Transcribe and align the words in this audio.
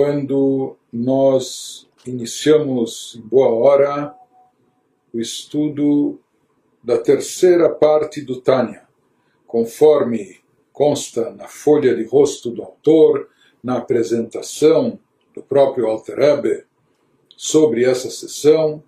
quando 0.00 0.78
nós 0.90 1.86
iniciamos 2.06 3.14
em 3.18 3.20
boa 3.20 3.50
hora 3.50 4.14
o 5.12 5.20
estudo 5.20 6.18
da 6.82 6.96
terceira 6.96 7.68
parte 7.68 8.22
do 8.22 8.40
Tânia, 8.40 8.88
conforme 9.46 10.38
consta 10.72 11.32
na 11.32 11.46
folha 11.48 11.94
de 11.94 12.04
rosto 12.04 12.50
do 12.50 12.62
autor, 12.62 13.28
na 13.62 13.76
apresentação 13.76 14.98
do 15.34 15.42
próprio 15.42 15.86
Alter 15.86 16.16
Rebbe 16.16 16.64
sobre 17.36 17.84
essa 17.84 18.08
sessão, 18.08 18.82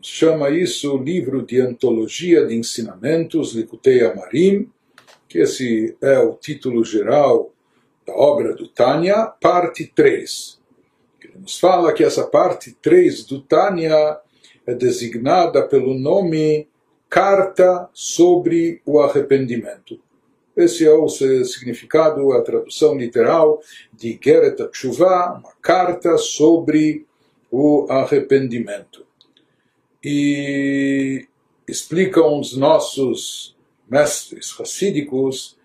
chama 0.00 0.48
isso 0.48 0.96
o 0.96 1.02
livro 1.02 1.44
de 1.44 1.60
antologia 1.60 2.46
de 2.46 2.54
ensinamentos, 2.54 3.52
Likutei 3.52 4.02
Amarim, 4.02 4.70
que 5.28 5.40
esse 5.40 5.94
é 6.00 6.18
o 6.18 6.32
título 6.32 6.82
geral 6.82 7.53
da 8.06 8.14
obra 8.14 8.54
do 8.54 8.68
Tânia, 8.68 9.26
parte 9.40 9.86
3. 9.94 10.60
Ele 11.22 11.38
nos 11.38 11.58
fala 11.58 11.92
que 11.92 12.04
essa 12.04 12.24
parte 12.26 12.76
3 12.82 13.24
do 13.24 13.40
Tânia 13.40 14.18
é 14.66 14.74
designada 14.74 15.66
pelo 15.66 15.94
nome 15.94 16.68
Carta 17.08 17.88
sobre 17.92 18.82
o 18.84 18.98
Arrependimento. 19.00 20.00
Esse 20.56 20.86
é 20.86 20.92
o 20.92 21.08
significado, 21.08 22.32
a 22.32 22.40
tradução 22.40 22.96
literal 22.96 23.60
de 23.92 24.18
Geret 24.22 24.68
Tshuva, 24.70 25.40
uma 25.40 25.52
carta 25.60 26.16
sobre 26.16 27.04
o 27.50 27.86
arrependimento. 27.90 29.04
E 30.02 31.26
explicam 31.66 32.38
os 32.38 32.56
nossos 32.56 33.56
mestres 33.88 34.52
racídicos 34.52 35.56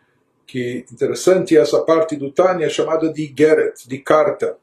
que 0.49 0.83
interessante 0.91 1.55
essa 1.55 1.79
parte 1.81 2.15
do 2.15 2.31
Tânia 2.31 2.65
é 2.65 2.69
chamada 2.69 3.13
de 3.13 3.31
Geret, 3.37 3.87
de 3.87 3.99
carta. 3.99 4.57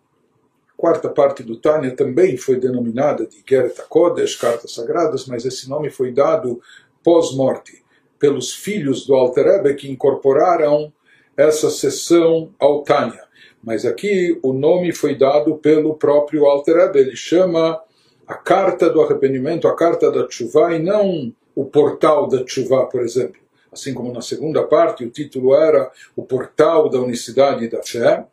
A 0.69 0.73
quarta 0.77 1.09
parte 1.09 1.45
do 1.45 1.57
Tânia 1.59 1.95
também 1.95 2.37
foi 2.37 2.59
denominada 2.59 3.25
de 3.25 3.41
Geret 3.49 3.81
Kodesh, 3.89 4.35
cartas 4.35 4.75
sagradas, 4.75 5.27
mas 5.27 5.45
esse 5.45 5.71
nome 5.71 5.89
foi 5.89 6.11
dado 6.11 6.61
pós-morte 7.05 7.85
pelos 8.19 8.53
filhos 8.53 9.07
do 9.07 9.15
Alter 9.15 9.45
Rebbe 9.45 9.75
que 9.77 9.89
incorporaram 9.89 10.93
essa 11.37 11.71
sessão 11.71 12.53
ao 12.59 12.83
Tânia. 12.83 13.23
Mas 13.63 13.87
aqui 13.87 14.37
o 14.43 14.53
nome 14.53 14.93
foi 14.93 15.15
dado 15.15 15.55
pelo 15.57 15.95
próprio 15.95 16.47
Alter 16.47 16.79
Rebbe. 16.79 16.99
Ele 16.99 17.15
chama 17.17 17.81
a 18.27 18.35
carta 18.35 18.91
do 18.91 19.01
arrependimento, 19.01 19.69
a 19.69 19.77
carta 19.77 20.11
da 20.11 20.27
Tshuva, 20.27 20.75
e 20.75 20.81
não 20.81 21.33
o 21.55 21.65
portal 21.65 22.27
da 22.27 22.43
Tshuva, 22.43 22.87
por 22.87 23.03
exemplo 23.03 23.46
assim 23.77 23.93
como 23.93 24.13
na 24.13 24.23
segunda 24.23 24.63
parte 24.65 25.05
o 25.05 25.11
título 25.11 25.55
era 25.55 25.91
O 26.17 26.23
Portal 26.23 26.89
da 26.89 26.99
Unicidade 26.99 27.69
da 27.69 27.83
Fé. 27.83 28.27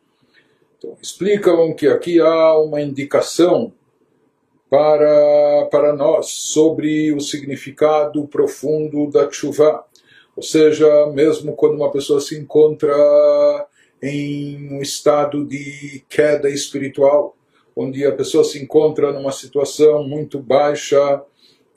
Então, 0.78 0.96
explicam 1.00 1.74
que 1.74 1.86
aqui 1.86 2.18
há 2.18 2.58
uma 2.58 2.80
indicação 2.80 3.72
para, 4.70 5.68
para 5.70 5.92
nós 5.92 6.26
sobre 6.30 7.12
o 7.12 7.20
significado 7.20 8.26
profundo 8.26 9.10
da 9.10 9.30
chuva. 9.30 9.84
Ou 10.34 10.42
seja, 10.42 11.06
mesmo 11.12 11.54
quando 11.54 11.76
uma 11.76 11.92
pessoa 11.92 12.20
se 12.20 12.36
encontra 12.36 12.92
em 14.02 14.72
um 14.72 14.82
estado 14.82 15.44
de 15.44 16.02
queda 16.08 16.50
espiritual, 16.50 17.36
onde 17.76 18.04
a 18.04 18.12
pessoa 18.12 18.42
se 18.42 18.60
encontra 18.60 19.12
numa 19.12 19.30
situação 19.30 20.06
muito 20.08 20.40
baixa 20.40 21.22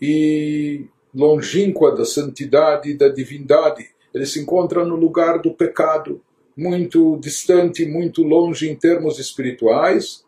e 0.01 0.85
longínqua 1.17 1.95
da 1.95 2.05
santidade 2.05 2.91
e 2.91 2.93
da 2.93 3.09
divindade. 3.09 3.89
Ele 4.13 4.25
se 4.25 4.39
encontra 4.39 4.85
no 4.85 4.95
lugar 4.95 5.39
do 5.39 5.51
pecado, 5.51 6.21
muito 6.55 7.17
distante, 7.17 7.85
muito 7.85 8.23
longe 8.23 8.69
em 8.69 8.75
termos 8.75 9.17
espirituais. 9.17 10.23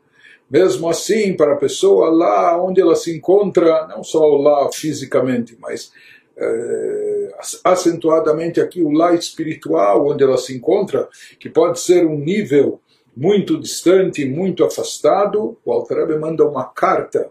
Mesmo 0.49 0.89
assim, 0.89 1.35
para 1.35 1.53
a 1.53 1.57
pessoa 1.57 2.09
lá 2.09 2.61
onde 2.61 2.81
ela 2.81 2.95
se 2.95 3.15
encontra, 3.15 3.87
não 3.87 4.03
só 4.03 4.25
lá 4.35 4.67
fisicamente, 4.73 5.55
mas 5.59 5.91
é, 6.35 7.33
acentuadamente 7.63 8.59
aqui 8.59 8.81
o 8.81 8.89
lá 8.89 9.13
espiritual 9.13 10.07
onde 10.07 10.23
ela 10.23 10.37
se 10.37 10.55
encontra, 10.55 11.07
que 11.39 11.49
pode 11.49 11.79
ser 11.79 12.03
um 12.05 12.17
nível 12.17 12.81
muito 13.15 13.59
distante, 13.59 14.25
muito 14.25 14.63
afastado, 14.63 15.55
o 15.63 15.71
Altarebe 15.71 16.17
manda 16.17 16.43
uma 16.45 16.65
carta 16.65 17.29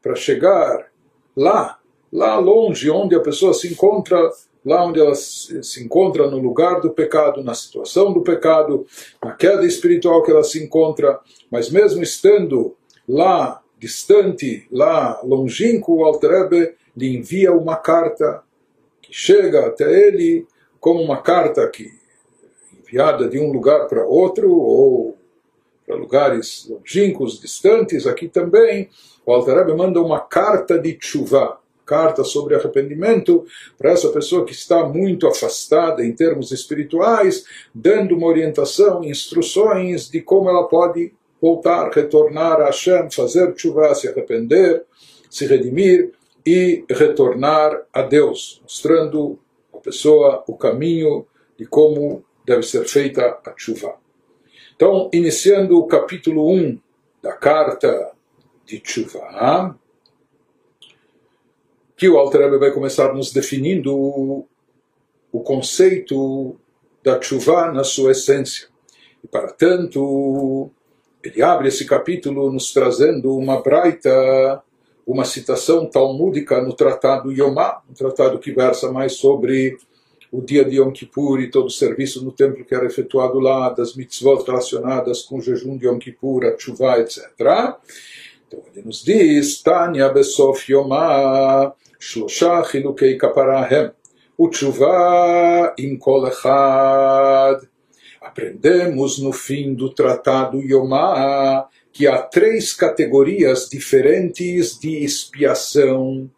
para 0.00 0.14
chegar 0.14 0.86
lá 1.36 1.78
lá 2.14 2.38
longe, 2.38 2.88
onde 2.88 3.16
a 3.16 3.20
pessoa 3.20 3.52
se 3.52 3.66
encontra, 3.66 4.30
lá 4.64 4.86
onde 4.86 5.00
ela 5.00 5.16
se 5.16 5.82
encontra 5.84 6.30
no 6.30 6.38
lugar 6.38 6.80
do 6.80 6.90
pecado, 6.90 7.42
na 7.42 7.54
situação 7.54 8.12
do 8.12 8.22
pecado, 8.22 8.86
na 9.20 9.32
queda 9.32 9.66
espiritual 9.66 10.22
que 10.22 10.30
ela 10.30 10.44
se 10.44 10.62
encontra, 10.62 11.18
mas 11.50 11.68
mesmo 11.68 12.04
estando 12.04 12.76
lá 13.08 13.60
distante, 13.80 14.64
lá 14.70 15.20
longínquo, 15.24 15.96
o 15.96 16.04
Altrebe 16.04 16.74
lhe 16.96 17.16
envia 17.16 17.52
uma 17.52 17.74
carta 17.74 18.44
que 19.02 19.12
chega 19.12 19.66
até 19.66 19.92
ele 19.92 20.46
como 20.78 21.02
uma 21.02 21.20
carta 21.20 21.68
que 21.68 21.90
enviada 22.78 23.28
de 23.28 23.40
um 23.40 23.50
lugar 23.50 23.88
para 23.88 24.06
outro 24.06 24.52
ou 24.52 25.18
para 25.84 25.96
lugares 25.96 26.66
longínquos, 26.70 27.40
distantes, 27.40 28.06
aqui 28.06 28.28
também, 28.28 28.88
o 29.26 29.32
Altarebe 29.32 29.74
manda 29.74 30.00
uma 30.00 30.20
carta 30.20 30.78
de 30.78 30.96
chuva 31.00 31.58
carta 31.84 32.24
sobre 32.24 32.54
arrependimento 32.54 33.44
para 33.76 33.92
essa 33.92 34.08
pessoa 34.10 34.44
que 34.44 34.52
está 34.52 34.84
muito 34.84 35.26
afastada 35.26 36.04
em 36.04 36.12
termos 36.12 36.50
espirituais, 36.52 37.44
dando 37.74 38.16
uma 38.16 38.26
orientação, 38.26 39.04
instruções 39.04 40.08
de 40.08 40.20
como 40.20 40.48
ela 40.48 40.64
pode 40.64 41.12
voltar, 41.40 41.90
retornar 41.90 42.60
a 42.60 42.66
Hashem, 42.66 43.10
fazer 43.10 43.52
chuva, 43.56 43.94
se 43.94 44.08
arrepender, 44.08 44.84
se 45.28 45.46
redimir 45.46 46.12
e 46.46 46.84
retornar 46.90 47.82
a 47.92 48.02
Deus, 48.02 48.60
mostrando 48.62 49.38
a 49.72 49.78
pessoa 49.78 50.44
o 50.46 50.56
caminho 50.56 51.26
de 51.58 51.66
como 51.66 52.24
deve 52.46 52.62
ser 52.62 52.86
feita 52.86 53.38
a 53.44 53.54
chuva. 53.56 53.96
Então, 54.76 55.10
iniciando 55.12 55.78
o 55.78 55.86
capítulo 55.86 56.50
1 56.50 56.78
da 57.22 57.32
carta 57.32 58.12
de 58.66 58.80
chuva, 58.84 59.20
que 61.96 62.08
o 62.08 62.18
Alter 62.18 62.42
Rebbe 62.42 62.58
vai 62.58 62.72
começar 62.72 63.12
nos 63.12 63.32
definindo 63.32 63.94
o, 63.94 65.40
conceito 65.40 66.56
da 67.02 67.20
chuva 67.20 67.70
na 67.70 67.84
sua 67.84 68.12
essência. 68.12 68.68
E 69.22 69.28
para 69.28 69.52
tanto, 69.52 70.70
ele 71.22 71.42
abre 71.42 71.68
esse 71.68 71.84
capítulo 71.84 72.50
nos 72.52 72.72
trazendo 72.72 73.36
uma 73.36 73.60
braita, 73.60 74.62
uma 75.06 75.24
citação 75.24 75.86
talmúdica 75.86 76.60
no 76.62 76.72
tratado 76.72 77.32
Yomá, 77.32 77.82
um 77.88 77.94
tratado 77.94 78.38
que 78.38 78.52
versa 78.52 78.90
mais 78.90 79.14
sobre 79.14 79.76
o 80.32 80.40
dia 80.40 80.64
de 80.64 80.76
Yom 80.76 80.90
Kippur 80.90 81.40
e 81.40 81.50
todo 81.50 81.66
o 81.66 81.70
serviço 81.70 82.24
no 82.24 82.32
templo 82.32 82.64
que 82.64 82.74
era 82.74 82.86
efetuado 82.86 83.38
lá, 83.38 83.70
das 83.70 83.94
mitzvot 83.94 84.42
relacionadas 84.44 85.22
com 85.22 85.38
o 85.38 85.40
jejum 85.40 85.76
de 85.76 85.86
Yom 85.86 85.98
Kippur, 85.98 86.44
a 86.44 86.58
chuva, 86.58 86.98
etc. 86.98 87.30
Então 88.48 88.60
ele 88.72 88.84
nos 88.84 89.04
diz, 89.04 89.62
Tanya 89.62 90.08
Besof 90.08 90.70
Yomá, 90.72 91.72
שלושה 92.03 92.61
חילוקי 92.63 93.17
כפרה 93.17 93.67
הם, 93.69 93.87
ותשובה 94.41 95.67
עם 95.77 95.97
כל 95.97 96.27
אחד. 96.27 97.55
Aprendemos 98.21 99.17
no 99.17 99.31
fim 99.31 99.73
do 99.73 99.89
tratado 99.93 100.61
Yomá 100.61 101.65
que 101.91 102.05
há 102.05 102.21
três 102.21 102.73
categorias 102.73 103.67
diferentes 103.69 104.77
de 104.77 105.03
expiação. 105.03 106.29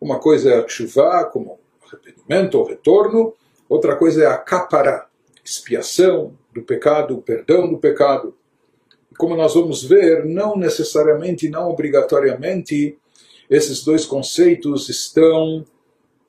Uma 0.00 0.18
coisa 0.18 0.50
é 0.50 0.64
a 0.64 0.68
chuva, 0.68 1.24
como 1.24 1.58
arrependimento 1.86 2.54
ou 2.56 2.64
retorno, 2.64 3.34
outra 3.68 3.96
coisa 3.96 4.24
é 4.24 4.26
a 4.26 4.38
capará, 4.38 5.06
expiação 5.44 6.34
do 6.52 6.62
pecado, 6.62 7.22
perdão 7.22 7.68
do 7.68 7.78
pecado. 7.78 8.34
E 9.12 9.14
como 9.14 9.36
nós 9.36 9.54
vamos 9.54 9.84
ver, 9.84 10.24
não 10.24 10.56
necessariamente, 10.56 11.50
não 11.50 11.68
obrigatoriamente, 11.68 12.98
esses 13.49 13.83
dois 13.83 14.05
conceitos 14.05 14.89
estão 14.89 15.65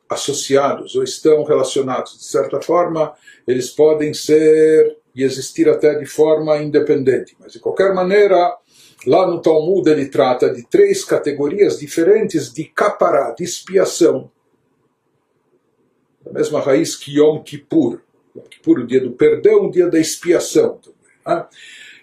associados 0.08 0.94
ou 0.94 1.02
estão 1.02 1.42
relacionados. 1.44 2.18
De 2.18 2.24
certa 2.24 2.60
forma, 2.60 3.14
eles 3.46 3.70
podem 3.70 4.14
ser 4.14 4.96
e 5.14 5.22
existir 5.22 5.68
até 5.68 5.94
de 5.94 6.04
forma 6.04 6.58
independente. 6.58 7.34
Mas, 7.40 7.54
de 7.54 7.58
qualquer 7.58 7.94
maneira, 7.94 8.54
lá 9.06 9.26
no 9.26 9.40
Talmud 9.40 9.88
ele 9.88 10.06
trata 10.06 10.52
de 10.52 10.62
três 10.68 11.04
categorias 11.04 11.78
diferentes 11.78 12.52
de 12.52 12.64
capará, 12.64 13.30
de 13.30 13.42
expiação. 13.42 14.30
A 16.28 16.32
mesma 16.32 16.60
raiz 16.60 16.94
que 16.94 17.18
Yom 17.18 17.42
Kippur. 17.42 18.02
Yom 18.36 18.42
Kippur, 18.42 18.80
o 18.80 18.86
dia 18.86 19.00
do 19.00 19.12
perdão, 19.12 19.66
o 19.66 19.70
dia 19.70 19.88
da 19.88 19.98
expiação. 19.98 20.78
Também, 20.82 21.46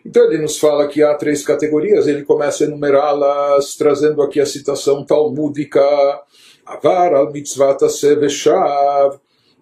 então 0.04 0.24
ele 0.24 0.38
nos 0.38 0.58
fala 0.58 0.88
que 0.88 1.02
há 1.02 1.14
três 1.14 1.44
categorias, 1.44 2.06
ele 2.06 2.24
começa 2.24 2.64
a 2.64 2.66
enumerá-las, 2.66 3.76
trazendo 3.76 4.22
aqui 4.22 4.40
a 4.40 4.46
citação 4.46 5.04
talmúdica, 5.04 5.80
Avar 6.66 7.14
al 7.14 7.32
mitzvata 7.32 7.88
seveshav, 7.88 9.18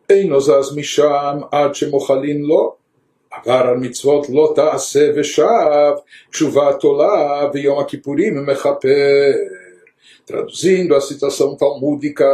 einos 0.09 0.49
as 0.49 0.73
misham 0.75 1.49
ad 1.53 1.73
lo, 2.43 2.77
עבר 3.31 3.67
על 3.69 3.77
מצוות 3.77 4.27
לא 4.31 4.53
תעשה 4.55 5.11
ושב, 5.17 5.93
תשובה 6.31 6.73
תולה 6.81 7.51
ויום 7.55 7.79
הכיפורים 7.79 8.47
מכפר. 8.47 9.33
Traduzindo 10.27 10.97
a 10.97 11.01
citação 11.01 11.57
talmúdica 11.57 12.27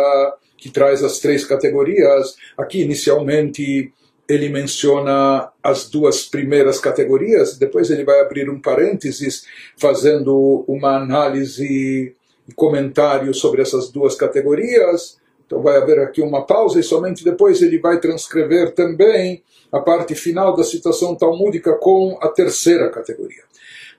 que 0.56 0.70
traz 0.70 1.04
as 1.04 1.18
três 1.18 1.44
categorias, 1.44 2.36
aqui 2.56 2.80
inicialmente 2.80 3.92
ele 4.27 4.49
menciona 4.49 5.49
as 5.63 5.89
duas 5.89 6.25
primeiras 6.25 6.79
categorias, 6.79 7.57
depois 7.57 7.89
ele 7.89 8.03
vai 8.03 8.19
abrir 8.19 8.49
um 8.49 8.59
parênteses 8.59 9.45
fazendo 9.77 10.65
uma 10.67 10.97
análise 10.97 12.13
e 12.47 12.53
comentário 12.53 13.33
sobre 13.33 13.61
essas 13.61 13.89
duas 13.89 14.15
categorias. 14.15 15.17
Então 15.45 15.61
vai 15.61 15.77
haver 15.77 15.99
aqui 15.99 16.21
uma 16.21 16.45
pausa 16.45 16.79
e 16.79 16.83
somente 16.83 17.23
depois 17.23 17.61
ele 17.61 17.79
vai 17.79 17.99
transcrever 17.99 18.73
também 18.73 19.43
a 19.71 19.79
parte 19.79 20.13
final 20.13 20.55
da 20.55 20.63
citação 20.63 21.15
talmúdica 21.15 21.73
com 21.73 22.17
a 22.21 22.27
terceira 22.27 22.89
categoria. 22.89 23.43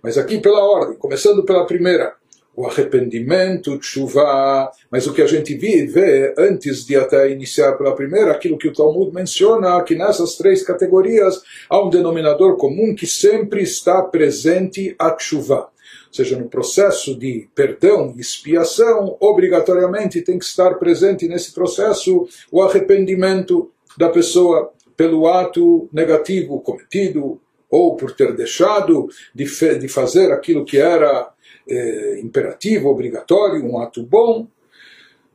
Mas 0.03 0.17
aqui 0.17 0.39
pela 0.39 0.63
ordem, 0.63 0.97
começando 0.97 1.43
pela 1.43 1.67
primeira 1.67 2.15
o 2.59 2.67
arrependimento, 2.67 3.79
chuva, 3.81 4.69
mas 4.91 5.07
o 5.07 5.15
que 5.15 5.23
a 5.23 5.29
gente 5.29 5.55
vê 5.55 6.35
antes 6.37 6.85
de 6.85 6.97
até 6.97 7.31
iniciar 7.31 7.75
pela 7.75 7.95
primeira, 7.95 8.33
aquilo 8.33 8.59
que 8.59 8.67
o 8.67 8.73
Talmud 8.73 9.15
menciona, 9.15 9.81
que 9.85 9.95
nessas 9.95 10.35
três 10.35 10.65
categorias 10.65 11.41
há 11.71 11.81
um 11.81 11.89
denominador 11.89 12.57
comum 12.57 12.97
que 12.97 13.07
sempre 13.07 13.63
está 13.63 14.03
presente 14.03 14.93
a 14.99 15.17
chuva. 15.17 15.69
Ou 16.09 16.13
seja, 16.13 16.37
no 16.37 16.49
processo 16.49 17.17
de 17.17 17.49
perdão 17.55 18.13
e 18.17 18.21
expiação, 18.21 19.17
obrigatoriamente 19.21 20.21
tem 20.21 20.37
que 20.37 20.45
estar 20.45 20.75
presente 20.81 21.29
nesse 21.29 21.53
processo 21.55 22.27
o 22.51 22.61
arrependimento 22.61 23.71
da 23.97 24.09
pessoa 24.09 24.73
pelo 24.97 25.29
ato 25.29 25.89
negativo 25.93 26.61
cometido 26.61 27.41
ou 27.71 27.95
por 27.95 28.11
ter 28.17 28.35
deixado 28.35 29.09
de, 29.33 29.45
de 29.79 29.87
fazer 29.87 30.33
aquilo 30.33 30.65
que 30.65 30.79
era 30.79 31.31
é, 31.69 32.21
imperativo, 32.21 32.89
obrigatório, 32.89 33.65
um 33.65 33.81
ato 33.81 34.03
bom, 34.03 34.47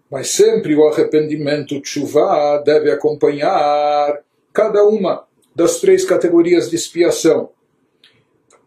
mas 0.09 0.29
sempre 0.29 0.75
o 0.75 0.87
arrependimento 0.87 1.79
tshuva 1.81 2.61
deve 2.65 2.91
acompanhar 2.91 4.19
cada 4.51 4.83
uma 4.83 5.25
das 5.55 5.79
três 5.79 6.05
categorias 6.05 6.69
de 6.69 6.75
expiação. 6.75 7.49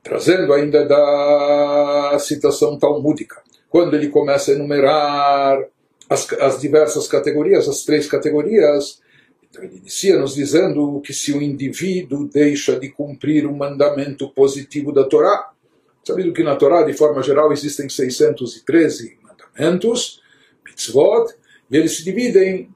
Trazendo 0.03 0.53
ainda 0.53 0.85
da 0.85 2.17
citação 2.21 2.79
talmúdica, 2.79 3.43
quando 3.69 3.95
ele 3.95 4.09
começa 4.09 4.51
a 4.51 4.55
enumerar 4.55 5.65
as, 6.09 6.33
as 6.35 6.61
diversas 6.61 7.09
categorias, 7.09 7.69
as 7.69 7.85
três 7.85 8.07
categorias, 8.07 9.01
então 9.51 9.63
ele 9.65 9.79
inicia 9.79 10.19
nos 10.19 10.35
dizendo 10.35 11.01
que 11.01 11.13
se 11.13 11.33
o 11.33 11.43
indivíduo 11.43 12.29
deixa 12.29 12.79
de 12.79 12.89
cumprir 12.89 13.47
o 13.47 13.57
mandamento 13.57 14.29
positivo 14.31 14.93
da 14.93 15.05
Torá, 15.05 15.51
Sabido 16.07 16.33
que 16.33 16.45
na 16.45 16.55
Torá, 16.55 16.85
de 16.85 16.93
forma 16.93 17.21
geral, 17.21 17.53
existem 17.53 17.89
613 17.89 19.19
mandamentos, 19.25 20.23
mitzvot, 20.65 21.35
e 21.69 21.77
eles 21.77 21.97
se 21.97 22.05
dividem, 22.05 22.69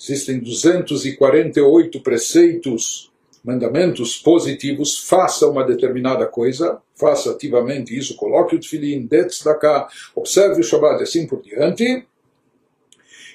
existem 0.00 0.38
248 0.38 2.00
preceitos, 2.00 3.12
mandamentos 3.44 4.16
positivos, 4.16 5.06
faça 5.06 5.46
uma 5.46 5.64
determinada 5.64 6.26
coisa, 6.26 6.80
faça 6.96 7.32
ativamente 7.32 7.94
isso, 7.94 8.16
coloque 8.16 8.56
o 8.56 8.58
tefilim, 8.58 9.04
dê 9.04 9.26
cá, 9.60 9.86
observe 10.16 10.62
o 10.62 10.64
Shabbat 10.64 11.00
e 11.00 11.02
assim 11.02 11.26
por 11.26 11.42
diante. 11.42 12.06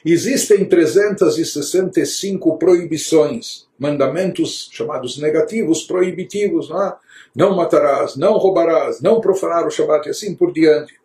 Existem 0.03 0.65
365 0.65 2.57
proibições, 2.57 3.67
mandamentos 3.77 4.67
chamados 4.71 5.19
negativos, 5.19 5.83
proibitivos, 5.83 6.69
não 6.69 6.83
é? 6.83 7.02
Não 7.35 7.55
matarás, 7.55 8.15
não 8.15 8.37
roubarás, 8.37 9.01
não 9.01 9.19
profanar 9.19 9.65
o 9.65 9.71
Shabat 9.71 10.07
e 10.07 10.11
assim 10.11 10.35
por 10.35 10.51
diante. 10.53 11.01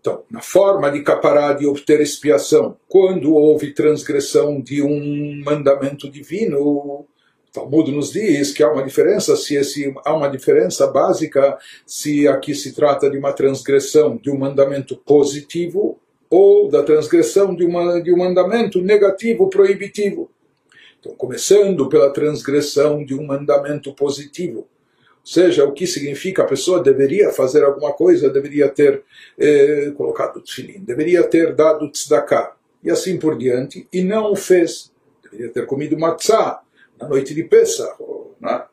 Então, 0.00 0.24
na 0.30 0.40
forma 0.40 0.90
de 0.90 1.02
caparar 1.02 1.56
de 1.56 1.66
obter 1.66 2.00
expiação, 2.00 2.76
quando 2.88 3.34
houve 3.34 3.74
transgressão 3.74 4.60
de 4.60 4.80
um 4.80 5.42
mandamento 5.44 6.10
divino, 6.10 7.06
Talmud 7.52 7.90
nos 7.92 8.12
diz 8.12 8.52
que 8.52 8.62
há 8.62 8.72
uma 8.72 8.82
diferença, 8.82 9.36
se 9.36 9.56
esse, 9.56 9.92
há 10.04 10.14
uma 10.14 10.28
diferença 10.28 10.86
básica 10.86 11.58
se 11.84 12.26
aqui 12.26 12.54
se 12.54 12.72
trata 12.72 13.10
de 13.10 13.18
uma 13.18 13.32
transgressão 13.32 14.16
de 14.16 14.30
um 14.30 14.38
mandamento 14.38 14.96
positivo 14.96 15.98
ou 16.30 16.70
da 16.70 16.82
transgressão 16.82 17.54
de, 17.54 17.64
uma, 17.64 18.00
de 18.00 18.12
um 18.12 18.16
mandamento 18.16 18.80
negativo, 18.80 19.50
proibitivo. 19.50 20.30
Então, 20.98 21.14
começando 21.14 21.88
pela 21.88 22.12
transgressão 22.12 23.04
de 23.04 23.14
um 23.14 23.26
mandamento 23.26 23.92
positivo, 23.94 24.68
seja, 25.24 25.64
o 25.64 25.72
que 25.72 25.86
significa 25.86 26.42
a 26.42 26.46
pessoa 26.46 26.82
deveria 26.82 27.30
fazer 27.30 27.64
alguma 27.64 27.92
coisa, 27.92 28.30
deveria 28.30 28.68
ter 28.68 29.02
eh, 29.38 29.92
colocado 29.96 30.40
tefilin, 30.40 30.80
deveria 30.80 31.22
ter 31.22 31.54
dado 31.54 31.90
tzedakah, 31.90 32.54
e 32.82 32.90
assim 32.90 33.18
por 33.18 33.36
diante, 33.36 33.86
e 33.92 34.02
não 34.02 34.32
o 34.32 34.36
fez. 34.36 34.90
Deveria 35.22 35.52
ter 35.52 35.66
comido 35.66 35.98
matzah 35.98 36.60
na 37.00 37.08
noite 37.08 37.34
de 37.34 37.44
Pesach. 37.44 37.96
Né? 38.40 38.64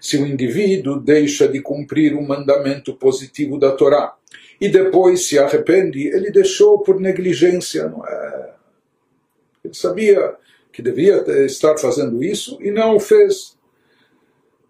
Se 0.00 0.16
o 0.16 0.26
indivíduo 0.26 1.00
deixa 1.00 1.46
de 1.48 1.60
cumprir 1.60 2.14
um 2.14 2.26
mandamento 2.26 2.94
positivo 2.94 3.58
da 3.58 3.72
Torá 3.72 4.14
e 4.60 4.68
depois 4.68 5.26
se 5.26 5.38
arrepende, 5.38 6.08
ele 6.08 6.30
deixou 6.30 6.80
por 6.80 7.00
negligência, 7.00 7.88
não 7.88 8.06
é? 8.06 8.54
Ele 9.64 9.74
sabia 9.74 10.36
que 10.70 10.82
devia 10.82 11.24
estar 11.46 11.78
fazendo 11.78 12.22
isso 12.22 12.58
e 12.60 12.70
não 12.70 12.96
o 12.96 13.00
fez. 13.00 13.53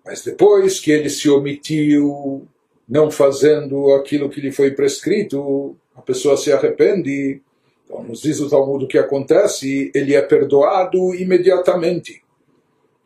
Mas 0.04 0.22
depois 0.22 0.80
que 0.80 0.90
ele 0.90 1.08
se 1.08 1.28
omitiu, 1.30 2.46
não 2.88 3.10
fazendo 3.10 3.92
aquilo 3.94 4.28
que 4.28 4.40
lhe 4.40 4.52
foi 4.52 4.72
prescrito, 4.72 5.76
a 5.94 6.02
pessoa 6.02 6.36
se 6.36 6.52
arrepende. 6.52 7.40
Então, 7.84 8.02
nos 8.02 8.20
diz 8.20 8.40
o 8.40 8.48
Talmud 8.48 8.84
o 8.84 8.88
que 8.88 8.98
acontece, 8.98 9.90
ele 9.94 10.14
é 10.14 10.20
perdoado 10.20 11.14
imediatamente. 11.14 12.22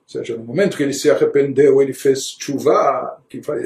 Ou 0.03 0.21
seja, 0.21 0.37
no 0.37 0.45
momento 0.45 0.77
que 0.77 0.83
ele 0.83 0.95
se 0.95 1.11
arrependeu, 1.11 1.81
ele 1.83 1.93
fez 1.93 2.37
chuva, 2.39 3.23
que 3.29 3.41
vai 3.41 3.61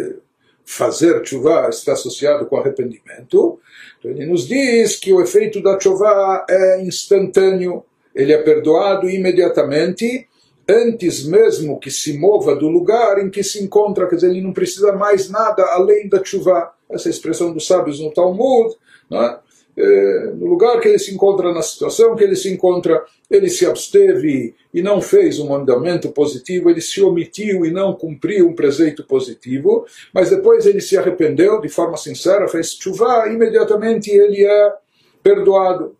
fazer 0.64 1.24
chuva 1.26 1.68
está 1.68 1.92
associado 1.92 2.46
com 2.46 2.56
arrependimento. 2.56 3.60
Então 3.98 4.10
ele 4.10 4.26
nos 4.26 4.46
diz 4.46 4.96
que 4.96 5.12
o 5.12 5.20
efeito 5.20 5.62
da 5.62 5.78
chuva 5.78 6.44
é 6.48 6.82
instantâneo, 6.82 7.84
ele 8.14 8.32
é 8.32 8.38
perdoado 8.38 9.08
imediatamente 9.08 10.28
antes 10.72 11.24
mesmo 11.26 11.78
que 11.78 11.90
se 11.90 12.18
mova 12.18 12.56
do 12.56 12.68
lugar 12.68 13.18
em 13.18 13.30
que 13.30 13.42
se 13.42 13.62
encontra, 13.62 14.08
quer 14.08 14.16
dizer, 14.16 14.30
ele 14.30 14.40
não 14.40 14.52
precisa 14.52 14.92
mais 14.92 15.28
nada 15.28 15.64
além 15.72 16.08
da 16.08 16.24
chuva. 16.24 16.72
Essa 16.90 17.08
é 17.08 17.10
expressão 17.10 17.52
dos 17.52 17.66
sábios 17.66 18.00
no 18.00 18.12
Talmud, 18.12 18.74
é? 19.10 19.38
É, 19.74 20.32
no 20.34 20.46
lugar 20.46 20.78
que 20.80 20.88
ele 20.88 20.98
se 20.98 21.14
encontra, 21.14 21.50
na 21.50 21.62
situação 21.62 22.14
que 22.14 22.22
ele 22.22 22.36
se 22.36 22.52
encontra, 22.52 23.02
ele 23.30 23.48
se 23.48 23.64
absteve 23.64 24.54
e 24.72 24.82
não 24.82 25.00
fez 25.00 25.38
um 25.38 25.48
mandamento 25.48 26.10
positivo, 26.10 26.68
ele 26.68 26.82
se 26.82 27.00
omitiu 27.00 27.64
e 27.64 27.70
não 27.70 27.94
cumpriu 27.94 28.48
um 28.48 28.54
preceito 28.54 29.02
positivo, 29.04 29.86
mas 30.12 30.28
depois 30.28 30.66
ele 30.66 30.82
se 30.82 30.98
arrependeu 30.98 31.58
de 31.58 31.70
forma 31.70 31.96
sincera, 31.96 32.48
fez 32.48 32.72
chuva, 32.72 33.26
imediatamente 33.28 34.10
ele 34.10 34.44
é 34.44 34.74
perdoado. 35.22 35.96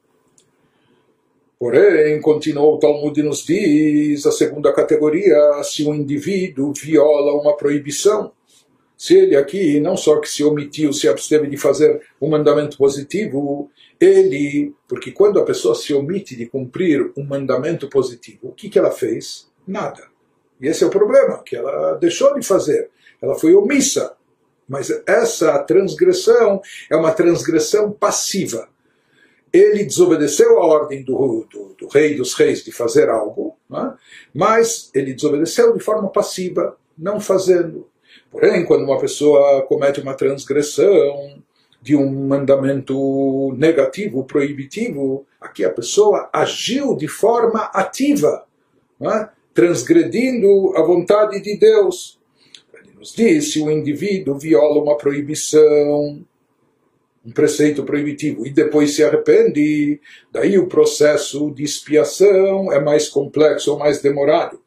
Porém, 1.63 2.21
continuou 2.21 2.75
o 2.75 2.79
Talmud 2.81 3.23
nos 3.23 3.47
diz, 3.47 4.27
a 4.27 4.33
segunda 4.33 4.73
categoria, 4.73 5.63
se 5.63 5.85
o 5.85 5.95
indivíduo 5.95 6.73
viola 6.73 7.41
uma 7.41 7.57
proibição, 7.57 8.33
se 8.99 9.17
ele 9.17 9.37
aqui 9.37 9.79
não 9.79 9.97
só 9.97 10.19
que 10.19 10.29
se 10.29 10.43
omitiu, 10.43 10.93
se 10.93 11.07
absteve 11.07 11.47
de 11.47 11.57
fazer 11.57 12.03
um 12.21 12.29
mandamento 12.29 12.77
positivo, 12.77 13.71
ele, 14.01 14.75
porque 14.89 15.13
quando 15.13 15.39
a 15.39 15.45
pessoa 15.45 15.77
se 15.77 15.95
omite 15.95 16.35
de 16.35 16.47
cumprir 16.47 17.13
um 17.17 17.23
mandamento 17.23 17.89
positivo, 17.89 18.49
o 18.49 18.53
que, 18.53 18.69
que 18.69 18.77
ela 18.81 18.91
fez? 18.91 19.49
Nada. 19.65 20.03
E 20.61 20.67
esse 20.67 20.83
é 20.83 20.87
o 20.89 20.91
problema, 20.91 21.45
que 21.45 21.55
ela 21.55 21.95
deixou 21.95 22.35
de 22.35 22.45
fazer. 22.45 22.91
Ela 23.23 23.37
foi 23.37 23.55
omissa. 23.55 24.17
Mas 24.69 24.91
essa 25.07 25.57
transgressão 25.61 26.61
é 26.91 26.97
uma 26.97 27.13
transgressão 27.13 27.93
passiva 27.93 28.72
ele 29.53 29.85
desobedeceu 29.85 30.59
a 30.59 30.67
ordem 30.67 31.03
do, 31.03 31.47
do, 31.51 31.75
do 31.79 31.89
rei 31.89 32.17
dos 32.17 32.35
reis 32.35 32.65
de 32.65 32.73
fazer 32.73 33.09
algo, 33.11 33.57
é? 33.73 33.93
mas 34.33 34.91
ele 34.95 35.13
desobedeceu 35.13 35.75
de 35.75 35.81
forma 35.81 36.09
passiva, 36.09 36.77
não 36.97 37.21
fazendo. 37.21 37.87
Porém, 38.31 38.65
quando 38.65 38.85
uma 38.85 38.99
pessoa 38.99 39.63
comete 39.63 40.01
uma 40.01 40.15
transgressão 40.15 41.43
de 41.83 41.97
um 41.97 42.11
mandamento 42.27 43.53
negativo, 43.59 44.25
proibitivo, 44.25 45.27
aqui 45.41 45.65
a 45.65 45.71
pessoa 45.71 46.31
agiu 46.33 46.97
de 46.97 47.09
forma 47.09 47.65
ativa, 47.75 48.47
é? 49.01 49.29
transgredindo 49.53 50.73
a 50.77 50.83
vontade 50.83 51.43
de 51.43 51.59
Deus. 51.59 52.19
Ele 52.73 52.95
nos 52.99 53.13
diz: 53.13 53.53
se 53.53 53.61
o 53.61 53.71
indivíduo 53.71 54.39
viola 54.39 54.81
uma 54.81 54.97
proibição, 54.97 56.25
um 57.25 57.31
preceito 57.31 57.85
proibitivo 57.85 58.47
e 58.47 58.51
depois 58.51 58.95
se 58.95 59.05
arrepende, 59.05 60.01
daí 60.31 60.59
o 60.59 60.67
processo 60.67 61.51
de 61.53 61.63
expiação 61.63 62.73
é 62.73 62.81
mais 62.81 63.09
complexo 63.09 63.73
ou 63.73 63.79
mais 63.79 64.03
demorado. 64.03 64.61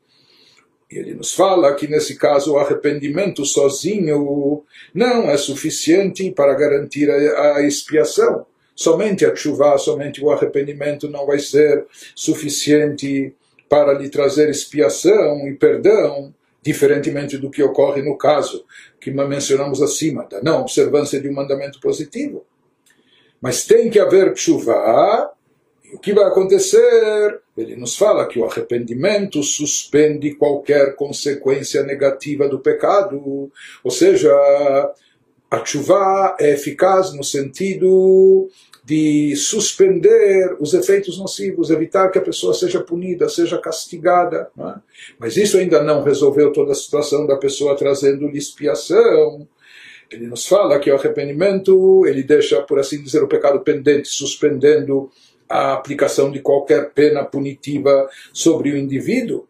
E 0.89 0.97
ele 0.97 1.13
nos 1.15 1.33
fala 1.33 1.73
que 1.75 1.87
nesse 1.87 2.15
caso 2.15 2.53
o 2.53 2.57
arrependimento 2.57 3.43
sozinho 3.43 4.63
não 4.93 5.29
é 5.29 5.35
suficiente 5.35 6.31
para 6.31 6.53
garantir 6.53 7.09
a, 7.09 7.61
expiação. 7.63 8.45
Somente 8.75 9.25
a 9.25 9.35
chuva, 9.35 9.77
somente 9.77 10.23
o 10.23 10.29
arrependimento 10.29 11.09
não 11.09 11.25
vai 11.25 11.39
ser 11.39 11.85
suficiente 12.13 13.33
para 13.67 13.93
lhe 13.93 14.09
trazer 14.09 14.49
expiação 14.49 15.47
e 15.47 15.53
perdão, 15.53 16.33
diferentemente 16.65 17.37
do 17.37 17.51
que 17.51 17.61
ocorre 17.61 18.01
no 18.01 18.17
caso 18.17 18.65
que 18.99 19.11
mencionamos 19.11 19.81
acima, 19.83 20.25
da 20.25 20.41
não 20.41 20.61
observância 20.61 21.21
de 21.21 21.29
um 21.29 21.33
mandamento 21.33 21.79
positivo. 21.79 22.43
Mas 23.39 23.65
tem 23.65 23.89
que 23.91 23.99
haver 23.99 24.35
chuva 24.35 24.73
o 25.93 25.99
que 25.99 26.13
vai 26.13 26.25
acontecer? 26.25 27.39
Ele 27.55 27.75
nos 27.75 27.95
fala 27.95 28.27
que 28.27 28.39
o 28.39 28.45
arrependimento 28.45 29.41
suspende 29.43 30.35
qualquer 30.35 30.95
consequência 30.95 31.83
negativa 31.83 32.49
do 32.49 32.59
pecado. 32.59 33.51
Ou 33.83 33.91
seja, 33.91 34.29
a 35.49 35.63
chuva 35.63 36.35
é 36.39 36.51
eficaz 36.51 37.13
no 37.13 37.23
sentido 37.23 38.49
de 38.85 39.35
suspender 39.35 40.55
os 40.59 40.75
efeitos 40.75 41.17
nocivos, 41.17 41.71
evitar 41.71 42.09
que 42.09 42.19
a 42.19 42.21
pessoa 42.21 42.53
seja 42.53 42.79
punida, 42.79 43.27
seja 43.27 43.57
castigada. 43.57 44.47
É? 44.59 44.73
Mas 45.17 45.35
isso 45.35 45.57
ainda 45.57 45.81
não 45.81 46.03
resolveu 46.03 46.51
toda 46.51 46.71
a 46.71 46.75
situação 46.75 47.25
da 47.25 47.35
pessoa 47.35 47.75
trazendo-lhe 47.75 48.37
expiação. 48.37 49.47
Ele 50.11 50.27
nos 50.27 50.45
fala 50.45 50.79
que 50.79 50.91
o 50.91 50.95
arrependimento 50.95 52.05
ele 52.05 52.21
deixa, 52.21 52.61
por 52.61 52.77
assim 52.77 53.01
dizer, 53.01 53.23
o 53.23 53.27
pecado 53.27 53.59
pendente, 53.61 54.07
suspendendo 54.07 55.09
a 55.49 55.73
aplicação 55.73 56.31
de 56.31 56.39
qualquer 56.39 56.91
pena 56.91 57.23
punitiva 57.23 58.07
sobre 58.31 58.71
o 58.71 58.77
indivíduo. 58.77 59.47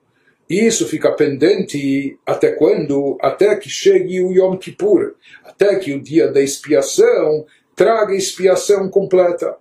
Isso 0.50 0.88
fica 0.88 1.12
pendente 1.12 2.18
até 2.26 2.52
quando? 2.52 3.18
Até 3.20 3.56
que 3.58 3.70
chegue 3.70 4.22
o 4.22 4.32
Yom 4.32 4.56
Kippur, 4.56 5.16
até 5.44 5.76
que 5.76 5.92
o 5.92 6.02
dia 6.02 6.32
da 6.32 6.40
expiação 6.40 7.46
traga 7.76 8.16
expiação 8.16 8.90
completa. 8.90 9.58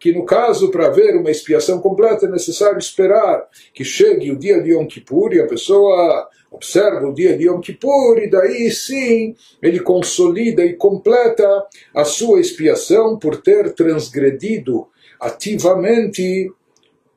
Que 0.00 0.12
no 0.12 0.24
caso, 0.24 0.70
para 0.70 0.86
haver 0.86 1.16
uma 1.16 1.30
expiação 1.30 1.80
completa, 1.80 2.26
é 2.26 2.28
necessário 2.28 2.78
esperar 2.78 3.46
que 3.72 3.84
chegue 3.84 4.32
o 4.32 4.36
dia 4.36 4.60
de 4.60 4.72
Yom 4.72 4.86
Kippur 4.86 5.32
e 5.32 5.40
a 5.40 5.46
pessoa 5.46 6.28
observa 6.50 7.06
o 7.06 7.14
dia 7.14 7.36
de 7.36 7.44
Yom 7.44 7.60
Kippur 7.60 8.18
e 8.18 8.28
daí 8.28 8.70
sim 8.70 9.34
ele 9.62 9.78
consolida 9.80 10.64
e 10.64 10.74
completa 10.74 11.46
a 11.94 12.04
sua 12.04 12.40
expiação 12.40 13.16
por 13.16 13.40
ter 13.40 13.72
transgredido 13.74 14.88
ativamente 15.20 16.52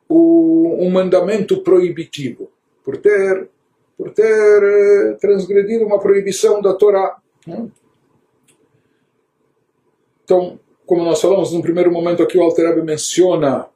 o, 0.08 0.78
um 0.80 0.90
mandamento 0.92 1.62
proibitivo, 1.62 2.52
por 2.84 2.98
ter, 2.98 3.50
por 3.98 4.12
ter 4.12 4.64
eh, 4.64 5.18
transgredido 5.20 5.86
uma 5.86 6.00
proibição 6.00 6.62
da 6.62 6.74
Torá. 6.76 7.18
Né? 7.48 7.68
Então, 10.26 10.60
como 10.88 11.04
nós 11.04 11.22
falamos 11.22 11.54
no 11.54 11.62
primeiro 11.62 11.92
momento 11.92 12.22
aqui, 12.22 12.38
o 12.38 12.42
Alter 12.42 12.84
menciona 12.84 13.68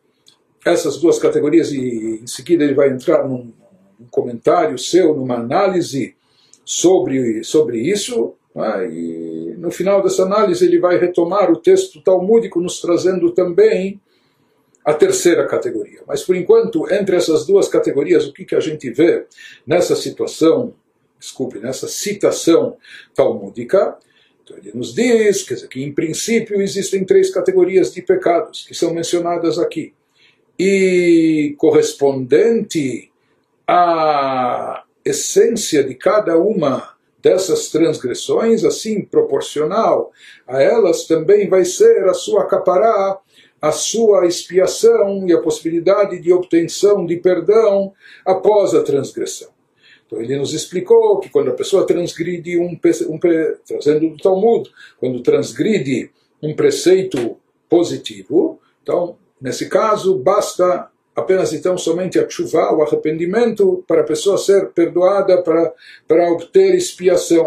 essas 0.65 0.97
duas 0.97 1.17
categorias 1.19 1.71
e 1.71 2.19
em 2.21 2.27
seguida 2.27 2.63
ele 2.63 2.73
vai 2.73 2.89
entrar 2.89 3.27
num, 3.27 3.53
num 3.99 4.07
comentário 4.09 4.77
seu, 4.77 5.15
numa 5.15 5.35
análise 5.35 6.15
sobre, 6.65 7.43
sobre 7.43 7.79
isso. 7.79 8.33
Né? 8.53 8.89
E 8.91 9.55
no 9.57 9.71
final 9.71 10.01
dessa 10.01 10.23
análise 10.23 10.65
ele 10.65 10.79
vai 10.79 10.97
retomar 10.97 11.51
o 11.51 11.57
texto 11.57 12.01
talmúdico, 12.01 12.59
nos 12.59 12.81
trazendo 12.81 13.31
também 13.31 14.01
a 14.83 14.93
terceira 14.93 15.45
categoria. 15.45 16.01
Mas 16.07 16.23
por 16.23 16.35
enquanto, 16.35 16.91
entre 16.91 17.15
essas 17.15 17.45
duas 17.45 17.67
categorias, 17.67 18.25
o 18.25 18.33
que, 18.33 18.43
que 18.43 18.55
a 18.55 18.59
gente 18.59 18.89
vê 18.89 19.25
nessa 19.65 19.95
situação, 19.95 20.73
desculpe, 21.19 21.59
nessa 21.59 21.87
citação 21.87 22.75
talmúdica? 23.13 23.97
Então 24.49 24.57
ele 24.57 24.71
nos 24.73 24.93
diz 24.93 25.43
quer 25.43 25.53
dizer, 25.53 25.67
que 25.67 25.83
em 25.83 25.93
princípio 25.93 26.59
existem 26.59 27.05
três 27.05 27.29
categorias 27.29 27.93
de 27.93 28.01
pecados 28.01 28.65
que 28.67 28.73
são 28.73 28.93
mencionadas 28.93 29.59
aqui. 29.59 29.93
E 30.57 31.55
correspondente 31.57 33.11
à 33.67 34.83
essência 35.05 35.83
de 35.83 35.93
cada 35.93 36.37
uma 36.37 36.95
dessas 37.21 37.69
transgressões, 37.69 38.63
assim 38.63 39.01
proporcional 39.03 40.11
a 40.47 40.61
elas, 40.61 41.05
também 41.05 41.47
vai 41.47 41.63
ser 41.63 42.05
a 42.09 42.13
sua 42.13 42.45
capará, 42.47 43.19
a 43.61 43.71
sua 43.71 44.25
expiação 44.25 45.27
e 45.27 45.33
a 45.33 45.41
possibilidade 45.41 46.19
de 46.19 46.33
obtenção 46.33 47.05
de 47.05 47.17
perdão 47.17 47.93
após 48.25 48.73
a 48.73 48.81
transgressão. 48.81 49.49
Então 50.09 50.21
ele 50.21 50.35
nos 50.37 50.53
explicou 50.53 51.19
que 51.19 51.29
quando 51.29 51.51
a 51.51 51.53
pessoa 51.53 51.85
transgride 51.85 52.57
um, 52.57 52.77
um 53.09 53.19
trazendo 53.65 54.09
do 54.09 54.17
Talmud, 54.17 54.69
quando 54.99 55.21
transgride 55.21 56.09
um 56.41 56.55
preceito 56.55 57.37
positivo, 57.69 58.59
então 58.81 59.17
nesse 59.39 59.69
caso 59.69 60.17
basta 60.17 60.89
apenas 61.15 61.53
então 61.53 61.77
somente 61.77 62.17
a 62.17 62.27
chuva, 62.27 62.73
o 62.73 62.81
arrependimento, 62.81 63.83
para 63.87 64.01
a 64.01 64.05
pessoa 64.05 64.37
ser 64.37 64.69
perdoada, 64.69 65.41
para, 65.43 65.73
para 66.07 66.31
obter 66.31 66.73
expiação. 66.73 67.45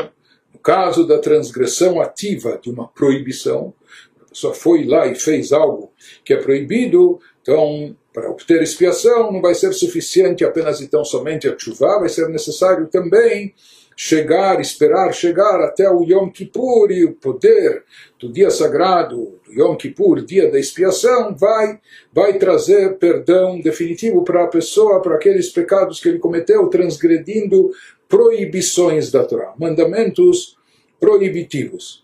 No 0.52 0.60
caso 0.60 1.06
da 1.06 1.18
transgressão 1.18 2.00
ativa 2.00 2.60
de 2.62 2.70
uma 2.70 2.86
proibição, 2.86 3.74
pessoa 4.32 4.54
foi 4.54 4.84
lá 4.84 5.06
e 5.06 5.14
fez 5.14 5.52
algo 5.52 5.92
que 6.24 6.32
é 6.32 6.36
proibido, 6.36 7.20
então, 7.42 7.94
para 8.12 8.30
obter 8.30 8.62
expiação, 8.62 9.32
não 9.32 9.40
vai 9.40 9.54
ser 9.54 9.72
suficiente 9.72 10.44
apenas 10.44 10.80
então 10.80 11.04
somente 11.04 11.48
a 11.48 11.58
chuva, 11.58 12.00
vai 12.00 12.08
ser 12.08 12.28
necessário 12.28 12.86
também 12.86 13.54
chegar, 13.96 14.60
esperar 14.60 15.12
chegar 15.12 15.60
até 15.62 15.90
o 15.90 16.02
Yom 16.02 16.30
Kippur 16.30 16.90
e 16.90 17.04
o 17.04 17.14
poder 17.14 17.84
do 18.18 18.32
dia 18.32 18.50
sagrado, 18.50 19.40
do 19.44 19.52
Yom 19.52 19.76
Kippur, 19.76 20.24
dia 20.24 20.50
da 20.50 20.58
expiação, 20.58 21.36
vai, 21.36 21.80
vai 22.12 22.38
trazer 22.38 22.98
perdão 22.98 23.60
definitivo 23.60 24.24
para 24.24 24.44
a 24.44 24.48
pessoa, 24.48 25.00
para 25.00 25.16
aqueles 25.16 25.50
pecados 25.50 26.00
que 26.00 26.08
ele 26.08 26.18
cometeu, 26.18 26.68
transgredindo 26.68 27.70
proibições 28.08 29.10
da 29.10 29.24
Torá, 29.24 29.54
mandamentos 29.58 30.56
proibitivos. 31.00 32.02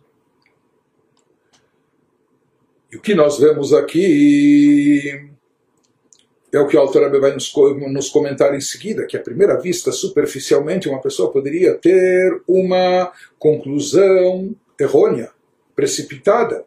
E 2.90 2.96
o 2.96 3.00
que 3.00 3.14
nós 3.14 3.38
vemos 3.38 3.74
aqui 3.74 5.30
é 6.52 6.58
o 6.58 6.66
que 6.66 6.76
o 6.76 6.80
autor 6.80 7.10
vai 7.20 7.32
nos, 7.34 7.52
nos 7.92 8.08
comentar 8.08 8.54
em 8.54 8.60
seguida, 8.60 9.06
que 9.06 9.16
à 9.16 9.20
primeira 9.20 9.60
vista, 9.60 9.92
superficialmente, 9.92 10.88
uma 10.88 11.00
pessoa 11.00 11.30
poderia 11.30 11.74
ter 11.74 12.42
uma 12.46 13.12
conclusão 13.38 14.54
errônea, 14.80 15.30
precipitada, 15.74 16.64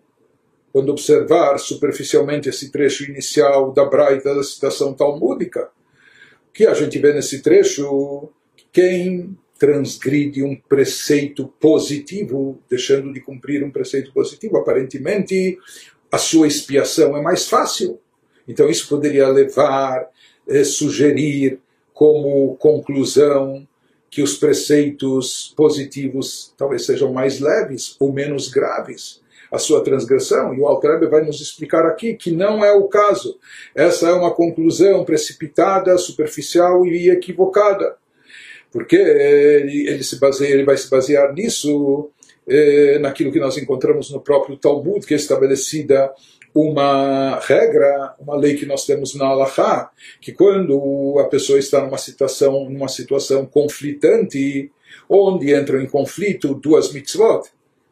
quando 0.71 0.89
observar 0.89 1.57
superficialmente 1.57 2.47
esse 2.47 2.71
trecho 2.71 3.03
inicial 3.09 3.71
da 3.73 3.83
Braita 3.83 4.33
da 4.33 4.43
citação 4.43 4.93
talmúdica. 4.93 5.69
Que 6.53 6.65
a 6.65 6.73
gente 6.73 6.97
vê 6.99 7.13
nesse 7.13 7.41
trecho? 7.41 8.29
Quem 8.71 9.37
transgride 9.59 10.43
um 10.43 10.55
preceito 10.55 11.47
positivo, 11.59 12.59
deixando 12.69 13.13
de 13.13 13.19
cumprir 13.19 13.63
um 13.63 13.71
preceito 13.71 14.13
positivo, 14.13 14.57
aparentemente 14.57 15.57
a 16.11 16.17
sua 16.17 16.47
expiação 16.47 17.15
é 17.15 17.21
mais 17.21 17.47
fácil. 17.47 17.99
Então 18.47 18.69
isso 18.69 18.87
poderia 18.87 19.27
levar, 19.27 20.07
eh, 20.47 20.63
sugerir 20.63 21.59
como 21.93 22.55
conclusão 22.57 23.67
que 24.09 24.21
os 24.21 24.35
preceitos 24.35 25.53
positivos 25.55 26.53
talvez 26.57 26.85
sejam 26.85 27.13
mais 27.13 27.39
leves 27.39 27.95
ou 27.99 28.11
menos 28.11 28.49
graves 28.49 29.21
a 29.51 29.57
sua 29.57 29.83
transgressão. 29.83 30.53
E 30.53 30.59
o 30.59 30.65
Altrebe 30.65 31.07
vai 31.07 31.23
nos 31.23 31.41
explicar 31.41 31.85
aqui 31.85 32.13
que 32.15 32.31
não 32.31 32.63
é 32.63 32.71
o 32.71 32.87
caso. 32.87 33.37
Essa 33.75 34.09
é 34.09 34.13
uma 34.13 34.31
conclusão 34.33 35.03
precipitada, 35.03 35.97
superficial 35.97 36.85
e 36.85 37.09
equivocada. 37.09 37.95
Porque 38.71 38.95
ele, 38.95 39.89
ele, 39.89 40.03
se 40.03 40.17
baseia, 40.17 40.53
ele 40.53 40.63
vai 40.63 40.77
se 40.77 40.89
basear 40.89 41.33
nisso 41.33 42.09
eh, 42.47 42.97
naquilo 42.99 43.31
que 43.31 43.39
nós 43.39 43.57
encontramos 43.57 44.09
no 44.09 44.21
próprio 44.21 44.55
Talmud, 44.55 45.05
que 45.05 45.13
é 45.13 45.17
estabelecida 45.17 46.09
uma 46.53 47.39
regra, 47.39 48.15
uma 48.19 48.35
lei 48.35 48.55
que 48.55 48.65
nós 48.65 48.85
temos 48.85 49.15
na 49.15 49.27
Halachá, 49.27 49.89
que 50.19 50.31
quando 50.31 51.17
a 51.19 51.25
pessoa 51.25 51.57
está 51.57 51.81
numa 51.83 51.97
situação, 51.97 52.69
numa 52.69 52.87
situação 52.87 53.45
conflitante, 53.45 54.71
onde 55.09 55.53
entram 55.53 55.81
em 55.81 55.87
conflito 55.87 56.53
duas 56.53 56.91
mitzvot, 56.91 57.49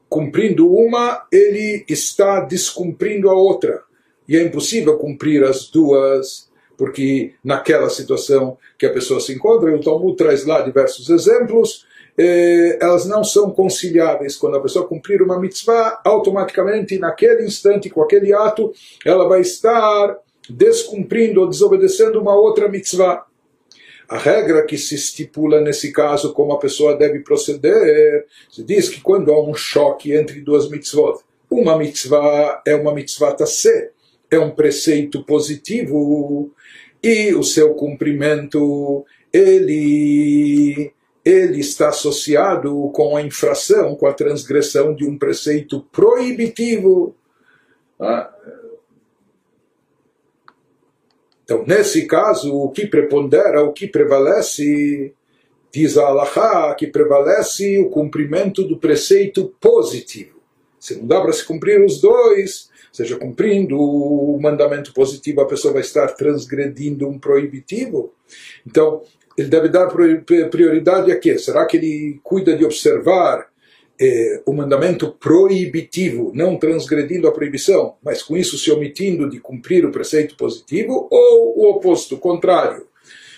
cumprindo 0.09 0.73
uma, 0.73 1.25
ele 1.31 1.85
está 1.87 2.41
descumprindo 2.41 3.29
a 3.29 3.33
outra. 3.33 3.83
E 4.27 4.35
é 4.35 4.43
impossível 4.43 4.97
cumprir 4.97 5.43
as 5.43 5.69
duas, 5.69 6.49
porque 6.77 7.33
naquela 7.43 7.89
situação 7.89 8.57
que 8.77 8.85
a 8.85 8.93
pessoa 8.93 9.19
se 9.19 9.33
encontra, 9.33 9.73
o 9.73 9.81
Talmud 9.81 10.15
traz 10.17 10.45
lá 10.45 10.61
diversos 10.61 11.09
exemplos, 11.09 11.85
eh, 12.21 12.77
elas 12.81 13.05
não 13.05 13.23
são 13.23 13.49
conciliáveis. 13.49 14.35
Quando 14.35 14.57
a 14.57 14.61
pessoa 14.61 14.85
cumprir 14.85 15.21
uma 15.21 15.39
mitzvah, 15.39 16.01
automaticamente, 16.03 16.99
naquele 16.99 17.45
instante, 17.45 17.89
com 17.89 18.01
aquele 18.01 18.33
ato, 18.33 18.73
ela 19.05 19.25
vai 19.25 19.39
estar 19.39 20.17
descumprindo 20.49 21.39
ou 21.39 21.47
desobedecendo 21.47 22.19
uma 22.19 22.35
outra 22.35 22.67
mitzvah. 22.67 23.25
a 24.09 24.17
regra 24.17 24.65
que 24.65 24.75
se 24.75 24.95
estipula 24.95 25.61
nesse 25.61 25.91
caso 25.91 26.33
como 26.33 26.51
a 26.51 26.57
pessoa 26.57 26.97
deve 26.97 27.19
proceder, 27.19 28.25
se 28.49 28.63
diz 28.63 28.89
que 28.89 29.01
quando 29.01 29.31
há 29.31 29.39
um 29.39 29.53
choque 29.53 30.13
entre 30.13 30.41
duas 30.41 30.67
mitzvot, 30.67 31.19
uma 31.49 31.77
mitzvah 31.77 32.59
é 32.65 32.73
uma 32.73 32.91
mitzvah 32.91 33.33
tassé, 33.33 33.91
é 34.31 34.39
um 34.39 34.49
preceito 34.49 35.23
positivo, 35.23 36.51
e 37.03 37.35
o 37.35 37.43
seu 37.43 37.75
cumprimento, 37.75 39.05
ele 39.31 40.91
ele 41.23 41.59
está 41.59 41.89
associado 41.89 42.89
com 42.93 43.15
a 43.15 43.21
infração, 43.21 43.95
com 43.95 44.07
a 44.07 44.13
transgressão 44.13 44.95
de 44.95 45.05
um 45.05 45.17
preceito 45.17 45.81
proibitivo. 45.91 47.15
Ah, 47.99 48.33
então, 51.43 51.65
nesse 51.65 52.05
caso, 52.05 52.55
o 52.55 52.69
que 52.69 52.85
prepondera, 52.85 53.63
o 53.63 53.73
que 53.73 53.88
prevalece, 53.88 55.13
diz 55.73 55.97
a 55.97 56.05
Allahá, 56.05 56.75
que 56.75 56.85
prevalece 56.85 57.79
o 57.79 57.89
cumprimento 57.89 58.63
do 58.63 58.77
preceito 58.77 59.51
positivo. 59.59 60.39
Se 60.79 60.95
não 60.95 61.07
dá 61.07 61.19
para 61.19 61.33
se 61.33 61.43
cumprir 61.43 61.83
os 61.83 61.99
dois, 61.99 62.69
seja 62.91 63.17
cumprindo 63.17 63.77
o 63.79 64.39
mandamento 64.39 64.93
positivo, 64.93 65.41
a 65.41 65.47
pessoa 65.47 65.73
vai 65.73 65.81
estar 65.81 66.07
transgredindo 66.09 67.07
um 67.07 67.17
proibitivo. 67.17 68.13
Então, 68.65 69.01
ele 69.39 69.48
deve 69.48 69.69
dar 69.69 69.88
prioridade 69.88 71.12
a 71.12 71.17
quê? 71.17 71.38
Será 71.38 71.65
que 71.65 71.77
ele 71.77 72.19
cuida 72.22 72.58
de 72.58 72.65
observar 72.65 73.48
eh, 73.98 74.41
o 74.46 74.51
mandamento 74.51 75.12
proibitivo, 75.13 76.34
não 76.36 76.58
transgredindo 76.58 77.25
a 77.25 77.31
proibição, 77.31 77.96
mas 78.03 78.22
com 78.22 78.36
isso 78.36 78.58
se 78.58 78.69
omitindo 78.69 79.29
de 79.29 79.39
cumprir 79.39 79.86
o 79.86 79.91
preceito 79.91 80.36
positivo, 80.36 81.08
ou 81.10 81.58
o 81.58 81.69
oposto, 81.69 82.15
o 82.15 82.19
contrário? 82.19 82.86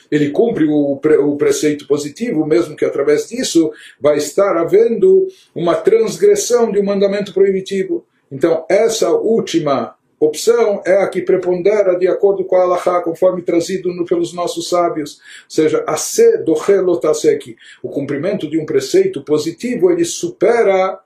Ele 0.10 0.32
cumpre 0.32 0.66
o, 0.68 0.98
pre, 0.98 1.18
o 1.18 1.36
preceito 1.36 1.86
positivo, 1.86 2.48
mesmo 2.48 2.76
que 2.76 2.84
através 2.84 3.30
disso 3.30 3.72
vai 4.00 4.18
estar 4.18 4.58
havendo 4.58 5.28
uma 5.54 5.76
transgressão 5.76 6.72
de 6.72 6.80
um 6.80 6.84
mandamento 6.84 7.32
proibitivo. 7.32 8.04
Então, 8.32 8.66
essa 8.68 9.12
última 9.12 9.96
opção 10.26 10.82
é 10.86 11.02
a 11.02 11.08
que 11.10 11.22
prepondera 11.22 11.98
de 11.98 12.08
acordo 12.08 12.46
com 12.46 12.56
a 12.56 12.62
Allahá, 12.62 13.02
conforme 13.02 13.42
trazido 13.42 13.92
no, 13.94 14.06
pelos 14.06 14.34
nossos 14.34 14.70
sábios. 14.70 15.16
Ou 15.16 15.50
seja, 15.50 15.84
a 15.88 15.98
se 15.98 16.38
do 16.38 16.54
relotaseki, 16.54 17.58
o 17.82 17.90
cumprimento 17.90 18.50
de 18.50 18.60
um 18.60 18.66
preceito 18.66 19.24
positivo, 19.24 19.90
ele 19.90 20.06
supera, 20.06 21.00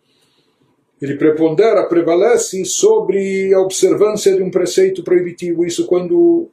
ele 1.01 1.15
prepondera, 1.15 1.88
prevalece 1.88 2.65
sobre 2.65 3.53
a 3.53 3.62
observância 3.62 4.36
de 4.36 4.43
um 4.43 4.51
preceito 4.51 5.03
proibitivo. 5.03 5.65
Isso 5.65 5.88
quando 5.88 6.50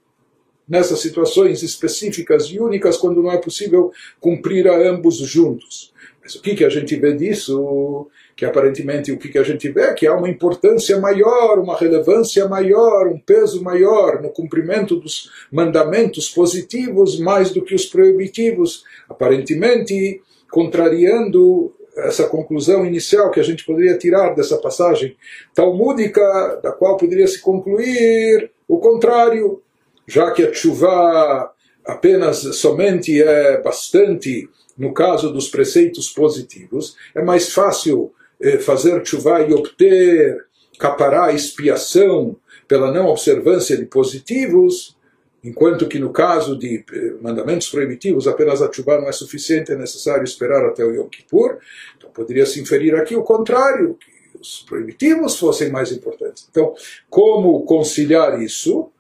nessas 0.68 1.00
situações 1.00 1.62
específicas 1.62 2.44
e 2.44 2.60
únicas, 2.60 2.96
quando 2.96 3.22
não 3.22 3.32
é 3.32 3.38
possível 3.38 3.92
cumprir 4.20 4.68
a 4.68 4.88
ambos 4.88 5.16
juntos. 5.16 5.92
Mas 6.22 6.36
o 6.36 6.40
que, 6.40 6.54
que 6.54 6.64
a 6.64 6.68
gente 6.68 6.94
vê 6.96 7.12
disso? 7.12 8.08
Que 8.42 8.46
aparentemente 8.46 9.12
o 9.12 9.18
que 9.18 9.38
a 9.38 9.44
gente 9.44 9.68
vê 9.68 9.82
é 9.82 9.94
que 9.94 10.04
há 10.04 10.16
uma 10.16 10.28
importância 10.28 10.98
maior, 10.98 11.60
uma 11.60 11.78
relevância 11.78 12.48
maior, 12.48 13.06
um 13.06 13.16
peso 13.16 13.62
maior 13.62 14.20
no 14.20 14.30
cumprimento 14.30 14.96
dos 14.96 15.30
mandamentos 15.52 16.28
positivos 16.28 17.20
mais 17.20 17.52
do 17.52 17.62
que 17.62 17.72
os 17.72 17.86
proibitivos, 17.86 18.82
aparentemente 19.08 20.20
contrariando 20.50 21.72
essa 21.96 22.26
conclusão 22.26 22.84
inicial 22.84 23.30
que 23.30 23.38
a 23.38 23.44
gente 23.44 23.64
poderia 23.64 23.96
tirar 23.96 24.34
dessa 24.34 24.58
passagem 24.58 25.16
talmúdica, 25.54 26.58
da 26.60 26.72
qual 26.72 26.96
poderia 26.96 27.28
se 27.28 27.40
concluir 27.40 28.50
o 28.66 28.78
contrário, 28.78 29.62
já 30.04 30.32
que 30.32 30.42
a 30.42 30.52
chuva 30.52 31.48
apenas 31.86 32.38
somente 32.56 33.22
é 33.22 33.62
bastante 33.62 34.50
no 34.76 34.92
caso 34.92 35.32
dos 35.32 35.48
preceitos 35.48 36.10
positivos, 36.10 36.96
é 37.14 37.22
mais 37.22 37.52
fácil 37.52 38.12
fazer 38.58 39.04
chuva 39.06 39.42
e 39.42 39.52
obter 39.52 40.36
capará, 40.78 41.32
expiação 41.32 42.36
pela 42.66 42.90
não 42.90 43.06
observância 43.06 43.76
de 43.76 43.84
positivos, 43.86 44.96
enquanto 45.44 45.88
que 45.88 45.98
no 45.98 46.12
caso 46.12 46.58
de 46.58 46.84
eh, 46.92 47.14
mandamentos 47.20 47.68
proibitivos 47.68 48.28
apenas 48.28 48.62
a 48.62 48.72
chuva 48.72 49.00
não 49.00 49.08
é 49.08 49.12
suficiente, 49.12 49.72
é 49.72 49.76
necessário 49.76 50.24
esperar 50.24 50.64
até 50.64 50.84
o 50.84 50.92
Yom 50.92 51.08
Kippur. 51.08 51.58
Então 51.96 52.10
poderia 52.10 52.46
se 52.46 52.60
inferir 52.60 52.94
aqui 52.94 53.16
o 53.16 53.22
contrário, 53.22 53.94
que 53.94 54.38
os 54.40 54.64
proibitivos 54.68 55.38
fossem 55.38 55.70
mais 55.70 55.92
importantes. 55.92 56.46
Então, 56.50 56.74
como 57.10 57.64
conciliar 57.64 58.40
isso? 58.40 58.91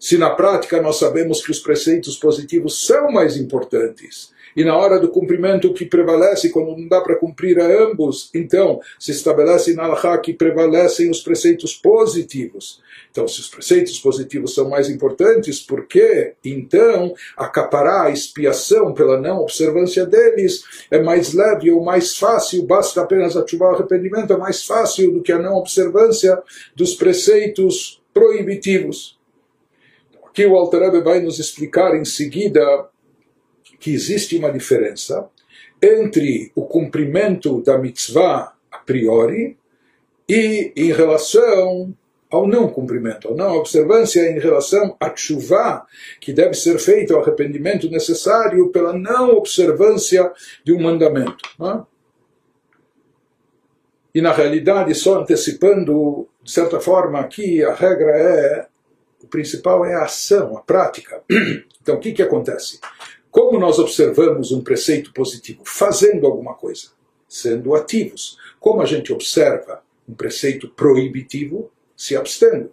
Se 0.00 0.18
na 0.18 0.30
prática 0.30 0.82
nós 0.82 0.98
sabemos 0.98 1.44
que 1.44 1.52
os 1.52 1.60
preceitos 1.60 2.16
positivos 2.16 2.84
são 2.84 3.12
mais 3.12 3.36
importantes 3.36 4.32
e 4.56 4.64
na 4.64 4.76
hora 4.76 4.98
do 4.98 5.08
cumprimento 5.08 5.68
o 5.68 5.74
que 5.74 5.84
prevalece, 5.84 6.50
quando 6.50 6.76
não 6.76 6.88
dá 6.88 7.00
para 7.00 7.16
cumprir 7.16 7.58
a 7.60 7.84
ambos, 7.84 8.30
então 8.34 8.80
se 8.98 9.12
estabelece 9.12 9.74
na 9.74 9.84
Allahá 9.84 10.18
que 10.18 10.32
prevalecem 10.32 11.10
os 11.10 11.20
preceitos 11.20 11.74
positivos. 11.74 12.80
Então, 13.10 13.26
se 13.26 13.40
os 13.40 13.48
preceitos 13.48 13.98
positivos 13.98 14.54
são 14.54 14.68
mais 14.68 14.88
importantes, 14.88 15.60
por 15.60 15.86
que 15.86 16.32
então 16.44 17.14
acaparar 17.36 18.06
a 18.06 18.10
expiação 18.10 18.92
pela 18.92 19.20
não 19.20 19.38
observância 19.38 20.06
deles 20.06 20.62
é 20.90 21.00
mais 21.00 21.32
leve 21.32 21.70
ou 21.70 21.84
mais 21.84 22.16
fácil, 22.16 22.64
basta 22.64 23.02
apenas 23.02 23.36
ativar 23.36 23.72
o 23.72 23.74
arrependimento, 23.74 24.32
é 24.32 24.36
mais 24.36 24.64
fácil 24.64 25.12
do 25.12 25.22
que 25.22 25.32
a 25.32 25.38
não 25.38 25.54
observância 25.54 26.40
dos 26.74 26.94
preceitos 26.94 28.00
proibitivos. 28.12 29.19
Aqui 30.30 30.46
o 30.46 30.56
Alter 30.56 31.02
vai 31.02 31.20
nos 31.20 31.40
explicar 31.40 31.96
em 31.96 32.04
seguida 32.04 32.88
que 33.80 33.92
existe 33.92 34.36
uma 34.36 34.52
diferença 34.52 35.28
entre 35.82 36.52
o 36.54 36.62
cumprimento 36.62 37.60
da 37.62 37.76
mitzvah 37.76 38.54
a 38.70 38.78
priori 38.78 39.58
e 40.28 40.72
em 40.76 40.92
relação 40.92 41.92
ao 42.30 42.46
não 42.46 42.68
cumprimento, 42.68 43.26
ao 43.26 43.34
não 43.34 43.56
observância 43.56 44.30
em 44.30 44.38
relação 44.38 44.96
à 45.00 45.12
chuva 45.16 45.84
que 46.20 46.32
deve 46.32 46.54
ser 46.54 46.78
feito, 46.78 47.12
ao 47.12 47.22
arrependimento 47.22 47.90
necessário 47.90 48.70
pela 48.70 48.92
não 48.92 49.30
observância 49.30 50.30
de 50.64 50.72
um 50.72 50.80
mandamento. 50.80 51.44
É? 51.60 51.82
E 54.14 54.22
na 54.22 54.32
realidade, 54.32 54.94
só 54.94 55.20
antecipando, 55.20 56.28
de 56.40 56.52
certa 56.52 56.78
forma, 56.78 57.18
aqui 57.18 57.64
a 57.64 57.74
regra 57.74 58.12
é, 58.12 58.69
o 59.22 59.26
principal 59.26 59.84
é 59.84 59.94
a 59.94 60.04
ação, 60.04 60.56
a 60.56 60.60
prática. 60.60 61.22
Então 61.82 61.96
o 61.96 61.98
que, 61.98 62.12
que 62.12 62.22
acontece? 62.22 62.78
Como 63.30 63.58
nós 63.58 63.78
observamos 63.78 64.52
um 64.52 64.62
preceito 64.62 65.14
positivo? 65.14 65.62
Fazendo 65.64 66.26
alguma 66.26 66.52
coisa, 66.52 66.88
sendo 67.26 67.74
ativos. 67.74 68.36
Como 68.60 68.82
a 68.82 68.84
gente 68.84 69.14
observa 69.14 69.82
um 70.06 70.12
preceito 70.12 70.68
proibitivo? 70.68 71.72
Se 71.96 72.14
abstendo, 72.14 72.70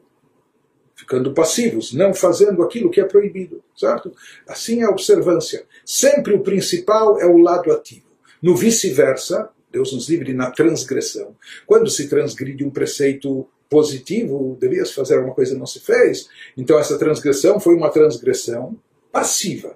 ficando 0.94 1.34
passivos, 1.34 1.94
não 1.94 2.14
fazendo 2.14 2.62
aquilo 2.64 2.90
que 2.92 3.00
é 3.00 3.06
proibido, 3.06 3.64
certo? 3.76 4.12
Assim 4.46 4.82
é 4.82 4.86
a 4.86 4.90
observância. 4.90 5.66
Sempre 5.86 6.34
o 6.34 6.42
principal 6.42 7.18
é 7.20 7.26
o 7.26 7.38
lado 7.38 7.72
ativo. 7.72 8.08
No 8.42 8.56
vice-versa, 8.56 9.50
Deus 9.72 9.94
nos 9.94 10.10
livre 10.10 10.34
na 10.34 10.52
transgressão. 10.52 11.36
Quando 11.66 11.90
se 11.90 12.10
transgride 12.10 12.64
um 12.64 12.70
preceito 12.70 13.48
positivo, 13.70 14.58
devias 14.60 14.92
fazer 14.92 15.16
alguma 15.16 15.36
coisa 15.36 15.54
e 15.54 15.58
não 15.58 15.66
se 15.66 15.80
fez, 15.80 16.30
então 16.56 16.80
essa 16.80 16.98
transgressão 16.98 17.60
foi 17.60 17.76
uma 17.76 17.90
transgressão 17.90 18.78
passiva 19.12 19.76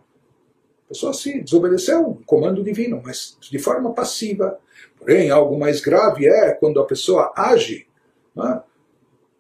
pessoa 0.92 1.14
se 1.14 1.42
desobedeceu 1.42 2.06
um 2.06 2.14
comando 2.26 2.62
divino, 2.62 3.02
mas 3.04 3.38
de 3.40 3.58
forma 3.58 3.94
passiva. 3.94 4.60
Porém, 4.98 5.32
algo 5.32 5.58
mais 5.58 5.80
grave 5.80 6.28
é 6.28 6.52
quando 6.52 6.80
a 6.80 6.86
pessoa 6.86 7.32
age 7.36 7.88
né, 8.36 8.62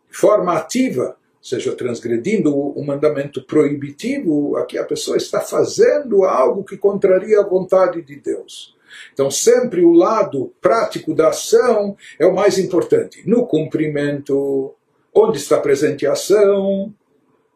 de 0.09 0.17
forma 0.17 0.55
ativa, 0.55 1.17
seja 1.41 1.75
transgredindo 1.75 2.55
o 2.55 2.83
mandamento 2.85 3.43
proibitivo, 3.43 4.55
aqui 4.55 4.77
a 4.77 4.85
pessoa 4.85 5.17
está 5.17 5.41
fazendo 5.41 6.23
algo 6.23 6.63
que 6.63 6.77
contraria 6.77 7.39
a 7.39 7.47
vontade 7.47 8.01
de 8.01 8.15
Deus. 8.15 8.75
Então, 9.13 9.29
sempre 9.29 9.83
o 9.83 9.93
lado 9.93 10.53
prático 10.61 11.13
da 11.13 11.29
ação 11.29 11.95
é 12.19 12.25
o 12.25 12.35
mais 12.35 12.57
importante. 12.57 13.21
No 13.25 13.45
cumprimento, 13.45 14.73
onde 15.13 15.37
está 15.37 15.59
presente 15.59 16.05
a 16.05 16.13
ação, 16.13 16.93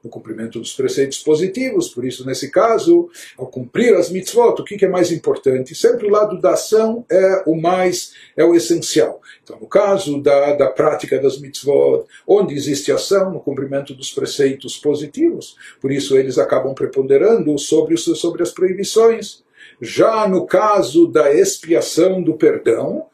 no 0.06 0.12
cumprimento 0.12 0.60
dos 0.60 0.74
preceitos 0.74 1.18
positivos, 1.18 1.90
por 1.90 2.06
isso, 2.06 2.26
nesse 2.26 2.52
caso, 2.52 3.10
ao 3.36 3.48
cumprir 3.48 3.96
as 3.96 4.12
mitzvot, 4.12 4.62
o 4.62 4.64
que 4.64 4.86
é 4.86 4.88
mais 4.88 5.12
importante? 5.12 5.74
Sempre 5.74 6.06
o 6.06 6.12
lado 6.12 6.40
da 6.40 6.52
ação 6.52 7.04
é 7.12 7.44
o 7.48 7.56
mais, 7.56 8.14
é 8.38 8.46
o 8.46 8.54
essencial. 8.54 9.20
Então, 9.44 9.60
no 9.60 9.68
caso 9.68 10.22
da, 10.22 10.54
da 10.54 10.68
prática 10.68 11.20
das 11.20 11.40
mitzvot, 11.40 12.06
onde 12.28 12.54
existe 12.54 12.92
ação, 12.92 13.34
no 13.34 13.40
cumprimento 13.40 13.96
dos 13.96 14.12
preceitos 14.12 14.78
positivos, 14.78 15.56
por 15.82 15.92
isso 15.92 16.16
eles 16.16 16.38
acabam 16.38 16.76
preponderando 16.76 17.58
sobre, 17.58 17.98
sobre 17.98 18.44
as 18.44 18.52
proibições. 18.52 19.44
Já 19.82 20.28
no 20.28 20.46
caso 20.46 21.08
da 21.08 21.34
expiação 21.34 22.22
do 22.22 22.36
perdão, 22.36 23.08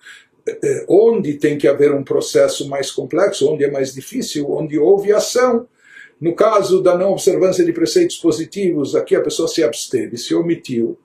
eh, 0.47 0.59
eh, 0.63 0.85
onde 0.87 1.35
tem 1.35 1.57
que 1.57 1.67
haver 1.67 1.93
um 1.93 2.03
processo 2.03 2.67
mais 2.69 2.91
complexo, 2.91 3.51
onde 3.51 3.63
é 3.63 3.71
mais 3.71 3.93
difícil, 3.93 4.51
onde 4.51 4.77
houve 4.77 5.11
ação, 5.11 5.67
no 6.19 6.35
caso 6.35 6.81
da 6.83 6.97
não 6.97 7.11
observância 7.11 7.65
de 7.65 7.73
preceitos 7.73 8.17
positivos, 8.17 8.95
aqui 8.95 9.15
a 9.15 9.21
pessoa 9.21 9.47
se 9.47 9.63
absteve, 9.63 10.17
se 10.17 10.35
omitiu, 10.35 10.97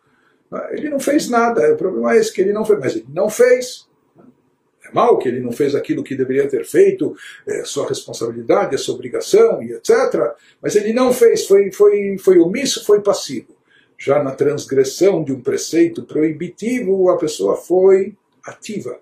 ele 0.71 0.91
não 0.91 1.01
fez 1.01 1.29
nada, 1.29 1.73
o 1.73 1.77
problema 1.77 2.15
é 2.15 2.19
esse 2.19 2.33
que 2.33 2.41
ele 2.41 2.53
não 2.53 2.65
fez, 2.65 2.79
mas 2.79 2.97
ele 2.97 3.07
não 3.13 3.29
fez. 3.29 3.87
É 4.85 4.93
mal 4.93 5.19
que 5.19 5.29
ele 5.29 5.41
não 5.41 5.51
fez 5.51 5.75
aquilo 5.75 6.05
que 6.05 6.15
deveria 6.15 6.49
ter 6.49 6.65
feito, 6.65 7.17
é 7.47 7.65
sua 7.65 7.89
responsabilidade, 7.89 8.75
é 8.75 8.79
sua 8.79 8.95
obrigação 8.95 9.63
e 9.63 9.73
etc. 9.73 10.35
Mas 10.63 10.77
ele 10.77 10.93
não 10.93 11.13
fez, 11.13 11.47
foi, 11.47 11.73
foi, 11.73 12.17
foi 12.19 12.39
omisso, 12.39 12.85
foi 12.85 13.01
passivo. 13.01 13.56
Já 13.99 14.23
na 14.23 14.33
transgressão 14.33 15.25
de 15.25 15.33
um 15.33 15.41
preceito 15.41 16.03
proibitivo, 16.03 17.11
a 17.11 17.17
pessoa 17.17 17.57
foi 17.57 18.15
ativa. 18.45 18.99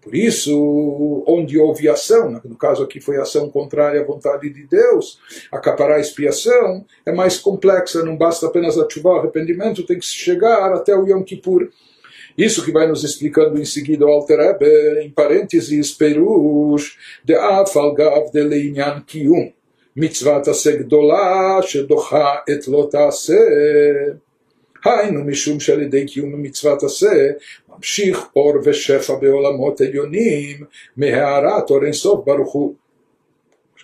Por 0.00 0.14
isso, 0.14 1.24
onde 1.26 1.58
houve 1.58 1.88
ação, 1.88 2.40
no 2.44 2.56
caso 2.56 2.82
aqui 2.82 3.00
foi 3.00 3.18
ação 3.18 3.50
contrária 3.50 4.00
à 4.00 4.04
vontade 4.04 4.48
de 4.48 4.64
Deus, 4.64 5.18
acaparar 5.52 5.98
a 5.98 6.00
expiação 6.00 6.84
é 7.04 7.12
mais 7.12 7.36
complexa, 7.36 8.02
não 8.02 8.16
basta 8.16 8.46
apenas 8.46 8.78
ativar 8.78 9.14
o 9.14 9.18
arrependimento, 9.18 9.84
tem 9.84 9.98
que 9.98 10.06
chegar 10.06 10.72
até 10.72 10.96
o 10.96 11.06
Yom 11.06 11.22
Kippur. 11.22 11.68
Isso 12.38 12.64
que 12.64 12.70
vai 12.70 12.86
nos 12.86 13.02
explicando 13.02 13.60
em 13.60 13.64
seguida 13.64 14.06
o 14.06 14.08
Alter 14.08 14.38
Rebbe, 14.38 15.00
em 15.02 15.10
parênteses, 15.10 15.90
Perush, 15.90 16.96
de 17.24 17.34
Afalgav 17.34 18.30
de 18.30 18.42
Leinyan 18.42 19.02
Kiyum, 19.04 19.52
mitzvata 19.94 20.54
segdola, 20.54 21.60
shedocha 21.62 22.44
et 22.46 22.64
lotase. 22.68 23.34
היינו 24.85 25.23
משום 25.23 25.59
שעל 25.59 25.81
ידי 25.81 26.05
קיום 26.05 26.33
המצוות 26.33 26.83
עשה 26.83 27.31
ממשיך 27.75 28.27
אור 28.35 28.53
ושפע 28.63 29.15
בעולמות 29.15 29.81
עליונים 29.81 30.63
מהארת 30.97 31.69
אור 31.69 31.83
אינסוף 31.83 32.25
ברוך 32.25 32.53
הוא. 32.53 32.73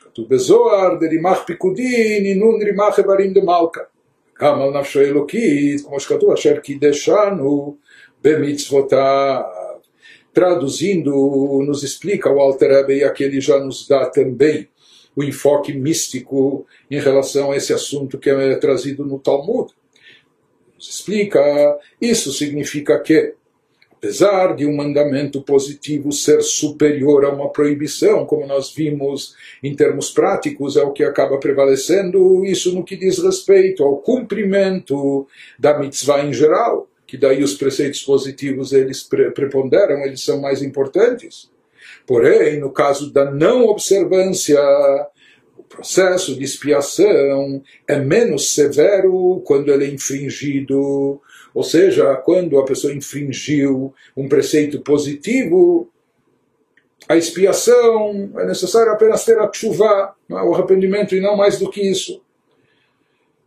כתוב 0.02 0.30
בזוהר 0.30 0.96
דרימך 1.00 1.38
פיקודי 1.46 2.20
נינון 2.22 2.62
רימך 2.62 3.00
איברים 3.00 3.34
דמלכה. 3.34 3.82
גם 4.42 4.62
על 4.62 4.80
נפשו 4.80 5.00
אלוקית, 5.00 5.82
כמו 5.86 6.00
שכתוב, 6.00 6.32
אשר 6.32 6.60
קידשנו 6.60 7.76
במצוותיו. 8.24 9.42
Traduzindo, 10.34 11.62
nos 11.66 11.84
explica 11.84 12.30
o 12.30 12.40
Alter 12.40 12.70
Rebbe 12.70 12.98
e 12.98 13.04
aqui 13.04 13.24
ele 13.24 13.42
já 13.42 13.60
nos 13.60 13.88
dá 13.88 14.06
também 14.06 14.70
o 15.16 15.24
enfoque 15.24 15.74
místico 15.74 16.66
em 16.90 17.00
relação 17.00 17.52
a 17.52 17.58
esse 17.58 17.74
assunto 17.74 18.18
que 18.18 18.30
é 18.30 18.56
trazido 18.56 19.04
no 19.04 19.20
Talmud 19.20 19.74
nos 19.83 19.83
explica, 20.91 21.79
isso 22.01 22.33
significa 22.33 22.99
que, 23.01 23.35
apesar 23.93 24.55
de 24.55 24.67
um 24.67 24.77
mandamento 24.77 25.41
positivo 25.43 26.13
ser 26.13 26.43
superior 26.43 27.25
a 27.25 27.31
uma 27.31 27.51
proibição, 27.51 28.27
como 28.27 28.47
nós 28.47 28.73
vimos 28.73 29.35
em 29.63 29.75
termos 29.75 30.11
práticos, 30.11 30.77
é 30.77 30.83
o 30.83 30.93
que 30.93 31.03
acaba 31.03 31.39
prevalecendo, 31.39 32.45
isso 32.45 32.75
no 32.75 32.85
que 32.85 32.97
diz 32.97 33.19
respeito 33.19 33.83
ao 33.83 33.97
cumprimento 33.97 35.27
da 35.59 35.79
mitzvah 35.79 36.25
em 36.25 36.33
geral, 36.33 36.89
que 37.07 37.17
daí 37.17 37.43
os 37.43 37.55
preceitos 37.55 38.03
positivos 38.03 38.73
eles 38.73 39.03
preponderam, 39.03 40.01
eles 40.05 40.23
são 40.23 40.41
mais 40.41 40.63
importantes. 40.63 41.51
Porém, 42.07 42.59
no 42.59 42.71
caso 42.71 43.13
da 43.13 43.31
não 43.31 43.67
observância 43.67 44.59
processo 45.75 46.37
de 46.37 46.45
expiação 46.45 47.63
é 47.87 47.99
menos 47.99 48.55
severo 48.55 49.43
quando 49.45 49.73
ele 49.73 49.85
é 49.85 49.89
infringido, 49.89 51.21
ou 51.53 51.63
seja, 51.63 52.15
quando 52.17 52.59
a 52.59 52.65
pessoa 52.65 52.95
infringiu 52.95 53.93
um 54.17 54.29
preceito 54.29 54.81
positivo, 54.81 55.89
a 57.09 57.17
expiação 57.17 58.31
é 58.39 58.47
necessário 58.47 58.93
apenas 58.93 59.25
ter 59.25 59.39
a 59.39 59.51
chuva, 59.53 60.15
é? 60.31 60.35
o 60.35 60.55
arrependimento 60.55 61.15
e 61.15 61.21
não 61.21 61.37
mais 61.37 61.59
do 61.59 61.69
que 61.69 61.83
isso. 61.83 62.23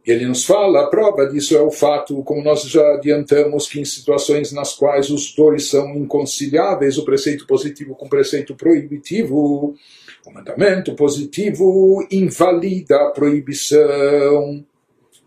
Ele 0.05 0.25
nos 0.25 0.45
fala, 0.45 0.83
a 0.83 0.87
prova 0.87 1.25
disso 1.27 1.55
é 1.55 1.61
o 1.61 1.69
fato, 1.69 2.23
como 2.23 2.41
nós 2.41 2.61
já 2.63 2.93
adiantamos, 2.93 3.67
que 3.67 3.81
em 3.81 3.83
situações 3.83 4.53
nas 4.53 4.73
quais 4.73 5.09
os 5.09 5.33
dois 5.35 5.67
são 5.67 5.97
inconciliáveis, 5.97 6.97
o 6.97 7.03
preceito 7.03 7.45
positivo 7.45 7.93
com 7.93 8.05
o 8.05 8.09
preceito 8.09 8.55
proibitivo, 8.55 9.75
o 10.27 10.33
mandamento 10.33 10.93
positivo 10.93 12.05
invalida 12.11 12.95
a 12.97 13.09
proibição. 13.11 14.65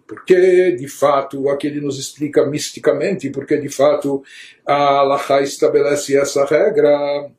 Porque, 0.06 0.72
de 0.72 0.88
fato, 0.88 1.48
aqui 1.48 1.68
ele 1.68 1.80
nos 1.80 1.98
explica 1.98 2.44
misticamente, 2.44 3.30
porque, 3.30 3.56
de 3.56 3.68
fato, 3.68 4.22
a 4.66 4.98
Allah 4.98 5.42
estabelece 5.42 6.16
essa 6.16 6.44
regra. 6.44 7.30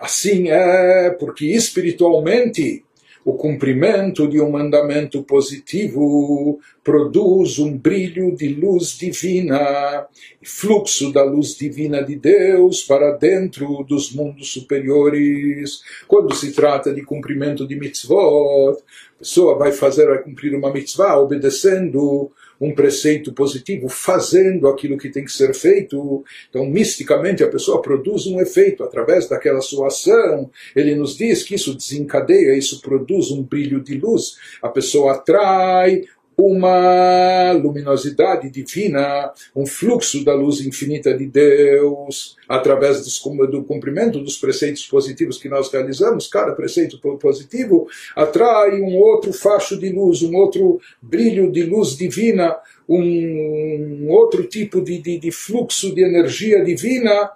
Assim 0.00 0.48
é 0.48 1.10
porque 1.10 1.46
espiritualmente 1.46 2.82
o 3.24 3.34
cumprimento 3.34 4.26
de 4.26 4.40
um 4.40 4.50
mandamento 4.50 5.22
positivo 5.22 6.58
produz 6.82 7.58
um 7.58 7.76
brilho 7.76 8.34
de 8.34 8.48
luz 8.48 8.96
divina 8.98 10.06
fluxo 10.42 11.12
da 11.12 11.22
luz 11.22 11.54
divina 11.54 12.02
de 12.02 12.16
Deus 12.16 12.82
para 12.82 13.12
dentro 13.12 13.84
dos 13.84 14.12
mundos 14.12 14.52
superiores. 14.52 15.82
Quando 16.08 16.34
se 16.34 16.52
trata 16.52 16.92
de 16.94 17.02
cumprimento 17.02 17.66
de 17.66 17.76
mitzvot, 17.76 18.78
a 19.16 19.18
pessoa 19.18 19.58
vai 19.58 19.72
fazer, 19.72 20.06
vai 20.06 20.22
cumprir 20.22 20.54
uma 20.54 20.72
mitzvah 20.72 21.18
obedecendo 21.18 22.32
um 22.60 22.74
preceito 22.74 23.32
positivo, 23.32 23.88
fazendo 23.88 24.68
aquilo 24.68 24.98
que 24.98 25.08
tem 25.08 25.24
que 25.24 25.32
ser 25.32 25.54
feito. 25.54 26.22
Então, 26.48 26.66
misticamente, 26.66 27.42
a 27.42 27.48
pessoa 27.48 27.80
produz 27.80 28.26
um 28.26 28.38
efeito 28.38 28.84
através 28.84 29.28
daquela 29.28 29.62
sua 29.62 29.86
ação. 29.86 30.50
Ele 30.76 30.94
nos 30.94 31.16
diz 31.16 31.42
que 31.42 31.54
isso 31.54 31.74
desencadeia, 31.74 32.56
isso 32.56 32.82
produz 32.82 33.30
um 33.30 33.42
brilho 33.42 33.82
de 33.82 33.96
luz. 33.96 34.36
A 34.60 34.68
pessoa 34.68 35.14
atrai 35.14 36.02
uma 36.40 37.52
luminosidade 37.52 38.50
divina, 38.50 39.32
um 39.54 39.66
fluxo 39.66 40.24
da 40.24 40.34
luz 40.34 40.60
infinita 40.60 41.16
de 41.16 41.26
Deus, 41.26 42.36
através 42.48 43.04
do 43.50 43.64
cumprimento 43.64 44.20
dos 44.20 44.36
preceitos 44.38 44.86
positivos 44.86 45.38
que 45.38 45.48
nós 45.48 45.70
realizamos. 45.70 46.28
Cada 46.28 46.52
preceito 46.52 46.98
positivo 47.18 47.86
atrai 48.16 48.80
um 48.80 48.96
outro 48.96 49.32
facho 49.32 49.78
de 49.78 49.90
luz, 49.90 50.22
um 50.22 50.34
outro 50.34 50.80
brilho 51.00 51.50
de 51.52 51.62
luz 51.64 51.96
divina, 51.96 52.56
um 52.88 54.08
outro 54.08 54.44
tipo 54.44 54.80
de, 54.80 54.98
de, 54.98 55.18
de 55.18 55.30
fluxo 55.30 55.94
de 55.94 56.02
energia 56.02 56.64
divina 56.64 57.30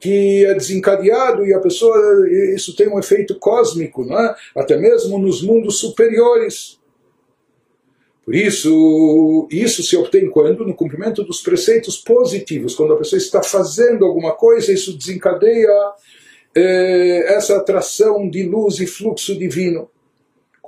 que 0.00 0.44
é 0.44 0.54
desencadeado 0.54 1.44
e 1.44 1.52
a 1.52 1.58
pessoa 1.58 1.96
isso 2.54 2.76
tem 2.76 2.88
um 2.88 2.98
efeito 2.98 3.36
cósmico, 3.38 4.04
não 4.04 4.18
é? 4.18 4.34
até 4.56 4.76
mesmo 4.76 5.18
nos 5.18 5.42
mundos 5.42 5.80
superiores. 5.80 6.77
Por 8.28 8.34
isso, 8.34 9.48
isso 9.50 9.82
se 9.82 9.96
obtém 9.96 10.28
quando? 10.28 10.62
No 10.62 10.74
cumprimento 10.74 11.24
dos 11.24 11.40
preceitos 11.40 11.96
positivos. 11.96 12.74
Quando 12.74 12.92
a 12.92 12.96
pessoa 12.98 13.16
está 13.16 13.42
fazendo 13.42 14.04
alguma 14.04 14.32
coisa, 14.32 14.70
isso 14.70 14.94
desencadeia 14.94 15.70
eh, 16.54 17.24
essa 17.28 17.56
atração 17.56 18.28
de 18.28 18.42
luz 18.42 18.80
e 18.80 18.86
fluxo 18.86 19.34
divino 19.34 19.88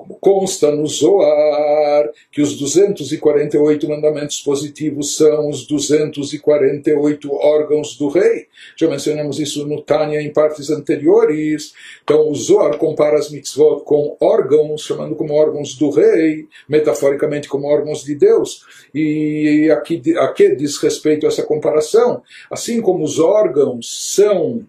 como 0.00 0.16
consta 0.18 0.70
no 0.70 0.86
Zoar, 0.86 2.10
que 2.32 2.40
os 2.40 2.56
248 2.56 3.86
mandamentos 3.86 4.40
positivos 4.40 5.14
são 5.14 5.50
os 5.50 5.66
248 5.66 7.30
órgãos 7.34 7.98
do 7.98 8.08
rei. 8.08 8.46
Já 8.78 8.88
mencionamos 8.88 9.38
isso 9.38 9.66
no 9.66 9.82
Tânia 9.82 10.22
em 10.22 10.32
partes 10.32 10.70
anteriores. 10.70 11.74
Então, 12.02 12.30
o 12.30 12.34
Zoar 12.34 12.78
compara 12.78 13.18
as 13.18 13.30
mitzvot 13.30 13.84
com 13.84 14.16
órgãos, 14.18 14.80
chamando 14.86 15.14
como 15.14 15.34
órgãos 15.34 15.74
do 15.74 15.90
rei, 15.90 16.48
metaforicamente 16.66 17.46
como 17.46 17.66
órgãos 17.66 18.02
de 18.02 18.14
Deus. 18.14 18.64
E 18.94 19.70
aqui, 19.70 20.00
aqui 20.16 20.56
diz 20.56 20.78
respeito 20.78 21.26
a 21.26 21.28
essa 21.28 21.42
comparação. 21.42 22.22
Assim 22.50 22.80
como 22.80 23.04
os 23.04 23.18
órgãos 23.18 24.14
são 24.14 24.66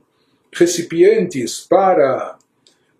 recipientes 0.53 1.61
para 1.61 2.37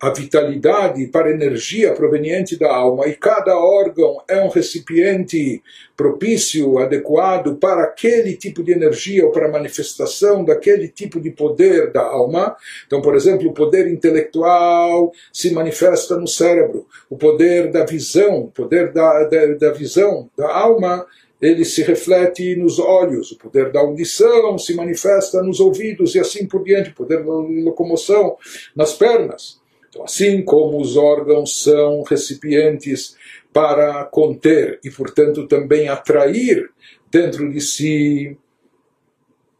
a 0.02 0.10
vitalidade 0.10 1.06
para 1.06 1.28
a 1.28 1.32
energia 1.32 1.92
proveniente 1.92 2.58
da 2.58 2.74
alma, 2.74 3.06
e 3.06 3.14
cada 3.14 3.56
órgão 3.56 4.20
é 4.28 4.42
um 4.42 4.48
recipiente 4.48 5.62
propício, 5.96 6.80
adequado 6.80 7.54
para 7.54 7.84
aquele 7.84 8.36
tipo 8.36 8.64
de 8.64 8.72
energia 8.72 9.24
ou 9.24 9.30
para 9.30 9.46
a 9.46 9.52
manifestação 9.52 10.44
daquele 10.44 10.88
tipo 10.88 11.20
de 11.20 11.30
poder 11.30 11.92
da 11.92 12.02
alma. 12.02 12.56
Então, 12.84 13.00
por 13.00 13.14
exemplo, 13.14 13.48
o 13.48 13.54
poder 13.54 13.86
intelectual 13.86 15.12
se 15.32 15.54
manifesta 15.54 16.16
no 16.16 16.26
cérebro, 16.26 16.84
o 17.08 17.16
poder 17.16 17.70
da 17.70 17.84
visão, 17.84 18.40
o 18.40 18.50
poder 18.50 18.92
da, 18.92 19.22
da, 19.22 19.46
da 19.54 19.70
visão 19.70 20.28
da 20.36 20.52
alma 20.52 21.06
ele 21.40 21.64
se 21.64 21.82
reflete 21.82 22.54
nos 22.56 22.78
olhos, 22.78 23.32
o 23.32 23.38
poder 23.38 23.70
da 23.72 23.80
audição 23.80 24.56
se 24.58 24.74
manifesta 24.74 25.42
nos 25.42 25.58
ouvidos 25.58 26.14
e 26.14 26.20
assim 26.20 26.46
por 26.46 26.62
diante, 26.62 26.90
o 26.90 26.94
poder 26.94 27.24
da 27.24 27.32
locomoção 27.32 28.36
nas 28.76 28.92
pernas. 28.92 29.61
Então, 29.92 30.04
assim 30.04 30.42
como 30.42 30.80
os 30.80 30.96
órgãos 30.96 31.62
são 31.62 32.02
recipientes 32.02 33.14
para 33.52 34.02
conter 34.06 34.80
e, 34.82 34.90
portanto, 34.90 35.46
também 35.46 35.86
atrair 35.86 36.70
dentro 37.10 37.52
de 37.52 37.60
si 37.60 38.38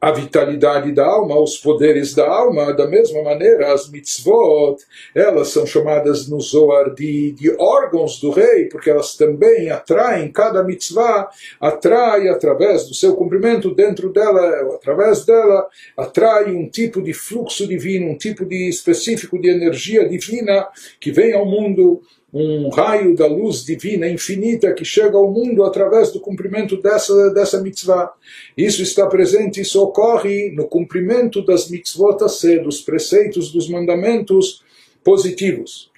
a 0.02 0.10
vitalidade 0.10 0.90
da 0.90 1.06
alma, 1.06 1.40
os 1.40 1.56
poderes 1.56 2.12
da 2.12 2.28
alma, 2.28 2.72
da 2.72 2.88
mesma 2.88 3.22
maneira 3.22 3.72
as 3.72 3.88
mitzvot, 3.88 4.82
elas 5.14 5.50
são 5.50 5.64
chamadas 5.64 6.28
no 6.28 6.40
Zohar 6.40 6.92
de, 6.92 7.30
de 7.30 7.54
órgãos 7.56 8.18
do 8.18 8.32
rei, 8.32 8.64
porque 8.64 8.90
elas 8.90 9.14
também 9.14 9.70
atraem, 9.70 10.32
cada 10.32 10.64
mitzvah 10.64 11.30
atrai 11.60 12.28
através 12.28 12.88
do 12.88 12.94
seu 12.94 13.14
cumprimento 13.14 13.72
dentro 13.72 14.12
dela, 14.12 14.74
através 14.74 15.24
dela, 15.24 15.68
atrai 15.96 16.52
um 16.52 16.68
tipo 16.68 17.00
de 17.00 17.14
fluxo 17.14 17.68
divino, 17.68 18.10
um 18.10 18.18
tipo 18.18 18.44
de 18.44 18.68
específico 18.68 19.40
de 19.40 19.50
energia 19.50 20.08
divina 20.08 20.66
que 20.98 21.12
vem 21.12 21.32
ao 21.32 21.46
mundo 21.46 22.02
um 22.32 22.70
raio 22.70 23.14
da 23.14 23.26
luz 23.26 23.62
divina 23.62 24.08
infinita 24.08 24.72
que 24.72 24.84
chega 24.84 25.16
ao 25.18 25.30
mundo 25.30 25.64
através 25.64 26.10
do 26.10 26.20
cumprimento 26.20 26.80
dessa, 26.80 27.30
dessa 27.30 27.60
mitzvah. 27.60 28.10
Isso 28.56 28.82
está 28.82 29.06
presente, 29.06 29.60
isso 29.60 29.82
ocorre 29.82 30.50
no 30.52 30.66
cumprimento 30.66 31.44
das 31.44 31.68
mitzvot 31.68 32.16
dos 32.64 32.80
preceitos, 32.80 33.52
dos 33.52 33.68
mandamentos 33.68 34.62
positivos. 35.04 35.90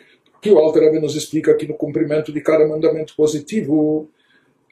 Que 0.43 0.51
o 0.51 0.59
Alter 0.59 0.83
Rebbe 0.83 1.01
nos 1.01 1.15
explica 1.15 1.55
que 1.55 1.69
no 1.69 1.75
cumprimento 1.75 2.33
de 2.33 2.41
cada 2.41 2.67
mandamento 2.67 3.15
positivo, 3.17 4.09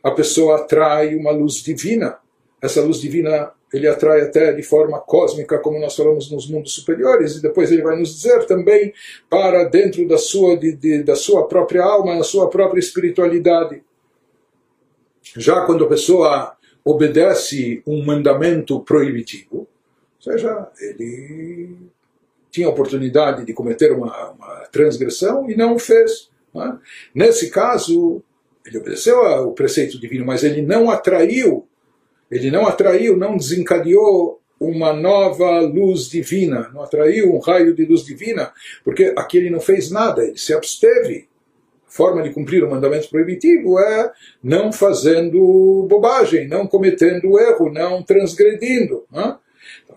a 0.03 0.11
pessoa 0.11 0.57
atrai 0.57 1.15
uma 1.15 1.31
luz 1.31 1.63
divina. 1.63 2.19
Essa 2.61 2.83
luz 2.83 3.01
divina 3.01 3.53
ele 3.73 3.89
atrai 3.89 4.21
até 4.23 4.53
de 4.53 4.63
forma 4.63 5.01
cósmica, 5.01 5.59
como 5.59 5.79
nós 5.79 5.97
falamos 5.97 6.31
nos 6.31 6.49
mundos 6.49 6.75
superiores, 6.75 7.37
e 7.37 7.43
depois 7.43 7.73
ele 7.73 7.83
vai 7.83 7.99
nos 7.99 8.15
dizer 8.15 8.45
também 8.45 8.93
para 9.31 9.65
dentro 9.65 10.07
da 10.07 10.19
sua, 10.19 10.57
de, 10.57 10.73
de, 10.73 11.03
da 11.03 11.17
sua 11.17 11.49
própria 11.49 11.83
alma, 11.83 12.15
na 12.15 12.25
sua 12.25 12.51
própria 12.51 12.81
espiritualidade. 12.81 13.83
Já 15.37 15.65
quando 15.65 15.85
a 15.85 15.89
pessoa 15.89 16.57
obedece 16.85 17.83
um 17.87 18.05
mandamento 18.05 18.81
proibitivo, 18.81 19.61
ou 19.61 20.33
seja, 20.33 20.69
ele 20.81 21.77
tinha 22.51 22.67
a 22.67 22.71
oportunidade 22.71 23.47
de 23.47 23.55
cometer 23.55 23.93
uma, 23.93 24.31
uma 24.33 24.67
transgressão 24.71 25.51
e 25.51 25.57
não 25.57 25.75
o 25.75 25.79
fez. 25.79 26.31
Não 26.55 26.63
é? 26.65 26.79
Nesse 27.15 27.51
caso, 27.51 28.23
ele 28.65 28.79
obedeceu 28.79 29.23
ao 29.23 29.53
preceito 29.53 29.99
divino, 29.99 30.27
mas 30.27 30.45
ele 30.45 30.61
não 30.61 30.91
atraiu 30.91 31.67
ele 32.33 32.51
não 32.51 32.67
atraiu, 32.67 33.15
não 33.15 33.37
desencadeou 33.37 34.41
uma 34.59 34.95
nova 34.95 35.61
luz 35.61 36.09
divina, 36.09 36.71
não 36.73 36.83
atraiu 36.83 37.35
um 37.35 37.39
raio 37.39 37.75
de 37.75 37.85
luz 37.85 38.07
divina, 38.07 38.53
porque 38.83 39.13
aqui 39.15 39.37
ele 39.37 39.51
não 39.51 39.61
fez 39.61 39.91
nada, 39.91 40.25
ele 40.25 40.39
se 40.39 40.55
absteve. 40.55 41.29
A 41.87 41.91
forma 41.91 42.23
de 42.23 42.31
cumprir 42.31 42.65
o 42.65 42.71
mandamento 42.71 43.11
proibitivo 43.11 43.79
é 43.79 44.11
não 44.43 44.73
fazendo 44.73 45.87
bobagem, 45.91 46.49
não 46.49 46.67
cometendo 46.67 47.39
erro, 47.39 47.71
não 47.71 48.03
transgredindo. 48.03 49.05
Né? 49.13 49.37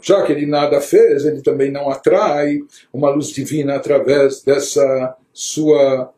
Já 0.02 0.22
que 0.24 0.34
ele 0.34 0.46
nada 0.46 0.82
fez, 0.82 1.24
ele 1.24 1.42
também 1.42 1.72
não 1.72 1.90
atrai 1.90 2.60
uma 2.92 3.10
luz 3.12 3.28
divina 3.28 3.76
através 3.76 4.42
dessa 4.44 5.16
sua 5.32 6.12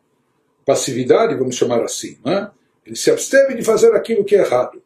passividade, 0.66 1.36
vamos 1.36 1.54
chamar 1.54 1.80
assim. 1.84 2.18
Né? 2.24 2.50
Ele 2.84 2.96
se 2.96 3.08
absteve 3.08 3.54
de 3.54 3.62
fazer 3.62 3.94
aquilo 3.94 4.24
que 4.24 4.34
é 4.34 4.40
errado. 4.40 4.82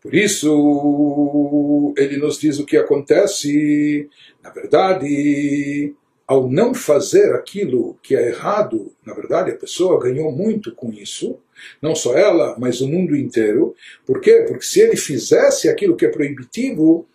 Por 0.00 0.14
isso, 0.14 1.94
ele 1.96 2.16
nos 2.16 2.38
diz 2.38 2.58
o 2.58 2.64
que 2.64 2.76
acontece. 2.76 4.08
Na 4.42 4.50
verdade, 4.50 5.94
ao 6.26 6.48
não 6.48 6.74
fazer 6.74 7.34
aquilo 7.34 7.98
que 8.02 8.14
é 8.14 8.28
errado, 8.28 8.92
na 9.04 9.14
verdade, 9.14 9.50
a 9.50 9.56
pessoa 9.56 10.00
ganhou 10.00 10.30
muito 10.30 10.74
com 10.74 10.92
isso. 10.92 11.38
Não 11.82 11.94
só 11.94 12.16
ela, 12.16 12.54
mas 12.58 12.80
o 12.80 12.88
mundo 12.88 13.16
inteiro. 13.16 13.74
Por 14.06 14.20
quê? 14.20 14.44
Porque 14.46 14.64
se 14.64 14.80
ele 14.80 14.96
fizesse 14.96 15.68
aquilo 15.68 15.96
que 15.96 16.06
é 16.06 16.10
proibitivo, 16.10 17.06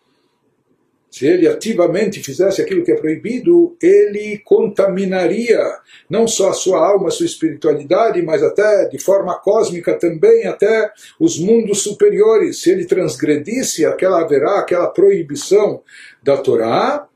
se 1.13 1.28
ele 1.28 1.47
ativamente 1.47 2.23
fizesse 2.23 2.60
aquilo 2.60 2.84
que 2.84 2.91
é 2.91 2.95
proibido, 2.95 3.78
ele 3.80 4.39
contaminaria 4.43 5.62
não 6.10 6.28
só 6.28 6.49
a 6.49 6.54
sua 6.54 6.84
alma, 6.84 7.10
a 7.10 7.12
sua 7.12 7.28
espiritualidade, 7.28 8.19
mas 8.23 8.41
até 8.41 8.88
de 8.89 8.97
forma 8.97 9.38
cósmica 9.39 9.93
também, 9.93 10.47
até 10.47 10.91
os 11.19 11.38
mundos 11.38 11.84
superiores. 11.84 12.63
Se 12.63 12.71
ele 12.71 12.86
transgredisse 12.86 13.86
aquela 13.86 14.21
haverá, 14.21 14.58
aquela 14.58 14.88
proibição 14.88 15.84
da 16.23 16.36
Torá, 16.36 17.08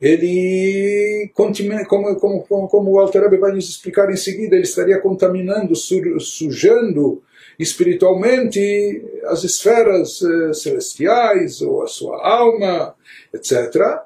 ele, 0.00 1.30
como, 1.34 2.16
como, 2.16 2.68
como, 2.68 2.90
o 2.90 2.98
Alter 2.98 3.38
vai 3.38 3.52
nos 3.52 3.68
explicar 3.68 4.10
em 4.10 4.16
seguida, 4.16 4.56
ele 4.56 4.64
estaria 4.64 4.98
contaminando, 4.98 5.74
sujando 5.76 7.22
espiritualmente 7.58 9.04
as 9.26 9.44
esferas 9.44 10.22
eh, 10.22 10.54
celestiais 10.54 11.60
ou 11.60 11.82
a 11.82 11.86
sua 11.86 12.26
alma, 12.26 12.94
etc. 13.32 14.02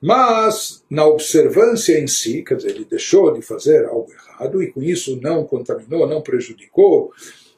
Mas 0.00 0.82
na 0.88 1.06
observância 1.06 1.98
em 1.98 2.06
si, 2.06 2.42
quer 2.42 2.56
dizer, 2.56 2.70
ele 2.70 2.86
deixou 2.86 3.32
de 3.32 3.42
fazer 3.42 3.84
algo 3.84 4.10
errado 4.10 4.62
e 4.62 4.72
com 4.72 4.82
isso 4.82 5.20
não 5.20 5.44
contaminou, 5.44 6.06
não 6.06 6.22
prejudicou 6.22 7.12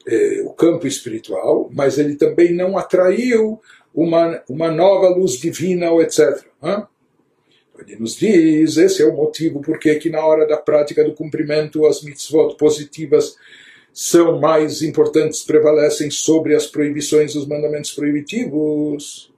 eh, 0.05 0.41
o 0.43 0.49
campo 0.51 0.85
espiritual, 0.85 1.69
mas 1.73 1.97
ele 1.97 2.15
também 2.15 2.53
não 2.53 2.77
atraiu 2.77 3.61
uma, 3.93 4.43
uma 4.49 4.69
nova 4.69 5.07
luz 5.09 5.33
divina 5.33 5.93
etc. 6.01 6.43
Hein? 6.61 6.83
Ele 7.79 7.95
nos 7.97 8.15
diz, 8.17 8.77
esse 8.77 9.01
é 9.01 9.05
o 9.05 9.15
motivo 9.15 9.61
porque 9.61 9.95
que 9.95 10.09
na 10.09 10.25
hora 10.25 10.45
da 10.45 10.57
prática 10.57 11.03
do 11.03 11.13
cumprimento 11.13 11.85
as 11.85 12.03
mitzvot 12.03 12.55
positivas 12.57 13.35
são 13.93 14.39
mais 14.39 14.81
importantes, 14.81 15.43
prevalecem 15.43 16.09
sobre 16.09 16.55
as 16.55 16.65
proibições 16.65 17.33
dos 17.33 17.47
mandamentos 17.47 17.91
proibitivos. 17.91 19.32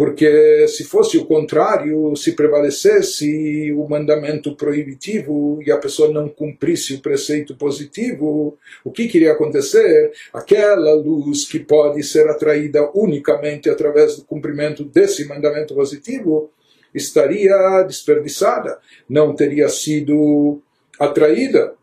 Porque 0.00 0.66
se 0.66 0.82
fosse 0.84 1.18
o 1.18 1.26
contrário, 1.26 2.16
se 2.16 2.32
prevalecesse 2.32 3.70
o 3.72 3.86
mandamento 3.86 4.56
proibitivo 4.56 5.60
e 5.62 5.70
a 5.70 5.76
pessoa 5.76 6.10
não 6.10 6.26
cumprisse 6.26 6.94
o 6.94 7.02
preceito 7.02 7.54
positivo, 7.54 8.56
o 8.82 8.90
que 8.90 9.08
queria 9.08 9.32
acontecer? 9.32 10.10
Aquela 10.32 10.94
luz 10.94 11.44
que 11.44 11.58
pode 11.58 12.02
ser 12.02 12.26
atraída 12.30 12.90
unicamente 12.94 13.68
através 13.68 14.16
do 14.16 14.24
cumprimento 14.24 14.84
desse 14.84 15.26
mandamento 15.26 15.74
positivo 15.74 16.50
estaria 16.94 17.82
desperdiçada, 17.82 18.78
não 19.06 19.34
teria 19.34 19.68
sido 19.68 20.62
atraída. 20.98 21.74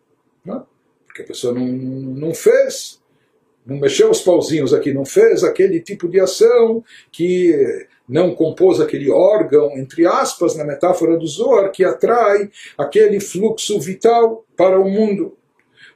Não? 0.44 0.66
que 1.14 1.22
a 1.22 1.26
pessoa 1.26 1.54
não, 1.54 1.68
não 1.68 2.34
fez, 2.34 3.00
não 3.64 3.78
mexeu 3.78 4.10
os 4.10 4.22
pauzinhos 4.22 4.74
aqui, 4.74 4.92
não 4.92 5.06
fez 5.06 5.44
aquele 5.44 5.80
tipo 5.82 6.10
de 6.10 6.20
ação 6.20 6.84
que 7.12 7.86
não 8.08 8.34
compôs 8.34 8.80
aquele 8.80 9.12
órgão, 9.12 9.78
entre 9.78 10.06
aspas, 10.06 10.56
na 10.56 10.64
metáfora 10.64 11.18
do 11.18 11.28
Zohar, 11.28 11.72
que 11.72 11.84
atrai 11.84 12.50
aquele 12.78 13.20
fluxo 13.20 13.80
vital 13.80 14.46
para 14.56 14.80
o 14.80 14.90
mundo. 14.90 15.38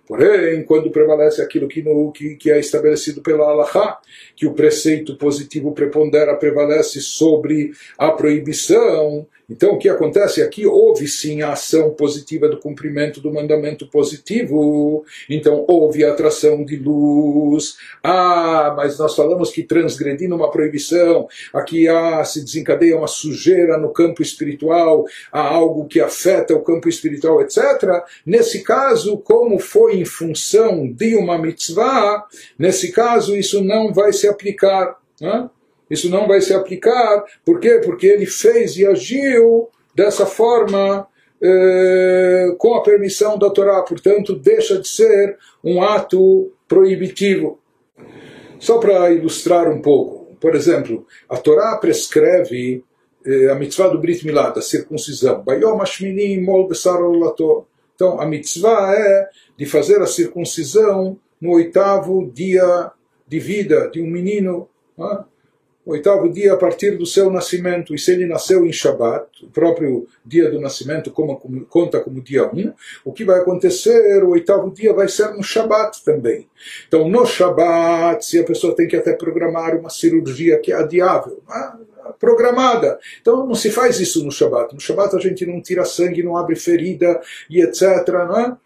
Porém, 0.07 0.63
quando 0.63 0.91
prevalece 0.91 1.41
aquilo 1.41 1.69
que, 1.69 1.81
no, 1.81 2.11
que, 2.11 2.35
que 2.35 2.51
é 2.51 2.59
estabelecido 2.59 3.21
pela 3.21 3.45
Allahá, 3.45 3.97
que 4.35 4.45
o 4.45 4.53
preceito 4.53 5.15
positivo 5.15 5.71
prepondera, 5.71 6.35
prevalece 6.35 6.99
sobre 6.99 7.71
a 7.97 8.11
proibição, 8.11 9.25
então, 9.51 9.73
o 9.73 9.77
que 9.77 9.89
acontece 9.89 10.41
aqui? 10.41 10.65
Houve 10.65 11.09
sim 11.09 11.41
a 11.41 11.51
ação 11.51 11.89
positiva 11.91 12.47
do 12.47 12.57
cumprimento 12.57 13.19
do 13.19 13.33
mandamento 13.33 13.85
positivo. 13.85 15.03
Então, 15.29 15.65
houve 15.67 16.05
a 16.05 16.11
atração 16.11 16.63
de 16.63 16.77
luz. 16.77 17.75
Ah, 18.01 18.73
mas 18.77 18.97
nós 18.97 19.13
falamos 19.13 19.51
que 19.51 19.61
transgredindo 19.61 20.33
uma 20.33 20.49
proibição, 20.49 21.27
aqui 21.53 21.85
ah, 21.89 22.23
se 22.23 22.41
desencadeia 22.41 22.97
uma 22.97 23.07
sujeira 23.07 23.77
no 23.77 23.91
campo 23.91 24.21
espiritual, 24.21 25.03
há 25.29 25.41
algo 25.41 25.85
que 25.85 25.99
afeta 25.99 26.55
o 26.55 26.63
campo 26.63 26.87
espiritual, 26.87 27.41
etc. 27.41 28.05
Nesse 28.25 28.63
caso, 28.63 29.17
como 29.17 29.59
foi 29.59 29.97
em 29.97 30.05
função 30.05 30.89
de 30.89 31.13
uma 31.17 31.37
mitzvah, 31.37 32.25
nesse 32.57 32.93
caso 32.93 33.35
isso 33.35 33.61
não 33.61 33.91
vai 33.91 34.13
se 34.13 34.29
aplicar. 34.29 34.97
Né? 35.19 35.49
Isso 35.91 36.09
não 36.09 36.27
vai 36.27 36.39
se 36.39 36.53
aplicar. 36.53 37.23
Por 37.45 37.59
quê? 37.59 37.81
Porque 37.83 38.07
ele 38.07 38.25
fez 38.25 38.77
e 38.77 38.85
agiu 38.85 39.69
dessa 39.93 40.25
forma 40.25 41.05
eh, 41.43 42.55
com 42.57 42.75
a 42.75 42.81
permissão 42.81 43.37
da 43.37 43.49
Torá, 43.49 43.81
portanto, 43.81 44.33
deixa 44.33 44.79
de 44.79 44.87
ser 44.87 45.37
um 45.63 45.81
ato 45.83 46.51
proibitivo. 46.67 47.59
Só 48.57 48.77
para 48.77 49.11
ilustrar 49.11 49.67
um 49.69 49.81
pouco, 49.81 50.35
por 50.39 50.55
exemplo, 50.55 51.05
a 51.27 51.35
Torá 51.35 51.75
prescreve 51.77 52.83
eh, 53.25 53.49
a 53.51 53.55
mitzvah 53.55 53.89
do 53.89 53.99
Brit 53.99 54.25
Milá, 54.25 54.49
da 54.49 54.61
circuncisão. 54.61 55.43
Então, 57.95 58.21
a 58.21 58.25
mitzvah 58.25 58.93
é 58.95 59.29
de 59.57 59.65
fazer 59.65 60.01
a 60.01 60.07
circuncisão 60.07 61.19
no 61.41 61.51
oitavo 61.51 62.31
dia 62.33 62.91
de 63.27 63.39
vida 63.39 63.89
de 63.91 64.01
um 64.01 64.07
menino. 64.07 64.69
O 65.85 65.91
oitavo 65.91 66.29
dia 66.29 66.53
a 66.53 66.57
partir 66.57 66.97
do 66.97 67.05
seu 67.05 67.31
nascimento, 67.31 67.95
e 67.95 67.99
se 67.99 68.11
ele 68.11 68.27
nasceu 68.27 68.65
em 68.65 68.71
Shabat, 68.71 69.25
o 69.43 69.47
próprio 69.47 70.07
dia 70.23 70.49
do 70.49 70.59
nascimento 70.59 71.09
como, 71.11 71.37
como, 71.39 71.65
conta 71.65 71.99
como 71.99 72.21
dia 72.21 72.45
1, 72.45 72.59
um, 72.59 72.73
o 73.03 73.11
que 73.11 73.23
vai 73.23 73.39
acontecer, 73.39 74.23
o 74.23 74.29
oitavo 74.29 74.69
dia 74.71 74.93
vai 74.93 75.07
ser 75.07 75.33
no 75.33 75.43
Shabat 75.43 76.03
também. 76.03 76.47
Então, 76.87 77.09
no 77.09 77.25
Shabat, 77.25 78.23
se 78.23 78.39
a 78.39 78.43
pessoa 78.43 78.75
tem 78.75 78.87
que 78.87 78.95
até 78.95 79.13
programar 79.13 79.75
uma 79.75 79.89
cirurgia 79.89 80.59
que 80.59 80.71
é 80.71 80.75
adiável, 80.75 81.41
programada. 82.19 82.99
Então 83.21 83.45
não 83.45 83.55
se 83.55 83.71
faz 83.71 83.99
isso 83.99 84.23
no 84.23 84.31
Shabat. 84.31 84.73
No 84.73 84.79
Shabat 84.79 85.15
a 85.15 85.19
gente 85.19 85.45
não 85.45 85.61
tira 85.61 85.85
sangue, 85.85 86.23
não 86.23 86.37
abre 86.37 86.55
ferida 86.55 87.21
e 87.49 87.61
etc. 87.61 88.07
Não 88.07 88.39
é? 88.39 88.57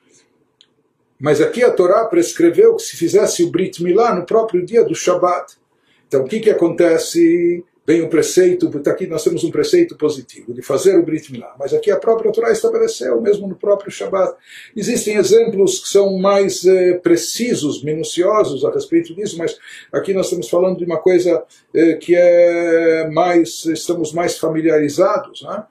Mas 1.19 1.41
aqui 1.41 1.63
a 1.63 1.71
Torá 1.71 2.05
prescreveu 2.05 2.75
que 2.75 2.83
se 2.83 2.97
fizesse 2.97 3.43
o 3.43 3.49
Brit 3.49 3.81
Milá 3.81 4.13
no 4.13 4.25
próprio 4.25 4.65
dia 4.65 4.83
do 4.83 4.93
Shabat. 4.93 5.57
Então, 6.07 6.21
o 6.21 6.27
que, 6.27 6.39
que 6.39 6.49
acontece? 6.49 7.63
Vem 7.87 8.01
o 8.01 8.09
preceito, 8.09 8.67
porque 8.71 8.89
aqui 8.89 9.05
nós 9.05 9.23
temos 9.23 9.43
um 9.43 9.51
preceito 9.51 9.95
positivo, 9.95 10.55
de 10.55 10.63
fazer 10.63 10.97
o 10.97 11.03
Brit 11.03 11.31
Milá. 11.31 11.55
Mas 11.59 11.71
aqui 11.71 11.91
a 11.91 11.97
própria 11.97 12.31
Torá 12.31 12.51
estabeleceu, 12.51 13.21
mesmo 13.21 13.47
no 13.47 13.55
próprio 13.55 13.91
Shabat. 13.91 14.35
Existem 14.75 15.17
exemplos 15.17 15.77
que 15.83 15.89
são 15.89 16.17
mais 16.17 16.65
eh, 16.65 16.93
precisos, 16.95 17.83
minuciosos 17.83 18.65
a 18.65 18.71
respeito 18.71 19.13
disso, 19.13 19.37
mas 19.37 19.55
aqui 19.91 20.15
nós 20.15 20.25
estamos 20.25 20.49
falando 20.49 20.79
de 20.79 20.85
uma 20.85 20.97
coisa 20.97 21.43
eh, 21.75 21.93
que 21.93 22.15
é 22.15 23.07
mais, 23.11 23.65
estamos 23.65 24.11
mais 24.11 24.35
familiarizados. 24.39 25.43
Né? 25.43 25.63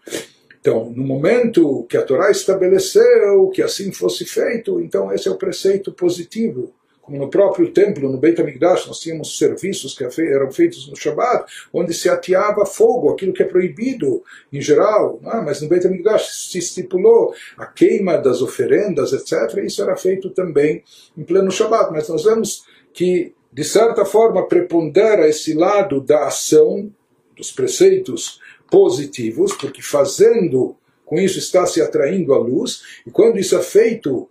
Então, 0.61 0.93
no 0.95 1.03
momento 1.03 1.85
que 1.89 1.97
a 1.97 2.03
Torá 2.03 2.31
estabeleceu 2.31 3.49
que 3.49 3.61
assim 3.61 3.91
fosse 3.91 4.25
feito, 4.25 4.81
então 4.81 5.13
esse 5.13 5.27
é 5.27 5.33
o 5.33 5.37
preceito 5.37 5.91
positivo 5.91 6.73
como 7.05 7.19
no 7.19 7.29
próprio 7.29 7.71
templo, 7.71 8.11
no 8.11 8.17
Beit 8.17 8.41
HaMikdash, 8.41 8.87
nós 8.87 8.99
tínhamos 8.99 9.37
serviços 9.37 9.95
que 9.97 10.05
eram 10.23 10.51
feitos 10.51 10.89
no 10.89 10.97
Shabbat, 10.97 11.45
onde 11.71 11.93
se 11.93 12.09
ateava 12.09 12.65
fogo, 12.65 13.11
aquilo 13.11 13.35
que 13.35 13.43
é 13.43 13.47
proibido 13.47 14.23
em 14.51 14.61
geral, 14.61 15.21
é? 15.23 15.43
mas 15.43 15.61
no 15.61 15.69
Beit 15.69 15.87
HaMikdash 15.87 16.49
se 16.51 16.59
estipulou 16.59 17.35
a 17.59 17.67
queima 17.67 18.17
das 18.17 18.41
oferendas, 18.41 19.13
etc., 19.13 19.63
isso 19.63 19.83
era 19.83 19.95
feito 19.97 20.31
também 20.31 20.83
em 21.17 21.23
pleno 21.23 21.51
Shabbat, 21.51 21.93
mas 21.93 22.09
nós 22.09 22.25
vemos 22.25 22.65
que, 22.95 23.35
de 23.53 23.65
certa 23.65 24.07
forma, 24.07 24.49
prepondera 24.49 25.29
esse 25.29 25.53
lado 25.53 26.01
da 26.01 26.27
ação, 26.27 26.91
dos 27.37 27.53
preceitos 27.53 28.41
positivos, 28.71 29.53
porque 29.53 29.83
fazendo 29.83 30.75
com 31.05 31.21
isso 31.21 31.39
está 31.39 31.67
se 31.67 31.83
atraindo 31.83 32.33
a 32.33 32.39
luz, 32.39 32.83
e 33.07 33.11
quando 33.11 33.39
isso 33.39 33.55
é 33.55 33.63
feito 33.63 34.27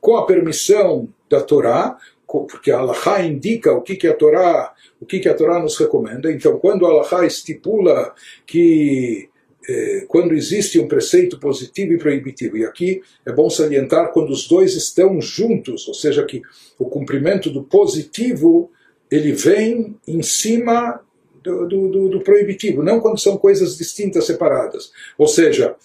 com 0.00 0.16
a 0.16 0.26
permissão 0.26 1.08
da 1.28 1.40
Torá, 1.40 1.96
porque 2.26 2.70
a 2.70 2.78
Allahá 2.78 3.22
indica 3.22 3.72
o 3.72 3.82
que, 3.82 3.96
que 3.96 4.06
a 4.06 4.14
Torá 4.14 4.74
o 5.00 5.06
que, 5.06 5.20
que 5.20 5.28
a 5.28 5.34
Torá 5.34 5.58
nos 5.60 5.78
recomenda. 5.78 6.32
Então, 6.32 6.58
quando 6.58 6.86
a 6.86 6.88
Allahá 6.88 7.26
estipula 7.26 8.14
que 8.46 9.28
eh, 9.68 10.04
quando 10.08 10.32
existe 10.32 10.78
um 10.78 10.86
preceito 10.86 11.38
positivo 11.38 11.92
e 11.92 11.98
proibitivo, 11.98 12.56
e 12.56 12.64
aqui 12.64 13.02
é 13.24 13.32
bom 13.32 13.50
salientar 13.50 14.12
quando 14.12 14.30
os 14.30 14.46
dois 14.46 14.74
estão 14.74 15.20
juntos, 15.20 15.86
ou 15.88 15.94
seja, 15.94 16.24
que 16.24 16.40
o 16.78 16.86
cumprimento 16.86 17.50
do 17.50 17.64
positivo 17.64 18.70
ele 19.10 19.32
vem 19.32 19.96
em 20.06 20.22
cima 20.22 21.00
do, 21.42 21.66
do, 21.68 22.08
do 22.08 22.20
proibitivo, 22.20 22.82
não 22.82 23.00
quando 23.00 23.20
são 23.20 23.36
coisas 23.36 23.76
distintas, 23.76 24.24
separadas. 24.26 24.90
Ou 25.18 25.28
seja, 25.28 25.76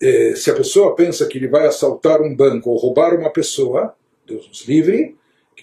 eh, 0.00 0.34
se 0.36 0.50
a 0.50 0.54
pessoa 0.54 0.94
pensa 0.94 1.26
que 1.26 1.38
ele 1.38 1.48
vai 1.48 1.66
assaltar 1.66 2.22
um 2.22 2.34
banco 2.34 2.70
ou 2.70 2.76
roubar 2.76 3.18
uma 3.18 3.30
pessoa, 3.30 3.94
Deus 4.26 4.46
nos 4.48 4.66
livre, 4.66 5.16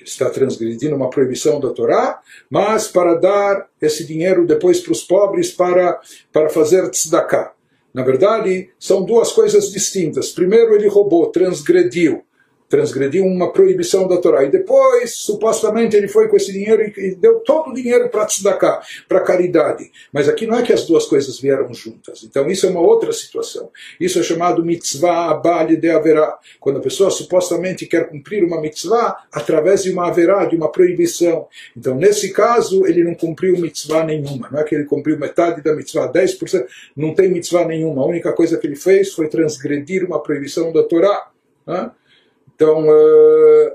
está 0.07 0.29
transgredindo 0.29 0.95
uma 0.95 1.09
proibição 1.09 1.59
da 1.59 1.69
Torá, 1.69 2.21
mas 2.49 2.87
para 2.87 3.15
dar 3.15 3.67
esse 3.81 4.05
dinheiro 4.05 4.45
depois 4.45 4.79
para 4.79 4.91
os 4.91 5.03
pobres 5.03 5.51
para, 5.51 5.99
para 6.31 6.49
fazer 6.49 6.89
tzedakah. 6.89 7.51
Na 7.93 8.03
verdade, 8.03 8.69
são 8.79 9.03
duas 9.03 9.31
coisas 9.31 9.71
distintas. 9.71 10.31
Primeiro, 10.31 10.75
ele 10.75 10.87
roubou, 10.87 11.31
transgrediu 11.31 12.23
transgrediu 12.69 13.25
uma 13.25 13.51
proibição 13.51 14.07
da 14.07 14.17
Torá. 14.17 14.43
E 14.43 14.51
depois, 14.51 15.15
supostamente, 15.17 15.95
ele 15.95 16.07
foi 16.07 16.27
com 16.27 16.35
esse 16.35 16.51
dinheiro 16.51 16.81
e 16.81 17.15
deu 17.15 17.39
todo 17.39 17.71
o 17.71 17.73
dinheiro 17.73 18.09
para 18.09 18.25
tzedakah, 18.25 18.81
para 19.07 19.21
caridade. 19.21 19.89
Mas 20.11 20.27
aqui 20.27 20.45
não 20.45 20.57
é 20.57 20.63
que 20.63 20.73
as 20.73 20.85
duas 20.85 21.05
coisas 21.05 21.39
vieram 21.39 21.73
juntas. 21.73 22.23
Então 22.23 22.47
isso 22.49 22.65
é 22.65 22.69
uma 22.69 22.81
outra 22.81 23.11
situação. 23.13 23.69
Isso 23.99 24.19
é 24.19 24.23
chamado 24.23 24.63
mitzvah 24.63 25.31
abali 25.31 25.77
de 25.77 25.89
haverá. 25.89 26.37
Quando 26.59 26.77
a 26.77 26.81
pessoa 26.81 27.09
supostamente 27.09 27.85
quer 27.85 28.09
cumprir 28.09 28.43
uma 28.43 28.59
mitzvah 28.59 29.25
através 29.31 29.83
de 29.83 29.91
uma 29.91 30.07
haverá, 30.07 30.45
de 30.45 30.55
uma 30.55 30.71
proibição. 30.71 31.47
Então 31.75 31.95
nesse 31.95 32.33
caso, 32.33 32.85
ele 32.85 33.03
não 33.03 33.15
cumpriu 33.15 33.57
mitzvah 33.57 34.03
nenhuma. 34.03 34.49
Não 34.51 34.59
é 34.59 34.63
que 34.63 34.75
ele 34.75 34.85
cumpriu 34.85 35.17
metade 35.17 35.61
da 35.61 35.73
mitzvah, 35.73 36.11
10%. 36.11 36.65
Não 36.95 37.13
tem 37.13 37.29
mitzvah 37.29 37.65
nenhuma. 37.65 38.03
A 38.03 38.07
única 38.07 38.33
coisa 38.33 38.57
que 38.57 38.67
ele 38.67 38.75
fez 38.75 39.13
foi 39.13 39.29
transgredir 39.29 40.05
uma 40.05 40.21
proibição 40.21 40.73
da 40.73 40.83
Torá. 40.83 41.29
Né? 41.65 41.91
Então, 42.57 42.87
uh, 42.87 43.71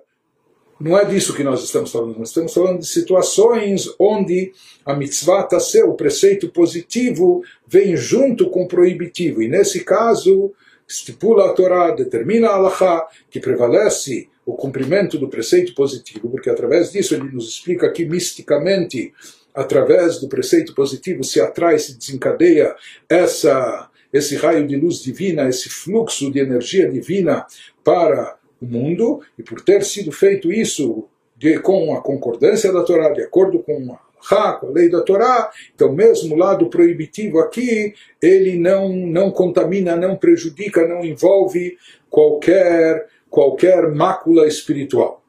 não 0.81 0.99
é 0.99 1.05
disso 1.05 1.35
que 1.35 1.45
nós 1.45 1.62
estamos 1.62 1.92
falando. 1.92 2.18
Nós 2.18 2.31
estamos 2.31 2.53
falando 2.53 2.81
de 2.81 2.87
situações 2.88 3.88
onde 3.97 4.53
a 4.85 4.92
mitzvah 4.92 5.49
ser 5.61 5.85
o 5.85 5.95
preceito 5.95 6.49
positivo, 6.49 7.45
vem 7.64 7.97
junto 7.97 8.51
com 8.51 8.64
o 8.64 8.68
proibitivo. 8.68 9.40
E 9.40 9.47
nesse 9.47 9.85
caso, 9.85 10.53
estipula 10.88 11.47
a 11.47 11.53
Torá, 11.53 11.92
determina 11.92 12.49
a 12.49 12.57
Allahá, 12.57 13.07
que 13.31 13.38
prevalece 13.38 14.29
o 14.45 14.55
cumprimento 14.55 15.16
do 15.16 15.29
preceito 15.29 15.73
positivo, 15.73 16.29
porque 16.29 16.51
através 16.51 16.90
disso 16.90 17.14
ele 17.14 17.31
nos 17.31 17.49
explica 17.49 17.87
aqui 17.87 18.05
misticamente, 18.05 19.14
através 19.55 20.18
do 20.18 20.27
preceito 20.27 20.75
positivo, 20.75 21.23
se 21.23 21.40
atrai, 21.40 21.79
se 21.79 21.97
desencadeia 21.97 22.75
essa, 23.09 23.88
esse 24.12 24.35
raio 24.35 24.66
de 24.66 24.75
luz 24.75 25.01
divina, 25.01 25.49
esse 25.49 25.68
fluxo 25.68 26.29
de 26.29 26.40
energia 26.40 26.90
divina 26.90 27.47
para 27.85 28.41
o 28.64 28.68
mundo, 28.68 29.20
e 29.38 29.42
por 29.42 29.61
ter 29.61 29.85
sido 29.85 30.12
feito 30.12 30.53
isso 30.53 31.09
de, 31.37 31.59
com 31.59 31.94
a 31.94 32.01
concordância 32.01 32.72
da 32.72 32.83
Torá, 32.83 33.11
de 33.11 33.22
acordo 33.22 33.59
com 33.59 33.92
a, 33.92 34.53
com 34.55 34.66
a 34.68 34.70
lei 34.70 34.88
da 34.88 35.03
Torá, 35.03 35.51
então 35.75 35.92
mesmo 35.92 36.35
o 36.35 36.38
lado 36.38 36.70
proibitivo 36.70 37.40
aqui, 37.40 37.94
ele 38.20 38.57
não, 38.59 38.88
não 38.88 39.31
contamina, 39.31 39.96
não 39.96 40.16
prejudica, 40.16 40.87
não 40.87 41.05
envolve 41.05 41.77
qualquer, 42.09 43.09
qualquer 43.29 43.90
mácula 43.90 44.46
espiritual. 44.46 45.22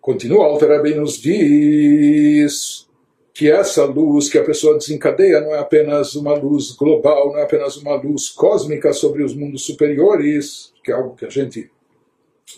Continua, 0.00 0.44
Alter 0.44 0.96
nos 0.96 1.18
diz 1.18 2.85
que 3.36 3.50
essa 3.50 3.84
luz 3.84 4.30
que 4.30 4.38
a 4.38 4.44
pessoa 4.44 4.78
desencadeia 4.78 5.42
não 5.42 5.54
é 5.54 5.58
apenas 5.58 6.14
uma 6.14 6.32
luz 6.32 6.70
global, 6.70 7.32
não 7.32 7.38
é 7.38 7.42
apenas 7.42 7.76
uma 7.76 7.94
luz 7.94 8.30
cósmica 8.30 8.94
sobre 8.94 9.22
os 9.22 9.34
mundos 9.34 9.66
superiores, 9.66 10.72
que 10.82 10.90
é 10.90 10.94
algo 10.94 11.14
que 11.14 11.26
a 11.26 11.28
gente 11.28 11.70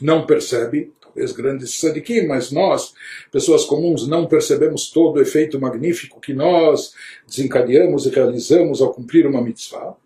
não 0.00 0.24
percebe, 0.24 0.92
talvez 1.00 1.32
grandes 1.32 1.80
sadikim, 1.80 2.28
mas 2.28 2.52
nós, 2.52 2.94
pessoas 3.32 3.64
comuns, 3.64 4.06
não 4.06 4.28
percebemos 4.28 4.88
todo 4.88 5.16
o 5.16 5.20
efeito 5.20 5.60
magnífico 5.60 6.20
que 6.20 6.32
nós 6.32 6.92
desencadeamos 7.26 8.06
e 8.06 8.10
realizamos 8.10 8.80
ao 8.80 8.94
cumprir 8.94 9.26
uma 9.26 9.42
mitzvah. 9.42 9.96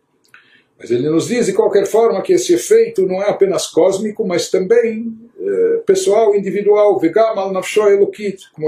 Mas 0.78 0.90
ele 0.90 1.10
nos 1.10 1.28
diz, 1.28 1.44
de 1.44 1.52
qualquer 1.52 1.86
forma, 1.86 2.22
que 2.22 2.32
esse 2.32 2.54
efeito 2.54 3.06
não 3.06 3.22
é 3.22 3.28
apenas 3.28 3.66
cósmico, 3.66 4.26
mas 4.26 4.50
também 4.50 5.14
pessoal, 5.86 6.34
individual. 6.34 6.98
Como. 8.54 8.66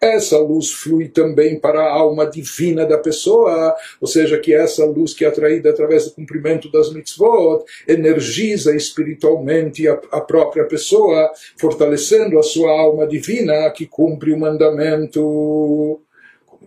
Essa 0.00 0.38
luz 0.38 0.70
flui 0.70 1.08
também 1.08 1.58
para 1.58 1.80
a 1.80 1.92
alma 1.92 2.26
divina 2.26 2.84
da 2.84 2.98
pessoa, 2.98 3.74
ou 4.00 4.06
seja, 4.06 4.38
que 4.38 4.54
essa 4.54 4.84
luz 4.84 5.14
que 5.14 5.24
é 5.24 5.28
atraída 5.28 5.70
através 5.70 6.04
do 6.04 6.12
cumprimento 6.12 6.70
das 6.70 6.92
mitzvot 6.92 7.64
energiza 7.86 8.74
espiritualmente 8.74 9.86
a, 9.88 10.00
a 10.12 10.20
própria 10.20 10.64
pessoa, 10.64 11.30
fortalecendo 11.56 12.38
a 12.38 12.42
sua 12.42 12.70
alma 12.70 13.06
divina 13.06 13.70
que 13.70 13.86
cumpre 13.86 14.32
o 14.32 14.38
mandamento. 14.38 16.00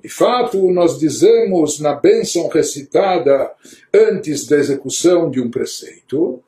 De 0.01 0.09
fato, 0.09 0.71
nós 0.71 0.99
dizemos 0.99 1.79
na 1.79 1.93
bênção 1.93 2.47
recitada 2.47 3.51
antes 3.93 4.47
da 4.47 4.57
execução 4.57 5.29
de 5.29 5.41
um 5.41 5.49
preceito, 5.49 6.41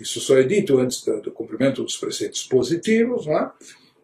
isso 0.00 0.20
só 0.20 0.36
é 0.36 0.42
dito 0.42 0.78
antes 0.78 1.04
do, 1.04 1.20
do 1.22 1.30
cumprimento 1.30 1.82
dos 1.82 1.96
preceitos 1.96 2.42
positivos, 2.42 3.26
não 3.26 3.38
é? 3.38 3.50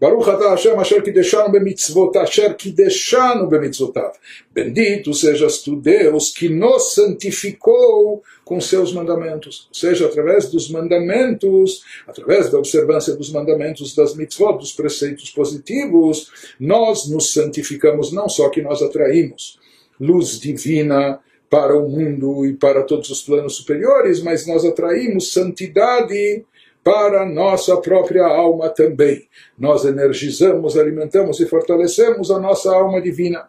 Baruch 0.00 0.28
atah 0.28 0.50
Hashem 0.50 0.76
asher 0.78 1.02
kideshanu 1.02 1.52
bemitzvot, 1.52 2.16
asher 2.18 2.54
kideshanu 2.56 3.48
bemitzvotav. 3.48 4.12
Bendito 4.52 5.14
sejas 5.14 5.62
tu, 5.62 5.76
Deus, 5.76 6.30
que 6.30 6.48
nos 6.48 6.94
santificou 6.94 8.22
com 8.44 8.60
seus 8.60 8.92
mandamentos. 8.92 9.68
Ou 9.68 9.74
seja, 9.74 10.06
através 10.06 10.50
dos 10.50 10.68
mandamentos, 10.68 11.82
através 12.06 12.50
da 12.50 12.58
observância 12.58 13.14
dos 13.14 13.30
mandamentos, 13.30 13.94
das 13.94 14.16
mitzvot, 14.16 14.58
dos 14.58 14.72
preceitos 14.72 15.30
positivos, 15.30 16.30
nós 16.58 17.08
nos 17.08 17.32
santificamos, 17.32 18.12
não 18.12 18.28
só 18.28 18.50
que 18.50 18.60
nós 18.60 18.82
atraímos 18.82 19.58
luz 19.98 20.40
divina 20.40 21.20
para 21.48 21.76
o 21.76 21.88
mundo 21.88 22.46
e 22.46 22.54
para 22.54 22.82
todos 22.82 23.10
os 23.10 23.22
planos 23.22 23.56
superiores, 23.56 24.22
mas 24.22 24.46
nós 24.46 24.64
atraímos 24.64 25.32
santidade 25.32 26.44
para 26.82 27.24
nossa 27.24 27.76
própria 27.78 28.26
alma 28.26 28.68
também. 28.68 29.26
Nós 29.58 29.84
energizamos, 29.84 30.76
alimentamos 30.76 31.40
e 31.40 31.46
fortalecemos 31.46 32.30
a 32.30 32.38
nossa 32.38 32.74
alma 32.74 33.00
divina. 33.00 33.48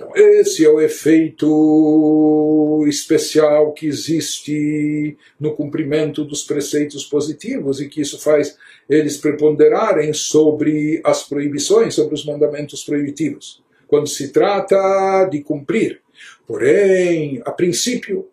Então, 0.00 0.12
esse 0.14 0.64
é 0.64 0.68
o 0.68 0.80
efeito 0.80 2.86
especial 2.88 3.72
que 3.72 3.86
existe 3.86 5.14
no 5.38 5.54
cumprimento 5.54 6.24
dos 6.24 6.42
preceitos 6.42 7.04
positivos 7.04 7.82
e 7.82 7.88
que 7.88 8.00
isso 8.00 8.18
faz 8.18 8.56
eles 8.88 9.18
preponderarem 9.18 10.14
sobre 10.14 11.02
as 11.04 11.28
proibições, 11.28 11.94
sobre 11.94 12.14
os 12.14 12.24
mandamentos 12.24 12.82
proibitivos, 12.82 13.62
quando 13.86 14.06
se 14.06 14.32
trata 14.32 15.28
de 15.30 15.42
cumprir. 15.42 16.00
Porém, 16.50 17.40
a 17.44 17.52
princípio, 17.52 18.28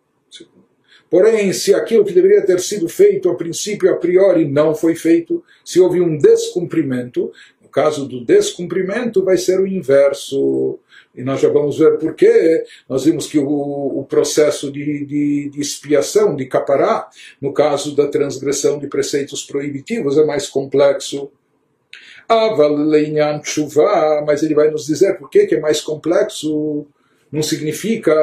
Porém, 1.08 1.52
se 1.52 1.72
aquilo 1.72 2.04
que 2.04 2.12
deveria 2.12 2.44
ter 2.44 2.58
sido 2.58 2.88
feito 2.88 3.30
a 3.30 3.34
princípio, 3.36 3.90
a 3.90 3.96
priori, 3.96 4.44
não 4.44 4.74
foi 4.74 4.96
feito, 4.96 5.42
se 5.64 5.80
houve 5.80 6.00
um 6.00 6.18
descumprimento, 6.18 7.32
no 7.62 7.68
caso 7.68 8.06
do 8.08 8.24
descumprimento, 8.24 9.24
vai 9.24 9.38
ser 9.38 9.60
o 9.60 9.66
inverso. 9.66 10.80
E 11.14 11.22
nós 11.22 11.40
já 11.40 11.48
vamos 11.48 11.78
ver 11.78 11.96
por 11.96 12.12
quê. 12.14 12.64
Nós 12.88 13.04
vimos 13.04 13.28
que 13.28 13.38
o, 13.38 13.46
o 13.46 14.04
processo 14.04 14.70
de, 14.70 15.06
de, 15.06 15.50
de, 15.50 15.60
expiação, 15.60 16.34
de 16.34 16.44
capará, 16.44 17.08
no 17.40 17.52
caso 17.52 17.94
da 17.94 18.08
transgressão 18.08 18.80
de 18.80 18.88
preceitos 18.88 19.44
proibitivos, 19.44 20.18
é 20.18 20.26
mais 20.26 20.48
complexo. 20.48 21.30
Mas 24.26 24.42
ele 24.42 24.54
vai 24.54 24.70
nos 24.70 24.86
dizer 24.86 25.16
por 25.16 25.30
que 25.30 25.48
é 25.52 25.60
mais 25.60 25.80
complexo. 25.80 26.86
Não 27.30 27.42
significa 27.42 28.14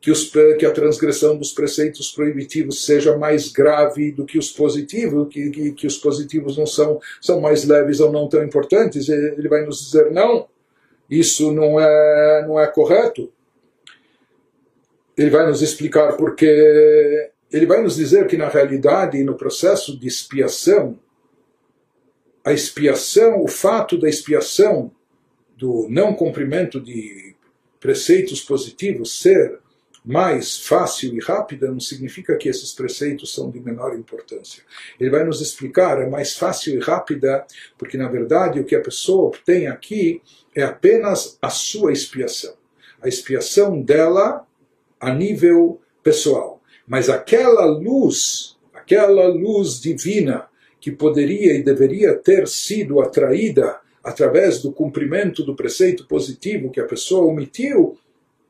que, 0.00 0.10
os, 0.10 0.30
que, 0.30 0.66
a 0.66 0.70
transgressão 0.70 1.36
dos 1.36 1.52
preceitos 1.52 2.12
proibitivos 2.12 2.84
seja 2.84 3.16
mais 3.16 3.50
grave 3.50 4.12
do 4.12 4.24
que 4.24 4.38
os 4.38 4.50
positivos, 4.50 5.28
que, 5.32 5.50
que, 5.50 5.72
que, 5.72 5.86
os 5.86 5.96
positivos 5.96 6.58
não 6.58 6.66
são, 6.66 7.00
são 7.20 7.40
mais 7.40 7.64
leves 7.64 8.00
ou 8.00 8.12
não 8.12 8.28
tão 8.28 8.44
importantes. 8.44 9.08
Ele 9.08 9.48
vai 9.48 9.64
nos 9.64 9.80
dizer, 9.86 10.10
não, 10.12 10.46
isso 11.10 11.52
não 11.52 11.80
é, 11.80 12.46
não 12.46 12.60
é 12.60 12.66
correto. 12.66 13.32
Ele 15.16 15.30
vai 15.30 15.46
nos 15.46 15.62
explicar 15.62 16.16
porque 16.16 17.30
ele 17.50 17.66
vai 17.66 17.82
nos 17.82 17.96
dizer 17.96 18.26
que 18.26 18.36
na 18.36 18.48
realidade, 18.48 19.22
no 19.22 19.36
processo 19.36 19.98
de 19.98 20.06
expiação, 20.06 20.98
a 22.44 22.52
expiação, 22.52 23.42
o 23.42 23.48
fato 23.48 23.96
da 23.96 24.08
expiação 24.08 24.90
do 25.56 25.86
não 25.88 26.14
cumprimento 26.14 26.80
de 26.80 27.33
preceitos 27.84 28.40
positivos 28.40 29.20
ser 29.20 29.58
mais 30.02 30.56
fácil 30.56 31.14
e 31.14 31.20
rápida 31.20 31.70
não 31.70 31.78
significa 31.78 32.34
que 32.34 32.48
esses 32.48 32.72
preceitos 32.72 33.34
são 33.34 33.50
de 33.50 33.60
menor 33.60 33.94
importância. 33.94 34.62
Ele 34.98 35.10
vai 35.10 35.22
nos 35.22 35.42
explicar, 35.42 36.00
é 36.00 36.08
mais 36.08 36.34
fácil 36.34 36.74
e 36.74 36.78
rápida, 36.78 37.44
porque 37.76 37.98
na 37.98 38.08
verdade 38.08 38.58
o 38.58 38.64
que 38.64 38.74
a 38.74 38.80
pessoa 38.80 39.28
obtém 39.28 39.66
aqui 39.66 40.22
é 40.54 40.62
apenas 40.62 41.36
a 41.42 41.50
sua 41.50 41.92
expiação. 41.92 42.54
A 43.02 43.08
expiação 43.08 43.82
dela 43.82 44.46
a 44.98 45.12
nível 45.12 45.78
pessoal. 46.02 46.62
Mas 46.88 47.10
aquela 47.10 47.66
luz, 47.66 48.56
aquela 48.72 49.26
luz 49.26 49.78
divina 49.78 50.46
que 50.80 50.90
poderia 50.90 51.52
e 51.52 51.62
deveria 51.62 52.16
ter 52.16 52.48
sido 52.48 53.02
atraída 53.02 53.78
através 54.04 54.60
do 54.60 54.70
cumprimento 54.70 55.42
do 55.42 55.56
preceito 55.56 56.06
positivo 56.06 56.70
que 56.70 56.80
a 56.80 56.86
pessoa 56.86 57.24
omitiu, 57.24 57.98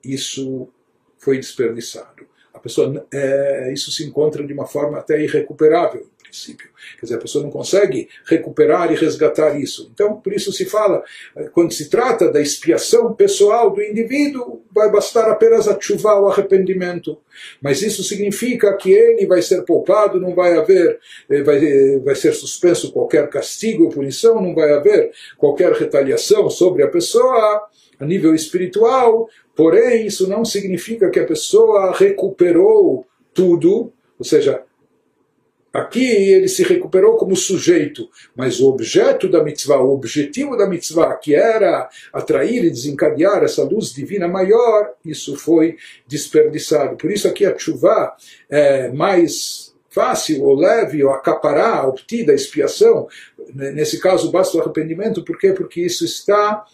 isso 0.05 0.69
foi 1.17 1.39
desperdiçado. 1.39 2.27
A 2.53 2.59
pessoa, 2.59 3.07
é, 3.13 3.73
isso 3.73 3.93
se 3.93 4.05
encontra 4.05 4.45
de 4.45 4.53
uma 4.53 4.67
forma 4.67 4.99
até 4.99 5.23
irrecuperável, 5.23 6.09
princípio. 6.35 6.69
Quer 6.99 7.07
dizer, 7.07 7.15
a 7.15 7.21
pessoa 7.21 7.45
não 7.45 7.51
consegue 7.51 8.09
recuperar 8.27 8.93
e 8.93 8.97
resgatar 8.97 9.59
isso. 9.59 9.89
Então, 9.95 10.17
por 10.17 10.33
isso 10.33 10.53
se 10.53 10.65
fala, 10.65 11.03
quando 11.53 11.73
se 11.73 11.89
trata 11.89 12.31
da 12.31 12.41
expiação 12.41 13.15
pessoal 13.15 13.71
do 13.71 13.81
indivíduo, 13.81 14.63
vai 14.73 14.91
bastar 14.91 15.31
apenas 15.31 15.69
a 15.69 15.81
chuva, 15.81 16.21
o 16.21 16.27
arrependimento. 16.27 17.17
Mas 17.63 17.83
isso 17.83 18.03
significa 18.03 18.77
que 18.77 18.93
ele 18.93 19.27
vai 19.27 19.41
ser 19.41 19.63
poupado, 19.63 20.21
não 20.21 20.35
vai 20.35 20.57
haver, 20.57 20.99
é, 21.31 21.43
vai, 21.43 21.65
é, 21.65 21.99
vai 22.01 22.17
ser 22.17 22.33
suspenso 22.33 22.93
qualquer 22.93 23.29
castigo 23.31 23.85
ou 23.85 23.91
punição, 23.91 24.43
não 24.43 24.55
vai 24.55 24.73
haver 24.73 25.13
qualquer 25.39 25.73
retaliação 25.73 26.51
sobre 26.51 26.83
a 26.83 26.89
pessoa 26.89 27.69
a 28.01 28.05
nível 28.05 28.35
espiritual, 28.35 29.29
Porém, 29.57 30.05
isso 30.05 30.29
não 30.29 30.45
significa 30.45 31.09
que 31.11 31.21
a 31.21 31.25
pessoa 31.25 31.93
recuperou 31.93 33.07
tudo, 33.33 33.93
ou 34.19 34.25
seja, 34.25 34.65
aqui 35.75 36.07
ele 36.07 36.47
se 36.47 36.63
recuperou 36.63 37.17
como 37.17 37.35
sujeito, 37.35 38.09
mas 38.37 38.61
o 38.61 38.69
objeto 38.69 39.29
da 39.29 39.43
mitzvah, 39.43 39.83
o 39.83 39.93
objetivo 39.93 40.57
da 40.57 40.69
mitzvah, 40.69 41.15
que 41.17 41.35
era 41.35 41.89
atrair 42.13 42.65
e 42.65 42.71
desencadear 42.71 43.43
essa 43.43 43.65
luz 43.65 43.93
divina 43.93 44.29
maior, 44.29 44.93
isso 45.05 45.37
foi 45.37 45.77
desperdiçado. 46.07 46.97
Por 46.97 47.11
isso 47.11 47.27
aqui 47.27 47.45
a 47.45 47.59
chuva 47.59 48.15
é 48.49 48.93
mais 48.93 49.75
fácil 49.91 50.45
ou 50.45 50.55
leve 50.55 51.03
ou 51.05 51.11
acaparar, 51.11 51.89
obtida 51.89 52.33
expiação. 52.33 53.09
Nesse 53.53 54.01
caso 54.01 54.31
basta 54.31 54.57
o 54.57 54.61
arrependimento, 54.61 55.25
por 55.25 55.39
quê? 55.39 55.53
Porque 55.53 55.81
isso 55.81 56.05
está 56.05 56.65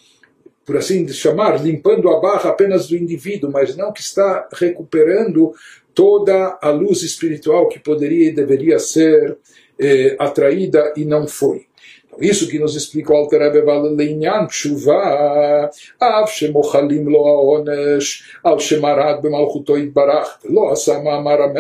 por 0.65 0.77
assim 0.77 1.09
chamar, 1.09 1.61
limpando 1.61 2.09
a 2.09 2.21
barra 2.21 2.51
apenas 2.51 2.87
do 2.87 2.97
indivíduo, 2.97 3.51
mas 3.51 3.77
não 3.77 3.93
que 3.93 4.01
está 4.01 4.49
recuperando 4.53 5.53
toda 6.01 6.59
a 6.63 6.71
luz 6.71 7.03
espiritual 7.03 7.69
que 7.69 7.79
poderia 7.79 8.29
e 8.29 8.33
deveria 8.33 8.79
ser 8.79 9.37
eh, 9.79 10.17
atraída 10.19 10.95
e 10.97 11.05
não 11.05 11.29
foi. 11.29 11.67
Então, 12.07 12.19
isso 12.23 12.49
que 12.49 12.59
nos 12.59 12.75
explica 12.75 13.13
o 13.13 13.17
Alter 13.17 13.39
Rebbe 13.43 13.61
Valeinyan 13.61 14.47
Tshuva, 14.47 15.71
Av 16.01 16.27
Shemochalim 16.31 17.05
Lo 17.05 17.27
Aonesh, 17.27 18.39
Al 18.43 18.59
Shemarad 18.59 19.21
Bemalchuto 19.21 19.77
Itbarach, 19.77 20.39
Lo 20.45 20.71
Asama 20.71 21.17
Amar 21.17 21.53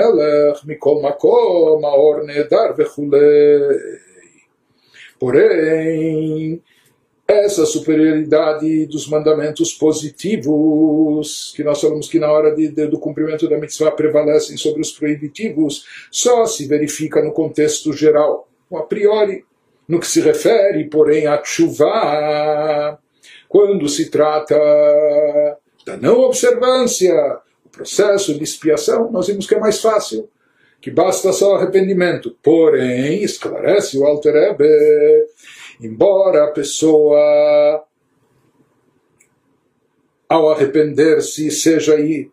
Mikol 0.65 1.03
Makom, 1.03 1.85
Aor 1.85 2.25
Nedar 2.25 2.75
Vechulei. 2.75 3.77
Porém, 5.19 6.63
essa 7.31 7.65
superioridade 7.65 8.87
dos 8.87 9.09
mandamentos 9.09 9.73
positivos, 9.73 11.53
que 11.55 11.63
nós 11.63 11.81
falamos 11.81 12.09
que 12.09 12.19
na 12.19 12.31
hora 12.31 12.55
de, 12.55 12.69
de, 12.69 12.87
do 12.87 12.99
cumprimento 12.99 13.49
da 13.49 13.59
mitzvah 13.59 13.93
prevalecem 13.93 14.57
sobre 14.57 14.81
os 14.81 14.91
proibitivos, 14.91 15.85
só 16.11 16.45
se 16.47 16.67
verifica 16.67 17.23
no 17.23 17.33
contexto 17.33 17.93
geral, 17.93 18.49
a 18.73 18.83
priori, 18.83 19.45
no 19.89 19.99
que 19.99 20.07
se 20.07 20.21
refere, 20.21 20.85
porém, 20.85 21.27
a 21.27 21.43
chuva, 21.43 22.99
quando 23.49 23.89
se 23.89 24.11
trata 24.11 24.57
da 25.85 25.97
não 25.97 26.21
observância, 26.21 27.15
o 27.65 27.69
processo 27.69 28.35
de 28.35 28.45
expiação, 28.45 29.11
nós 29.11 29.27
vimos 29.27 29.47
que 29.47 29.55
é 29.55 29.59
mais 29.59 29.81
fácil 29.81 30.29
que 30.81 30.91
basta 30.91 31.33
só 31.33 31.57
arrependimento. 31.57 32.37
Porém, 32.43 33.23
esclarece 33.23 33.99
o 33.99 34.07
Alter 34.07 34.33
Rebbe, 34.33 34.65
embora 35.81 36.45
a 36.45 36.51
pessoa 36.51 37.85
ao 40.29 40.51
arrepender-se 40.51 41.51
seja 41.51 41.95
aí 41.95 42.31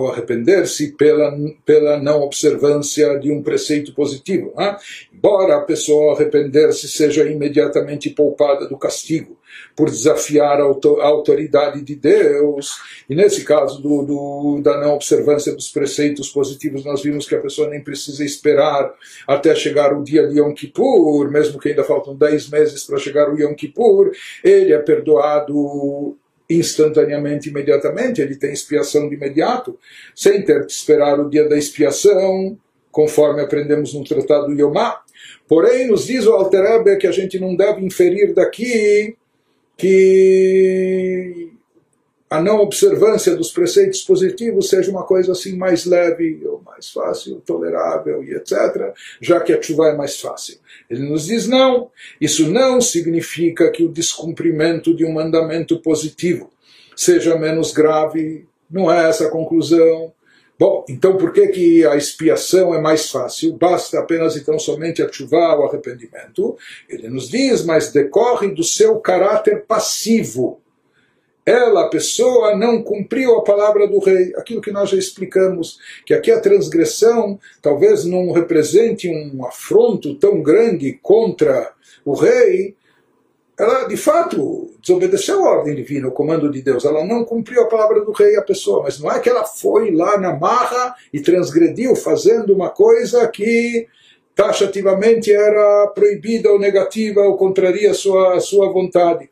ao 0.00 0.12
arrepender-se 0.12 0.92
pela, 0.92 1.36
pela 1.64 1.98
não 1.98 2.22
observância 2.22 3.18
de 3.18 3.30
um 3.30 3.42
preceito 3.42 3.94
positivo. 3.94 4.52
Né? 4.56 4.76
Embora 5.12 5.56
a 5.56 5.60
pessoa 5.62 6.14
arrepender-se 6.14 6.88
seja 6.88 7.24
imediatamente 7.28 8.10
poupada 8.10 8.66
do 8.66 8.78
castigo 8.78 9.38
por 9.76 9.90
desafiar 9.90 10.60
a 10.60 11.06
autoridade 11.06 11.82
de 11.82 11.94
Deus, 11.94 12.76
e 13.08 13.14
nesse 13.14 13.44
caso 13.44 13.82
do, 13.82 14.02
do, 14.02 14.60
da 14.62 14.78
não 14.78 14.94
observância 14.94 15.54
dos 15.54 15.68
preceitos 15.68 16.28
positivos, 16.28 16.84
nós 16.84 17.02
vimos 17.02 17.26
que 17.26 17.34
a 17.34 17.40
pessoa 17.40 17.68
nem 17.68 17.82
precisa 17.82 18.24
esperar 18.24 18.92
até 19.26 19.54
chegar 19.54 19.92
o 19.92 20.04
dia 20.04 20.26
de 20.26 20.38
Yom 20.38 20.52
Kippur, 20.52 21.30
mesmo 21.30 21.58
que 21.58 21.70
ainda 21.70 21.84
faltam 21.84 22.14
10 22.14 22.50
meses 22.50 22.84
para 22.84 22.98
chegar 22.98 23.32
o 23.32 23.38
Yom 23.38 23.54
Kippur, 23.54 24.12
ele 24.44 24.72
é 24.72 24.78
perdoado 24.78 26.16
instantaneamente, 26.50 27.48
imediatamente, 27.48 28.20
ele 28.20 28.36
tem 28.36 28.52
expiação 28.52 29.08
de 29.08 29.14
imediato, 29.14 29.78
sem 30.14 30.42
ter 30.44 30.66
que 30.66 30.72
esperar 30.72 31.18
o 31.20 31.30
dia 31.30 31.48
da 31.48 31.56
expiação, 31.56 32.58
conforme 32.90 33.40
aprendemos 33.40 33.94
no 33.94 34.04
Tratado 34.04 34.52
Yomá. 34.52 35.00
Porém, 35.46 35.86
nos 35.86 36.06
diz 36.06 36.26
o 36.26 36.32
Alter 36.32 36.98
que 36.98 37.06
a 37.06 37.12
gente 37.12 37.38
não 37.38 37.54
deve 37.54 37.84
inferir 37.84 38.34
daqui 38.34 39.16
que 39.76 41.49
a 42.30 42.40
não 42.40 42.60
observância 42.60 43.34
dos 43.34 43.50
preceitos 43.50 44.02
positivos 44.02 44.68
seja 44.68 44.88
uma 44.88 45.02
coisa 45.02 45.32
assim 45.32 45.56
mais 45.56 45.84
leve, 45.84 46.40
ou 46.46 46.62
mais 46.64 46.88
fácil, 46.88 47.42
tolerável 47.44 48.22
e 48.22 48.32
etc., 48.32 48.94
já 49.20 49.40
que 49.40 49.52
a 49.52 49.60
chuva 49.60 49.88
é 49.88 49.96
mais 49.96 50.20
fácil. 50.20 50.58
Ele 50.88 51.08
nos 51.08 51.26
diz 51.26 51.48
não, 51.48 51.90
isso 52.20 52.48
não 52.48 52.80
significa 52.80 53.68
que 53.72 53.82
o 53.82 53.88
descumprimento 53.88 54.94
de 54.94 55.04
um 55.04 55.12
mandamento 55.12 55.82
positivo 55.82 56.52
seja 56.94 57.36
menos 57.36 57.72
grave, 57.72 58.46
não 58.70 58.92
é 58.92 59.08
essa 59.08 59.26
a 59.26 59.30
conclusão. 59.30 60.12
Bom, 60.56 60.84
então 60.88 61.16
por 61.16 61.32
que, 61.32 61.48
que 61.48 61.86
a 61.86 61.96
expiação 61.96 62.72
é 62.72 62.80
mais 62.80 63.10
fácil? 63.10 63.54
Basta 63.54 63.98
apenas 63.98 64.36
então 64.36 64.56
somente 64.56 65.02
ativar 65.02 65.58
o 65.58 65.64
arrependimento. 65.64 66.56
Ele 66.88 67.08
nos 67.08 67.28
diz, 67.28 67.64
mas 67.64 67.90
decorre 67.90 68.54
do 68.54 68.62
seu 68.62 69.00
caráter 69.00 69.64
passivo. 69.66 70.60
Ela, 71.44 71.86
a 71.86 71.88
pessoa, 71.88 72.56
não 72.56 72.82
cumpriu 72.82 73.36
a 73.36 73.42
palavra 73.42 73.86
do 73.88 73.98
rei. 73.98 74.32
Aquilo 74.36 74.60
que 74.60 74.70
nós 74.70 74.90
já 74.90 74.96
explicamos, 74.96 75.78
que 76.04 76.14
aqui 76.14 76.30
a 76.30 76.40
transgressão 76.40 77.38
talvez 77.62 78.04
não 78.04 78.30
represente 78.32 79.08
um 79.08 79.44
afronto 79.44 80.14
tão 80.16 80.42
grande 80.42 80.98
contra 81.02 81.72
o 82.04 82.14
rei, 82.14 82.76
ela 83.60 83.84
de 83.84 83.96
fato 83.96 84.74
desobedeceu 84.80 85.44
a 85.44 85.58
ordem 85.58 85.74
divina, 85.74 86.08
o 86.08 86.12
comando 86.12 86.50
de 86.50 86.62
Deus. 86.62 86.84
Ela 86.86 87.04
não 87.04 87.24
cumpriu 87.24 87.62
a 87.62 87.68
palavra 87.68 88.00
do 88.02 88.10
rei, 88.10 88.36
a 88.36 88.42
pessoa, 88.42 88.84
mas 88.84 88.98
não 88.98 89.12
é 89.12 89.20
que 89.20 89.28
ela 89.28 89.44
foi 89.44 89.90
lá 89.90 90.18
na 90.18 90.34
marra 90.34 90.94
e 91.12 91.20
transgrediu 91.20 91.94
fazendo 91.94 92.54
uma 92.54 92.70
coisa 92.70 93.28
que 93.28 93.86
taxativamente 94.34 95.30
era 95.30 95.88
proibida 95.88 96.50
ou 96.50 96.58
negativa 96.58 97.20
ou 97.20 97.36
contraria 97.36 97.90
a 97.90 97.94
sua, 97.94 98.36
a 98.36 98.40
sua 98.40 98.72
vontade. 98.72 99.28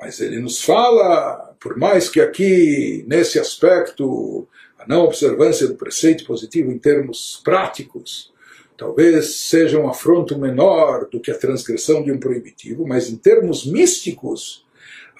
Mas 0.00 0.18
ele 0.20 0.40
nos 0.40 0.62
fala, 0.62 1.54
por 1.60 1.76
mais 1.76 2.08
que 2.08 2.20
aqui, 2.20 3.04
nesse 3.06 3.38
aspecto, 3.38 4.48
a 4.78 4.88
não 4.88 5.04
observância 5.04 5.68
do 5.68 5.74
preceito 5.74 6.24
positivo 6.24 6.72
em 6.72 6.78
termos 6.78 7.40
práticos, 7.44 8.32
talvez 8.78 9.36
seja 9.36 9.78
um 9.78 9.88
afronto 9.88 10.38
menor 10.38 11.06
do 11.10 11.20
que 11.20 11.30
a 11.30 11.38
transgressão 11.38 12.02
de 12.02 12.10
um 12.10 12.18
proibitivo, 12.18 12.86
mas 12.86 13.10
em 13.10 13.16
termos 13.16 13.66
místicos, 13.66 14.64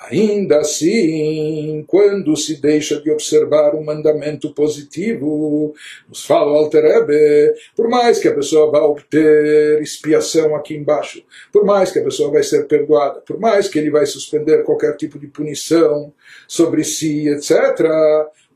Ainda 0.09 0.61
assim, 0.61 1.85
quando 1.87 2.35
se 2.35 2.59
deixa 2.59 2.99
de 3.01 3.11
observar 3.11 3.75
um 3.75 3.85
mandamento 3.85 4.55
positivo, 4.55 5.75
nos 6.09 6.25
fala 6.25 6.51
o 6.51 6.55
Alter 6.55 6.85
Ebe, 6.87 7.55
por 7.77 7.87
mais 7.87 8.19
que 8.19 8.27
a 8.27 8.35
pessoa 8.35 8.71
vá 8.71 8.83
obter 8.83 9.81
expiação 9.83 10.57
aqui 10.57 10.75
embaixo, 10.75 11.23
por 11.53 11.67
mais 11.67 11.93
que 11.93 11.99
a 11.99 12.03
pessoa 12.03 12.31
vai 12.31 12.43
ser 12.43 12.67
perdoada, 12.67 13.21
por 13.21 13.39
mais 13.39 13.69
que 13.69 13.79
ele 13.79 13.91
vai 13.91 14.07
suspender 14.07 14.65
qualquer 14.65 14.97
tipo 14.97 15.19
de 15.19 15.27
punição 15.27 16.11
sobre 16.49 16.83
si, 16.83 17.29
etc., 17.29 17.87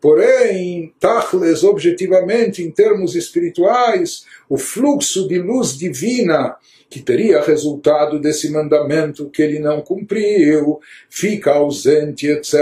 porém, 0.00 0.94
Tachles, 0.98 1.62
objetivamente, 1.62 2.62
em 2.62 2.70
termos 2.70 3.14
espirituais, 3.14 4.24
o 4.48 4.56
fluxo 4.56 5.28
de 5.28 5.38
luz 5.38 5.76
divina 5.76 6.56
que 6.94 7.02
teria 7.02 7.40
resultado 7.40 8.20
desse 8.20 8.52
mandamento 8.52 9.28
que 9.28 9.42
ele 9.42 9.58
não 9.58 9.80
cumpriu, 9.80 10.78
fica 11.10 11.50
ausente, 11.50 12.28
etc., 12.28 12.54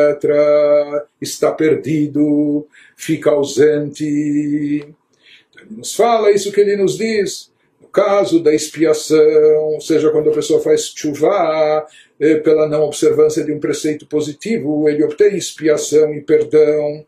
está 1.20 1.53
perdido, 1.53 2.66
fica 2.97 3.28
ausente. 3.28 4.07
Então, 4.07 5.64
ele 5.66 5.76
nos 5.76 5.95
fala 5.95 6.30
isso 6.30 6.51
que 6.51 6.62
ele 6.62 6.78
nos 6.78 6.97
diz. 6.97 7.53
No 7.78 7.89
caso 7.89 8.43
da 8.43 8.55
expiação, 8.55 9.64
ou 9.74 9.83
seja, 9.83 10.09
quando 10.09 10.30
a 10.30 10.35
pessoa 10.35 10.62
faz 10.62 10.95
chuva 10.97 11.87
eh, 12.18 12.37
pela 12.37 12.66
não 12.66 12.85
observância 12.85 13.45
de 13.45 13.53
um 13.53 13.61
preceito 13.61 14.07
positivo, 14.07 14.89
ele 14.89 15.05
obtém 15.05 15.37
expiação 15.37 16.14
e 16.14 16.22
perdão, 16.22 17.05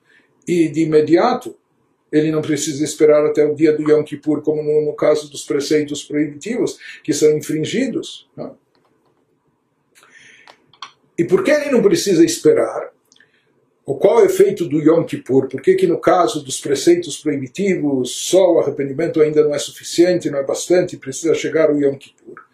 e 0.47 0.69
de 0.69 0.83
imediato 0.83 1.57
ele 2.15 2.31
não 2.31 2.41
precisa 2.41 2.85
esperar 2.85 3.27
até 3.27 3.45
o 3.45 3.57
dia 3.57 3.77
do 3.77 3.83
Yom 3.83 4.05
Kippur, 4.05 4.41
como 4.41 4.63
no, 4.63 4.83
no 4.83 4.93
caso 4.95 5.29
dos 5.29 5.45
preceitos 5.45 6.05
proibitivos, 6.05 6.79
que 7.03 7.13
são 7.13 7.37
infringidos. 7.37 8.31
Não? 8.37 8.51
Né? 8.51 8.53
E 11.19 11.25
por 11.25 11.43
que 11.43 11.51
ele 11.51 11.73
não 11.73 11.83
precisa 11.83 12.25
esperar? 12.25 12.93
O 13.85 13.97
qual 13.97 14.21
é 14.21 14.23
o 14.23 14.27
efeito 14.27 14.65
do 14.65 14.81
Yom 14.81 15.05
Kippur? 15.05 15.49
Por 15.49 15.61
que, 15.61 15.75
que 15.75 15.89
no 15.89 15.99
caso 15.99 16.43
dos 16.45 16.61
preceitos 16.61 17.19
proibitivos 17.19 18.13
só 18.29 18.53
o 18.53 18.59
arrependimento 18.61 19.21
ainda 19.21 19.43
não 19.43 19.55
é 19.55 19.59
suficiente, 19.59 20.31
não 20.31 20.39
é 20.39 20.45
bastante, 20.45 20.97
precisa 20.97 21.35
chegar 21.35 21.71
o 21.71 21.81
Yom 21.81 21.97
Kippur? 21.97 22.45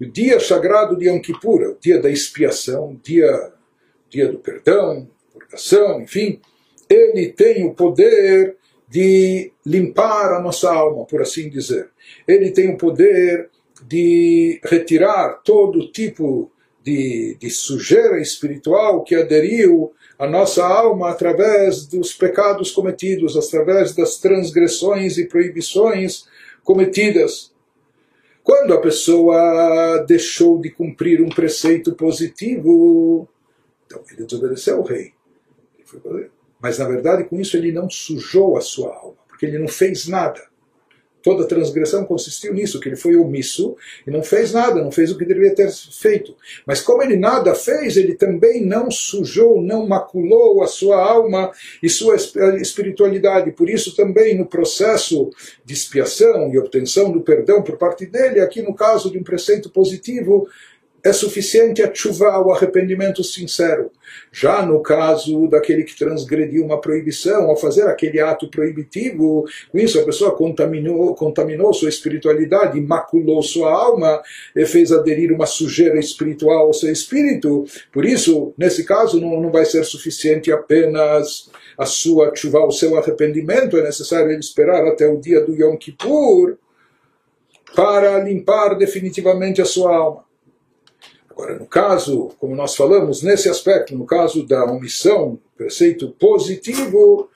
O 0.00 0.06
dia 0.06 0.38
sagrado 0.38 0.96
de 0.96 1.08
Yom 1.08 1.20
Kippur, 1.20 1.62
o 1.62 1.78
dia 1.80 2.00
da 2.00 2.08
expiação, 2.08 2.92
o 2.92 3.00
dia, 3.02 3.52
dia 4.08 4.28
do 4.28 4.38
perdão, 4.38 5.08
purgação, 5.32 6.00
enfim, 6.00 6.40
ele 6.88 7.32
tem 7.32 7.66
o 7.66 7.74
poder 7.74 8.56
de 8.88 9.52
limpar 9.64 10.32
a 10.32 10.40
nossa 10.40 10.72
alma, 10.72 11.04
por 11.04 11.20
assim 11.20 11.50
dizer. 11.50 11.90
Ele 12.26 12.50
tem 12.50 12.70
o 12.72 12.78
poder 12.78 13.50
de 13.86 14.60
retirar 14.64 15.40
todo 15.44 15.90
tipo 15.92 16.50
de, 16.82 17.36
de 17.38 17.50
sujeira 17.50 18.20
espiritual 18.20 19.04
que 19.04 19.14
aderiu 19.14 19.92
à 20.18 20.26
nossa 20.26 20.66
alma 20.66 21.10
através 21.10 21.86
dos 21.86 22.12
pecados 22.12 22.70
cometidos, 22.70 23.36
através 23.36 23.94
das 23.94 24.16
transgressões 24.16 25.18
e 25.18 25.26
proibições 25.26 26.26
cometidas. 26.64 27.52
Quando 28.42 28.72
a 28.72 28.80
pessoa 28.80 30.04
deixou 30.08 30.58
de 30.58 30.70
cumprir 30.70 31.20
um 31.20 31.28
preceito 31.28 31.92
positivo, 31.92 33.28
então 33.86 34.02
ele 34.10 34.24
desobedeceu 34.24 34.76
ao 34.76 34.82
rei. 34.82 35.12
Ele 35.76 35.86
foi 35.86 36.30
mas 36.60 36.78
na 36.78 36.86
verdade 36.86 37.24
com 37.24 37.40
isso 37.40 37.56
ele 37.56 37.72
não 37.72 37.88
sujou 37.88 38.56
a 38.56 38.60
sua 38.60 38.94
alma, 38.94 39.18
porque 39.28 39.46
ele 39.46 39.58
não 39.58 39.68
fez 39.68 40.06
nada. 40.06 40.48
Toda 41.22 41.46
transgressão 41.46 42.04
consistiu 42.04 42.54
nisso, 42.54 42.78
que 42.78 42.88
ele 42.88 42.96
foi 42.96 43.16
omisso 43.16 43.76
e 44.06 44.10
não 44.10 44.22
fez 44.22 44.52
nada, 44.52 44.82
não 44.82 44.90
fez 44.90 45.10
o 45.10 45.18
que 45.18 45.24
deveria 45.24 45.54
ter 45.54 45.70
feito. 45.70 46.34
Mas 46.64 46.80
como 46.80 47.02
ele 47.02 47.16
nada 47.16 47.54
fez, 47.54 47.96
ele 47.96 48.14
também 48.14 48.64
não 48.64 48.90
sujou, 48.90 49.60
não 49.60 49.86
maculou 49.86 50.62
a 50.62 50.66
sua 50.66 50.96
alma 50.96 51.50
e 51.82 51.88
sua 51.88 52.16
espiritualidade. 52.16 53.50
Por 53.52 53.68
isso 53.68 53.96
também 53.96 54.38
no 54.38 54.46
processo 54.46 55.30
de 55.64 55.74
expiação 55.74 56.52
e 56.52 56.58
obtenção 56.58 57.10
do 57.10 57.20
perdão 57.20 57.62
por 57.62 57.76
parte 57.76 58.06
dele, 58.06 58.40
aqui 58.40 58.62
no 58.62 58.74
caso 58.74 59.10
de 59.10 59.18
um 59.18 59.24
preceito 59.24 59.70
positivo, 59.70 60.48
é 61.02 61.12
suficiente 61.12 61.82
a 61.82 61.94
chuva, 61.94 62.38
o 62.38 62.50
arrependimento 62.50 63.22
sincero. 63.22 63.90
Já 64.32 64.64
no 64.64 64.80
caso 64.82 65.46
daquele 65.48 65.84
que 65.84 65.96
transgrediu 65.96 66.64
uma 66.64 66.80
proibição, 66.80 67.48
ao 67.48 67.56
fazer 67.56 67.82
aquele 67.82 68.20
ato 68.20 68.48
proibitivo, 68.50 69.44
com 69.70 69.78
isso 69.78 69.98
a 70.00 70.04
pessoa 70.04 70.34
contaminou, 70.34 71.14
contaminou 71.14 71.72
sua 71.72 71.88
espiritualidade, 71.88 72.80
maculou 72.80 73.42
sua 73.42 73.72
alma, 73.72 74.20
e 74.54 74.66
fez 74.66 74.90
aderir 74.90 75.32
uma 75.32 75.46
sujeira 75.46 75.98
espiritual 75.98 76.66
ao 76.66 76.72
seu 76.72 76.92
espírito. 76.92 77.64
Por 77.92 78.04
isso, 78.04 78.52
nesse 78.58 78.84
caso, 78.84 79.20
não, 79.20 79.40
não 79.40 79.50
vai 79.50 79.64
ser 79.64 79.84
suficiente 79.84 80.50
apenas 80.50 81.50
a 81.76 81.86
sua 81.86 82.34
chuva, 82.34 82.64
o 82.64 82.72
seu 82.72 82.98
arrependimento, 82.98 83.76
é 83.76 83.82
necessário 83.82 84.30
ele 84.30 84.40
esperar 84.40 84.84
até 84.86 85.06
o 85.06 85.20
dia 85.20 85.40
do 85.40 85.54
Yom 85.54 85.76
Kippur 85.76 86.56
para 87.74 88.18
limpar 88.18 88.74
definitivamente 88.76 89.62
a 89.62 89.64
sua 89.64 89.94
alma. 89.94 90.27
Agora, 91.38 91.56
no 91.56 91.66
caso, 91.66 92.30
como 92.40 92.56
nós 92.56 92.74
falamos, 92.74 93.22
nesse 93.22 93.48
aspecto, 93.48 93.96
no 93.96 94.04
caso 94.04 94.44
da 94.44 94.64
omissão, 94.64 95.38
preceito 95.56 96.10
positivo, 96.18 97.30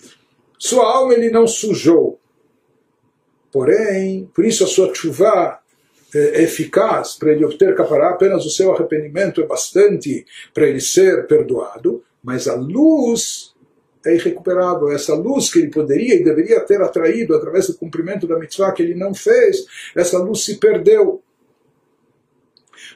sua 0.58 0.84
alma 0.92 1.14
ele 1.14 1.30
não 1.30 1.46
sujou. 1.46 2.18
Porém, 3.52 4.28
por 4.34 4.44
isso 4.44 4.64
a 4.64 4.66
sua 4.66 4.92
chuva 4.92 5.60
é 6.12 6.42
eficaz 6.42 7.14
para 7.14 7.30
ele 7.30 7.44
obter 7.44 7.76
capará, 7.76 8.10
apenas 8.10 8.44
o 8.44 8.50
seu 8.50 8.74
arrependimento 8.74 9.40
é 9.40 9.46
bastante 9.46 10.26
para 10.52 10.66
ele 10.66 10.80
ser 10.80 11.28
perdoado, 11.28 12.02
mas 12.24 12.48
a 12.48 12.56
luz 12.56 13.54
é 14.04 14.16
irrecuperável. 14.16 14.90
Essa 14.90 15.14
luz 15.14 15.48
que 15.48 15.60
ele 15.60 15.70
poderia 15.70 16.16
e 16.16 16.24
deveria 16.24 16.58
ter 16.58 16.82
atraído 16.82 17.36
através 17.36 17.68
do 17.68 17.78
cumprimento 17.78 18.26
da 18.26 18.36
mitzvah 18.36 18.72
que 18.72 18.82
ele 18.82 18.96
não 18.96 19.14
fez, 19.14 19.64
essa 19.94 20.18
luz 20.18 20.44
se 20.44 20.56
perdeu. 20.56 21.22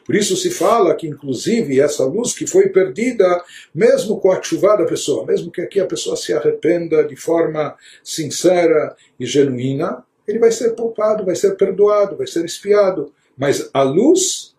Por 0.06 0.14
isso 0.14 0.36
se 0.36 0.50
fala 0.50 0.94
que, 0.94 1.08
inclusive, 1.08 1.80
essa 1.80 2.04
luz 2.04 2.32
que 2.32 2.46
foi 2.46 2.68
perdida, 2.68 3.42
mesmo 3.74 4.20
com 4.20 4.30
a 4.30 4.40
chuva 4.40 4.76
da 4.76 4.84
pessoa, 4.84 5.26
mesmo 5.26 5.50
que 5.50 5.60
aqui 5.60 5.80
a 5.80 5.86
pessoa 5.86 6.16
se 6.16 6.32
arrependa 6.32 7.02
de 7.02 7.16
forma 7.16 7.76
sincera 8.04 8.96
e 9.18 9.26
genuína, 9.26 10.04
ele 10.26 10.38
vai 10.38 10.52
ser 10.52 10.70
poupado, 10.76 11.24
vai 11.24 11.34
ser 11.34 11.56
perdoado, 11.56 12.16
vai 12.16 12.26
ser 12.28 12.44
espiado. 12.44 13.12
Mas 13.36 13.68
a 13.74 13.82
luz, 13.82 14.54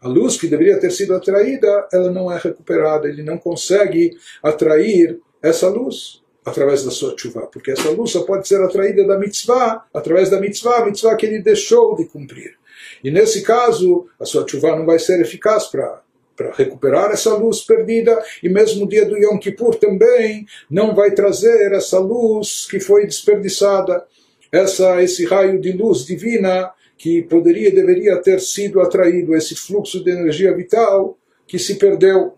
a 0.00 0.08
luz 0.08 0.38
que 0.38 0.48
deveria 0.48 0.80
ter 0.80 0.90
sido 0.90 1.14
atraída, 1.14 1.86
ela 1.92 2.10
não 2.10 2.32
é 2.32 2.38
recuperada, 2.38 3.06
ele 3.06 3.22
não 3.22 3.36
consegue 3.36 4.16
atrair 4.42 5.20
essa 5.42 5.68
luz 5.68 6.22
através 6.42 6.82
da 6.82 6.90
sua 6.90 7.14
chuva, 7.16 7.46
porque 7.46 7.70
essa 7.70 7.90
luz 7.90 8.10
só 8.10 8.22
pode 8.22 8.48
ser 8.48 8.60
atraída 8.62 9.06
da 9.06 9.18
mitzvah, 9.18 9.84
através 9.92 10.30
da 10.30 10.40
mitzvah, 10.40 10.78
a 10.78 10.84
mitzvah 10.86 11.16
que 11.16 11.26
ele 11.26 11.40
deixou 11.40 11.94
de 11.94 12.04
cumprir. 12.06 12.56
E 13.04 13.10
nesse 13.10 13.42
caso, 13.42 14.06
a 14.18 14.24
sua 14.24 14.48
chuva 14.48 14.74
não 14.74 14.86
vai 14.86 14.98
ser 14.98 15.20
eficaz 15.20 15.66
para 15.66 16.02
para 16.36 16.52
recuperar 16.52 17.12
essa 17.12 17.32
luz 17.34 17.60
perdida, 17.60 18.20
e 18.42 18.48
mesmo 18.48 18.84
o 18.84 18.88
dia 18.88 19.04
do 19.04 19.16
Yom 19.16 19.38
Kippur 19.38 19.76
também 19.76 20.44
não 20.68 20.94
vai 20.94 21.12
trazer 21.12 21.72
essa 21.72 21.98
luz 21.98 22.66
que 22.68 22.80
foi 22.80 23.06
desperdiçada, 23.06 24.04
essa, 24.50 25.02
esse 25.02 25.24
raio 25.24 25.60
de 25.60 25.72
luz 25.72 26.04
divina 26.04 26.72
que 26.96 27.22
poderia 27.22 27.72
deveria 27.72 28.20
ter 28.20 28.40
sido 28.40 28.80
atraído, 28.80 29.34
esse 29.34 29.54
fluxo 29.54 30.02
de 30.02 30.10
energia 30.10 30.54
vital 30.54 31.18
que 31.46 31.58
se 31.58 31.74
perdeu. 31.76 32.34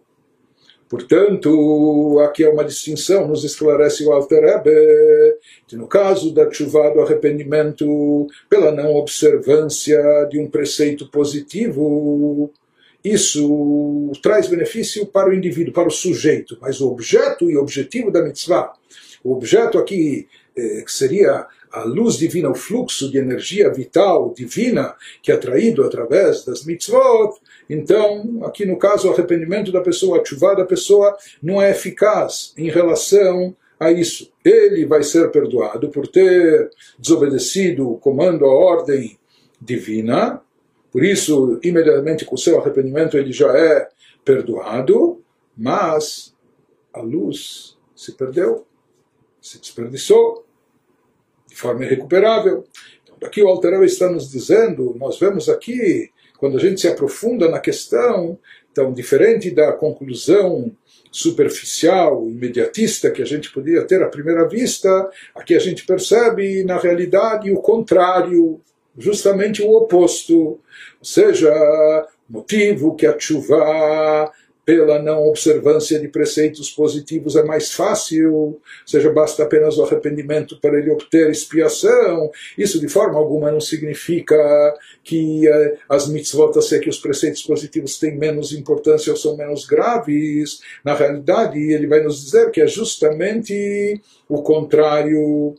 Portanto, 0.89 2.21
aqui 2.21 2.45
é 2.45 2.49
uma 2.49 2.65
distinção, 2.65 3.27
nos 3.27 3.43
esclarece 3.43 4.05
o 4.05 4.13
Alter 4.13 4.41
Rebbe, 4.41 4.71
que 5.67 5.75
no 5.75 5.89
caso 5.89 6.33
da 6.33 6.51
chuva 6.51 6.91
do 6.91 7.01
arrependimento 7.01 8.27
pela 8.49 8.71
não 8.71 8.95
observância 8.95 10.01
de 10.31 10.39
um 10.39 10.49
preceito 10.49 11.11
positivo, 11.11 12.53
isso 13.05 14.13
traz 14.23 14.47
benefício 14.49 15.07
para 15.07 15.29
o 15.31 15.35
indivíduo, 15.35 15.73
para 15.73 15.89
o 15.89 15.91
sujeito, 15.91 16.57
mas 16.61 16.81
o 16.81 16.89
objeto 16.89 17.51
e 17.51 17.57
objetivo 17.57 18.11
da 18.11 18.23
mitzvah, 18.23 18.73
o 19.25 19.33
objeto 19.33 19.79
aqui 19.79 20.29
eh, 20.57 20.83
que 20.83 20.93
seria 20.93 21.47
a 21.71 21.85
luz 21.85 22.17
divina, 22.17 22.51
o 22.51 22.55
fluxo 22.55 23.11
de 23.11 23.19
energia 23.19 23.73
vital 23.73 24.33
divina 24.35 24.95
que 25.23 25.31
é 25.31 25.35
atraído 25.35 25.85
através 25.85 26.45
das 26.45 26.65
mitzvot, 26.65 27.39
então, 27.69 28.41
aqui 28.45 28.65
no 28.65 28.79
caso, 28.79 29.09
o 29.09 29.13
arrependimento 29.13 29.73
da 29.73 29.81
pessoa, 29.81 30.21
a 30.21 30.25
chuva 30.25 30.55
da 30.55 30.65
pessoa, 30.65 31.17
não 31.43 31.61
é 31.61 31.71
eficaz 31.71 32.53
em 32.57 32.71
relação 32.71 33.55
a 33.79 33.91
isso. 33.91 34.33
Ele 34.45 34.87
vai 34.87 35.03
ser 35.03 35.31
perdoado 35.31 35.89
por 35.91 36.07
ter 36.07 36.71
desobedecido 36.99 37.91
o 37.91 37.99
comando, 37.99 38.45
a 38.45 38.55
ordem 38.55 39.19
divina, 39.61 40.41
por 40.97 41.05
isso, 41.05 41.61
imediatamente 41.63 42.25
com 42.25 42.37
o 42.37 42.39
seu 42.39 42.59
arrependimento, 42.59 43.19
ele 43.19 43.31
já 43.31 43.53
é 43.55 43.89
perdoado, 44.25 45.23
mas 45.55 46.35
a 46.91 47.03
luz 47.03 47.77
se 47.95 48.13
perdeu, 48.13 48.67
se 49.39 49.61
desperdiçou 49.61 50.47
de 51.47 51.55
forma 51.55 51.85
irrecuperável. 51.85 52.65
Então, 53.03 53.17
daqui 53.21 53.43
o 53.43 53.49
Alterel 53.49 53.85
está 53.85 54.11
nos 54.11 54.31
dizendo, 54.31 54.97
nós 54.99 55.19
vemos 55.19 55.51
aqui 55.51 56.11
quando 56.39 56.57
a 56.57 56.61
gente 56.61 56.81
se 56.81 56.89
aprofunda 56.89 57.49
na 57.49 57.61
questão, 57.61 58.39
então, 58.71 58.93
diferente 58.93 59.51
da 59.51 59.73
conclusão 59.73 60.71
superficial, 61.11 62.29
imediatista 62.29 63.11
que 63.11 63.23
a 63.23 63.25
gente 63.25 63.51
podia 63.51 63.83
ter 63.85 64.03
à 64.03 64.09
primeira 64.09 64.47
vista, 64.47 65.11
aqui 65.35 65.55
a 65.55 65.59
gente 65.59 65.87
percebe, 65.87 66.63
na 66.63 66.79
realidade, 66.79 67.51
o 67.51 67.57
contrário, 67.57 68.61
justamente 68.99 69.63
o 69.63 69.71
oposto. 69.71 70.37
Ou 70.39 70.61
seja, 71.03 71.51
motivo 72.29 72.95
que 72.95 73.07
a 73.07 73.19
chuva 73.19 74.31
pela 74.67 75.01
não 75.01 75.29
observância 75.29 75.97
de 76.01 76.09
preceitos 76.09 76.69
positivos 76.73 77.37
é 77.37 77.45
mais 77.45 77.73
fácil, 77.73 78.35
ou 78.35 78.61
seja, 78.85 79.13
basta 79.13 79.45
apenas 79.45 79.79
o 79.79 79.85
arrependimento 79.85 80.61
para 80.61 80.77
ele 80.77 80.91
obter 80.91 81.31
expiação. 81.31 82.33
Isso 82.59 82.81
de 82.81 82.89
forma 82.89 83.17
alguma 83.17 83.53
não 83.53 83.61
significa 83.61 84.37
que 85.05 85.49
eh, 85.49 85.79
as 85.89 86.09
mitzvot, 86.09 86.59
a 86.59 86.79
que 86.81 86.91
os 86.91 86.99
preceitos 86.99 87.43
positivos 87.43 87.97
têm 88.01 88.19
menos 88.19 88.53
importância 88.53 89.13
ou 89.13 89.17
são 89.17 89.37
menos 89.37 89.65
graves. 89.65 90.61
Na 90.85 90.95
realidade, 90.95 91.61
ele 91.61 91.87
vai 91.87 92.03
nos 92.03 92.25
dizer 92.25 92.51
que 92.51 92.61
é 92.61 92.67
justamente 92.67 94.03
o 94.29 94.43
contrário. 94.43 95.21
O 95.21 95.55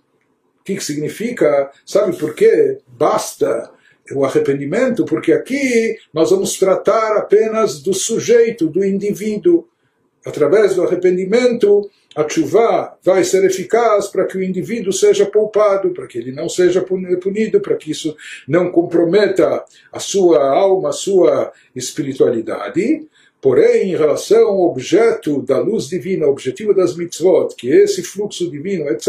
que, 0.66 0.76
que 0.76 0.84
significa? 0.84 1.72
Sabe 1.86 2.18
por 2.18 2.36
quê? 2.36 2.80
Basta 2.86 3.72
o 4.14 4.26
arrependimento, 4.26 5.06
porque 5.06 5.32
aqui 5.32 5.98
nós 6.14 6.32
vamos 6.32 6.58
tratar 6.58 7.18
apenas 7.18 7.82
do 7.82 7.94
sujeito, 7.94 8.68
do 8.68 8.84
indivíduo. 8.84 9.68
Através 10.26 10.76
do 10.76 10.84
arrependimento, 10.84 11.90
a 12.16 12.28
chuva 12.28 12.98
vai 13.04 13.24
ser 13.24 13.46
eficaz 13.46 14.08
para 14.08 14.26
que 14.26 14.38
o 14.38 14.44
indivíduo 14.44 14.92
seja 14.92 15.26
poupado, 15.26 15.92
para 15.92 16.08
que 16.08 16.18
ele 16.18 16.32
não 16.32 16.50
seja 16.50 16.82
punido, 16.82 17.62
para 17.62 17.76
que 17.76 17.92
isso 17.92 18.16
não 18.48 18.72
comprometa 18.72 19.64
a 19.92 20.00
sua 20.00 20.44
alma, 20.44 20.90
a 20.90 20.94
sua 20.94 21.54
espiritualidade. 21.76 23.08
Porém, 23.40 23.92
em 23.92 23.96
relação 23.96 24.48
ao 24.48 24.62
objeto 24.62 25.44
da 25.44 25.60
luz 25.60 25.88
divina, 25.88 26.26
o 26.26 26.32
objetivo 26.32 26.74
das 26.74 26.96
mitzvot, 26.98 27.56
que 27.56 27.72
é 27.72 27.84
esse 27.84 28.02
fluxo 28.02 28.50
divino, 28.50 28.90
etc., 28.90 29.08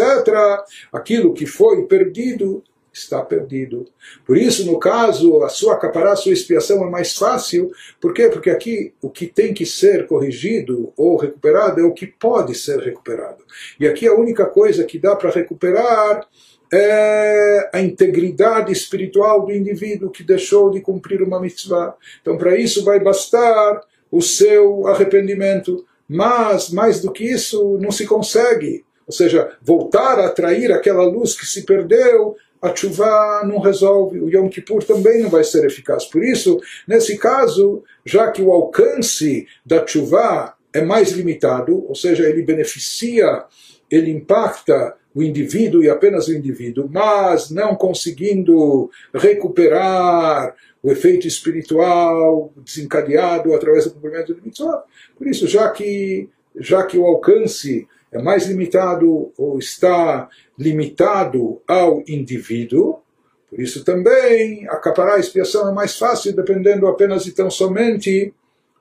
aquilo 0.93 1.33
que 1.33 1.47
foi 1.47 1.87
perdido 1.87 2.63
está 2.93 3.23
perdido. 3.23 3.87
Por 4.27 4.37
isso, 4.37 4.67
no 4.67 4.79
caso, 4.79 5.43
a 5.43 5.49
sua 5.49 5.75
acaparar 5.75 6.13
a 6.13 6.17
sua 6.17 6.33
expiação 6.33 6.85
é 6.87 6.91
mais 6.91 7.17
fácil. 7.17 7.71
Por 8.01 8.13
quê? 8.13 8.29
Porque 8.29 8.51
aqui 8.51 8.93
o 9.01 9.11
que 9.11 9.27
tem 9.27 9.55
que 9.55 9.67
ser 9.67 10.07
corrigido 10.07 10.93
ou 10.97 11.17
recuperado 11.17 11.81
é 11.81 11.85
o 11.85 11.93
que 11.93 12.07
pode 12.07 12.55
ser 12.55 12.79
recuperado. 12.81 13.45
E 13.79 13.87
aqui 13.87 14.07
a 14.07 14.15
única 14.15 14.47
coisa 14.47 14.85
que 14.85 14.99
dá 14.99 15.15
para 15.15 15.31
recuperar 15.31 16.27
é 16.73 17.71
a 17.73 17.81
integridade 17.81 18.73
espiritual 18.73 19.47
do 19.47 19.53
indivíduo 19.53 20.11
que 20.11 20.23
deixou 20.23 20.71
de 20.71 20.81
cumprir 20.81 21.23
uma 21.23 21.41
mitzvah. 21.41 21.95
Então, 22.21 22.37
para 22.37 22.59
isso 22.59 22.85
vai 22.85 23.01
bastar 23.01 23.81
o 24.11 24.21
seu 24.21 24.87
arrependimento. 24.87 25.85
Mas, 26.09 26.71
mais 26.71 27.01
do 27.01 27.13
que 27.13 27.25
isso, 27.25 27.79
não 27.81 27.91
se 27.91 28.07
consegue. 28.07 28.85
Ou 29.07 29.13
seja, 29.13 29.57
voltar 29.63 30.19
a 30.19 30.27
atrair 30.27 30.73
aquela 30.73 31.05
luz 31.05 31.35
que 31.35 31.47
se 31.47 31.65
perdeu 31.65 32.37
a 32.61 32.75
chuva 32.75 33.43
não 33.45 33.61
resolve, 33.61 34.21
o 34.21 34.29
Yom 34.29 34.49
Kippur 34.49 34.83
também 34.85 35.23
não 35.23 35.31
vai 35.31 35.45
ser 35.45 35.65
eficaz. 35.65 36.05
Por 36.07 36.25
isso, 36.25 36.61
nesse 36.87 37.17
caso, 37.17 37.83
já 38.05 38.31
que 38.31 38.43
o 38.43 38.53
alcance 38.53 39.47
da 39.65 39.87
chuva 39.87 40.55
é 40.73 40.83
mais 40.83 41.13
limitado, 41.13 41.85
ou 41.87 41.95
seja, 41.95 42.29
ele 42.29 42.43
beneficia, 42.43 43.45
ele 43.91 44.11
impacta 44.11 44.95
o 45.15 45.23
indivíduo 45.23 45.83
e 45.83 45.89
apenas 45.89 46.29
o 46.29 46.35
indivíduo, 46.35 46.89
mas 46.93 47.51
não 47.51 47.75
conseguindo 47.75 48.91
recuperar 49.15 50.55
o 50.83 50.93
efeito 50.93 51.27
espiritual 51.27 52.53
desencadeado 52.57 53.55
através 53.55 53.85
do 53.85 53.91
cumprimento 53.93 54.35
de 54.35 54.43
mitzvot. 54.43 54.83
Por 55.17 55.27
isso, 55.27 55.47
já 55.47 55.69
que, 55.71 56.29
já 56.57 56.85
que 56.85 56.97
o 56.97 57.05
alcance 57.05 57.89
é 58.13 58.21
mais 58.21 58.47
limitado 58.47 59.33
ou 59.37 59.59
está 59.59 60.29
limitado 60.59 61.61
ao 61.67 62.03
indivíduo, 62.07 63.01
por 63.49 63.61
isso 63.61 63.85
também 63.85 64.69
acaparar 64.69 65.17
a 65.17 65.21
expiação 65.21 65.69
é 65.69 65.73
mais 65.73 65.97
fácil 65.97 66.35
dependendo 66.35 66.87
apenas 66.87 67.27
e 67.27 67.33
tão 67.33 67.51
somente 67.51 68.33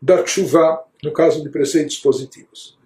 da 0.01 0.25
chuva, 0.25 0.84
no 1.03 1.11
caso 1.11 1.41
de 1.41 1.49
preceitos 1.49 1.97
positivos. 1.97 2.78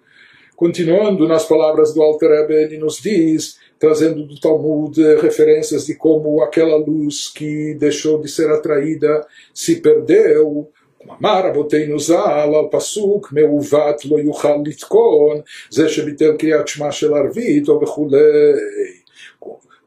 Continuando 0.54 1.26
nas 1.26 1.44
palavras 1.44 1.92
do 1.92 2.00
Alter 2.00 2.30
Rebbe, 2.30 2.54
ele 2.54 2.78
nos 2.78 2.98
diz, 2.98 3.58
trazendo 3.80 4.24
do 4.24 4.38
Talmud 4.38 4.96
referências 5.16 5.86
de 5.86 5.94
como 5.96 6.40
aquela 6.40 6.76
luz 6.76 7.26
que 7.26 7.74
deixou 7.74 8.20
de 8.20 8.28
ser 8.28 8.48
atraída 8.48 9.26
se 9.52 9.80
perdeu, 9.80 10.70
אמר 11.19 11.47
רבותינו 11.47 11.99
ז"ל 11.99 12.13
על 12.55 12.65
פסוק 12.71 13.31
מעוות 13.31 14.05
לא 14.05 14.19
יוכל 14.19 14.57
לתקון 14.65 15.41
זה 15.69 15.89
שביטל 15.89 16.37
קריאת 16.37 16.67
שמע 16.67 16.91
של 16.91 17.13
ערבית 17.13 17.69
או 17.69 17.81
וכולי. 17.81 18.17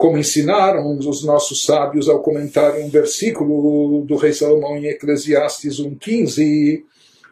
Como 0.03 0.17
ensinaram 0.17 0.97
os 0.99 1.23
nossos 1.23 1.67
sábios 1.67 2.09
ao 2.09 2.21
comentar 2.21 2.75
um 2.77 2.89
versículo 2.89 4.03
do 4.07 4.17
rei 4.17 4.33
Salomão 4.33 4.75
em 4.79 4.87
Eclesiastes 4.87 5.79
1,15, 5.79 6.83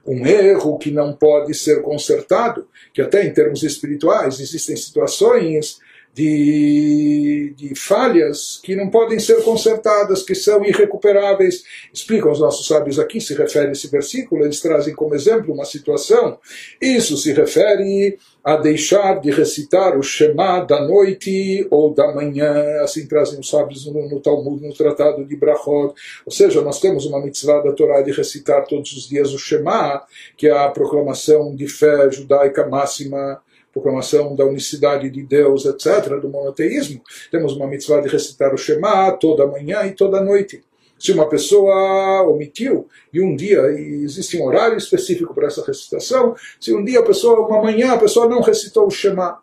um 0.06 0.26
erro 0.26 0.76
que 0.76 0.90
não 0.90 1.14
pode 1.14 1.54
ser 1.54 1.80
consertado, 1.80 2.68
que 2.92 3.00
até 3.00 3.24
em 3.24 3.32
termos 3.32 3.62
espirituais 3.62 4.38
existem 4.38 4.76
situações 4.76 5.80
de, 6.13 7.53
de 7.57 7.75
falhas 7.75 8.59
que 8.63 8.75
não 8.75 8.89
podem 8.89 9.19
ser 9.19 9.41
consertadas, 9.43 10.21
que 10.21 10.35
são 10.35 10.63
irrecuperáveis. 10.63 11.63
Explicam 11.91 12.31
os 12.31 12.39
nossos 12.39 12.67
sábios 12.67 12.99
aqui, 12.99 13.19
se 13.19 13.33
refere 13.33 13.69
a 13.69 13.71
esse 13.71 13.87
versículo, 13.87 14.43
eles 14.43 14.61
trazem 14.61 14.93
como 14.93 15.15
exemplo 15.15 15.53
uma 15.53 15.65
situação. 15.65 16.37
Isso 16.79 17.17
se 17.17 17.33
refere 17.33 18.19
a 18.43 18.57
deixar 18.57 19.21
de 19.21 19.31
recitar 19.31 19.97
o 19.97 20.03
Shema 20.03 20.59
da 20.59 20.85
noite 20.85 21.65
ou 21.71 21.93
da 21.93 22.13
manhã, 22.13 22.81
assim 22.81 23.07
trazem 23.07 23.39
os 23.39 23.49
sábios 23.49 23.85
no, 23.85 24.07
no 24.07 24.19
Talmud, 24.19 24.61
no 24.61 24.73
Tratado 24.73 25.25
de 25.25 25.35
Brachot. 25.35 25.95
Ou 26.25 26.31
seja, 26.31 26.61
nós 26.61 26.79
temos 26.79 27.05
uma 27.05 27.23
mitzvah 27.23 27.61
da 27.61 27.71
Torá 27.71 28.01
de 28.01 28.11
recitar 28.11 28.65
todos 28.65 28.91
os 28.91 29.07
dias 29.07 29.33
o 29.33 29.39
Shema, 29.39 30.03
que 30.37 30.47
é 30.47 30.51
a 30.51 30.69
proclamação 30.69 31.55
de 31.55 31.67
fé 31.67 32.11
judaica 32.11 32.67
máxima 32.67 33.41
proclamação 33.73 34.35
da 34.35 34.45
unicidade 34.45 35.09
de 35.09 35.23
Deus, 35.23 35.65
etc., 35.65 36.19
do 36.21 36.29
monoteísmo, 36.29 37.01
temos 37.31 37.53
uma 37.53 37.67
mitzvah 37.67 38.01
de 38.01 38.07
recitar 38.07 38.53
o 38.53 38.57
Shema 38.57 39.11
toda 39.13 39.47
manhã 39.47 39.83
e 39.85 39.91
toda 39.91 40.21
noite. 40.21 40.63
Se 40.99 41.11
uma 41.11 41.27
pessoa 41.27 42.21
omitiu, 42.21 42.87
e 43.11 43.19
um 43.19 43.35
dia, 43.35 43.59
e 43.71 44.03
existe 44.03 44.37
um 44.37 44.45
horário 44.45 44.77
específico 44.77 45.33
para 45.33 45.47
essa 45.47 45.65
recitação, 45.65 46.35
se 46.59 46.73
um 46.73 46.85
dia 46.85 46.99
a 46.99 47.03
pessoa, 47.03 47.47
uma 47.47 47.61
manhã, 47.61 47.93
a 47.93 47.97
pessoa 47.97 48.29
não 48.29 48.41
recitou 48.41 48.87
o 48.87 48.91
Shema, 48.91 49.41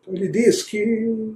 então 0.00 0.14
ele 0.14 0.28
diz 0.28 0.62
que 0.62 1.34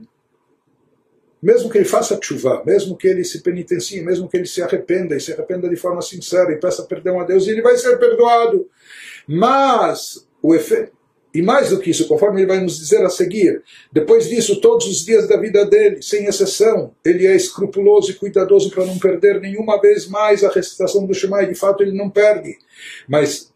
mesmo 1.42 1.70
que 1.70 1.78
ele 1.78 1.86
faça 1.86 2.18
chuva, 2.22 2.62
mesmo 2.66 2.96
que 2.96 3.08
ele 3.08 3.24
se 3.24 3.40
penitencie, 3.40 4.02
mesmo 4.02 4.28
que 4.28 4.36
ele 4.36 4.46
se 4.46 4.62
arrependa 4.62 5.16
e 5.16 5.20
se 5.20 5.32
arrependa 5.32 5.68
de 5.68 5.76
forma 5.76 6.02
sincera 6.02 6.52
e 6.52 6.60
peça 6.60 6.82
perdão 6.84 7.18
a 7.18 7.24
Deus, 7.24 7.48
ele 7.48 7.62
vai 7.62 7.76
ser 7.78 7.98
perdoado. 7.98 8.68
Mas 9.26 10.26
o 10.42 10.54
efeito 10.54 10.99
e 11.32 11.40
mais 11.40 11.70
do 11.70 11.78
que 11.78 11.90
isso, 11.90 12.08
conforme 12.08 12.40
ele 12.40 12.48
vai 12.48 12.60
nos 12.60 12.76
dizer 12.78 13.04
a 13.04 13.08
seguir, 13.08 13.62
depois 13.92 14.28
disso, 14.28 14.60
todos 14.60 14.86
os 14.86 15.04
dias 15.04 15.28
da 15.28 15.36
vida 15.36 15.64
dele, 15.64 16.02
sem 16.02 16.26
exceção, 16.26 16.92
ele 17.04 17.26
é 17.26 17.36
escrupuloso 17.36 18.10
e 18.10 18.14
cuidadoso 18.14 18.70
para 18.70 18.84
não 18.84 18.98
perder 18.98 19.40
nenhuma 19.40 19.80
vez 19.80 20.08
mais 20.08 20.42
a 20.42 20.50
recitação 20.50 21.06
do 21.06 21.14
Shema, 21.14 21.42
e 21.42 21.48
de 21.48 21.54
fato 21.54 21.82
ele 21.82 21.96
não 21.96 22.10
perde. 22.10 22.58
Mas 23.08 23.52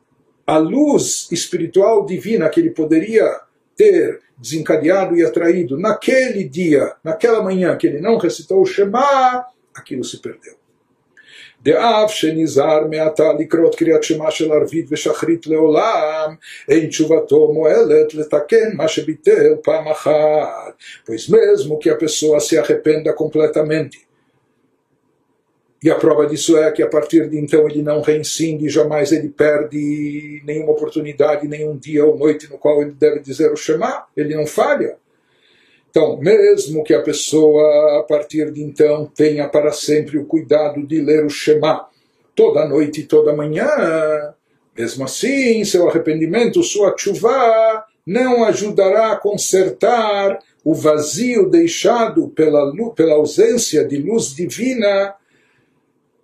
a 0.47 0.57
luz 0.57 1.29
espiritual 1.33 2.07
divina 2.07 2.49
que 2.49 2.61
ele 2.61 2.71
poderia 2.71 3.41
ter 3.77 4.21
desencadeado 4.39 5.17
e 5.17 5.25
atraído 5.25 5.79
naquele 5.79 6.45
dia, 6.45 6.95
naquela 7.03 7.43
manhã 7.43 7.77
que 7.77 7.87
ele 7.87 8.01
não 8.01 8.19
recitou 8.19 8.63
o 8.63 8.67
Shema, 8.67 9.47
aquilo 9.75 10.05
se 10.05 10.19
perdeu. 10.19 10.64
דאף 11.64 12.12
שנזהר 12.12 12.88
מעתה 12.88 13.34
לקרות 13.40 13.76
קריאת 13.76 14.04
שמע 14.04 14.32
של 14.32 14.52
ערבית 14.52 14.86
ושחרית 14.90 15.48
לעולם, 15.48 16.36
אין 16.70 16.88
תשובתו 16.88 17.54
מועלת 17.54 18.14
לתקן 18.14 18.70
מה 18.74 18.88
שביטל 18.88 19.56
פעם 19.64 19.88
אחת, 19.88 20.74
pois 21.06 21.30
mesmo 21.30 21.78
que 21.80 21.90
a 21.90 21.96
pessoa 21.96 22.40
se 22.40 22.58
arrependa 22.58 23.14
completamente. 23.14 24.10
E 25.82 25.90
a 25.90 25.96
prova 25.96 26.28
disso 26.28 26.58
é 26.58 26.70
que 26.72 26.84
a 26.84 26.90
partir 26.90 27.30
de 27.30 27.40
então 27.40 27.66
ele 27.68 27.82
não 27.82 28.02
reincide, 28.02 28.68
jamais 28.68 29.14
ele 29.14 29.30
perde 29.30 30.42
nenhuma 30.46 30.74
oportunidade, 30.74 31.48
nenhum 31.48 31.78
dia 31.78 32.06
ou 32.06 32.18
noite 32.18 32.50
no 32.50 32.58
qual 32.58 32.82
ele 32.82 32.92
deve 32.92 33.20
dizer 33.22 33.52
o 33.52 33.56
Shema, 33.56 34.06
ele 34.16 34.36
não 34.36 34.46
falha. 34.46 34.98
Então, 35.97 36.17
mesmo 36.17 36.83
que 36.83 36.93
a 36.93 37.01
pessoa, 37.01 38.01
a 38.01 38.03
partir 38.03 38.51
de 38.51 38.61
então, 38.65 39.07
tenha 39.15 39.49
para 39.49 39.71
sempre 39.71 40.19
o 40.19 40.27
cuidado 40.27 40.85
de 40.85 41.01
ler 41.01 41.25
o 41.25 41.31
Shema 41.31 41.87
toda 42.35 42.67
noite 42.67 43.03
e 43.03 43.07
toda 43.07 43.33
manhã, 43.33 44.35
mesmo 44.77 45.05
assim, 45.05 45.65
seu 45.65 45.89
arrependimento, 45.89 46.65
sua 46.65 46.93
chuva, 46.99 47.87
não 48.05 48.43
ajudará 48.43 49.13
a 49.13 49.17
consertar 49.17 50.41
o 50.65 50.75
vazio 50.75 51.49
deixado 51.49 52.27
pela, 52.31 52.73
pela 52.97 53.15
ausência 53.15 53.85
de 53.85 53.97
luz 53.97 54.35
divina 54.35 55.15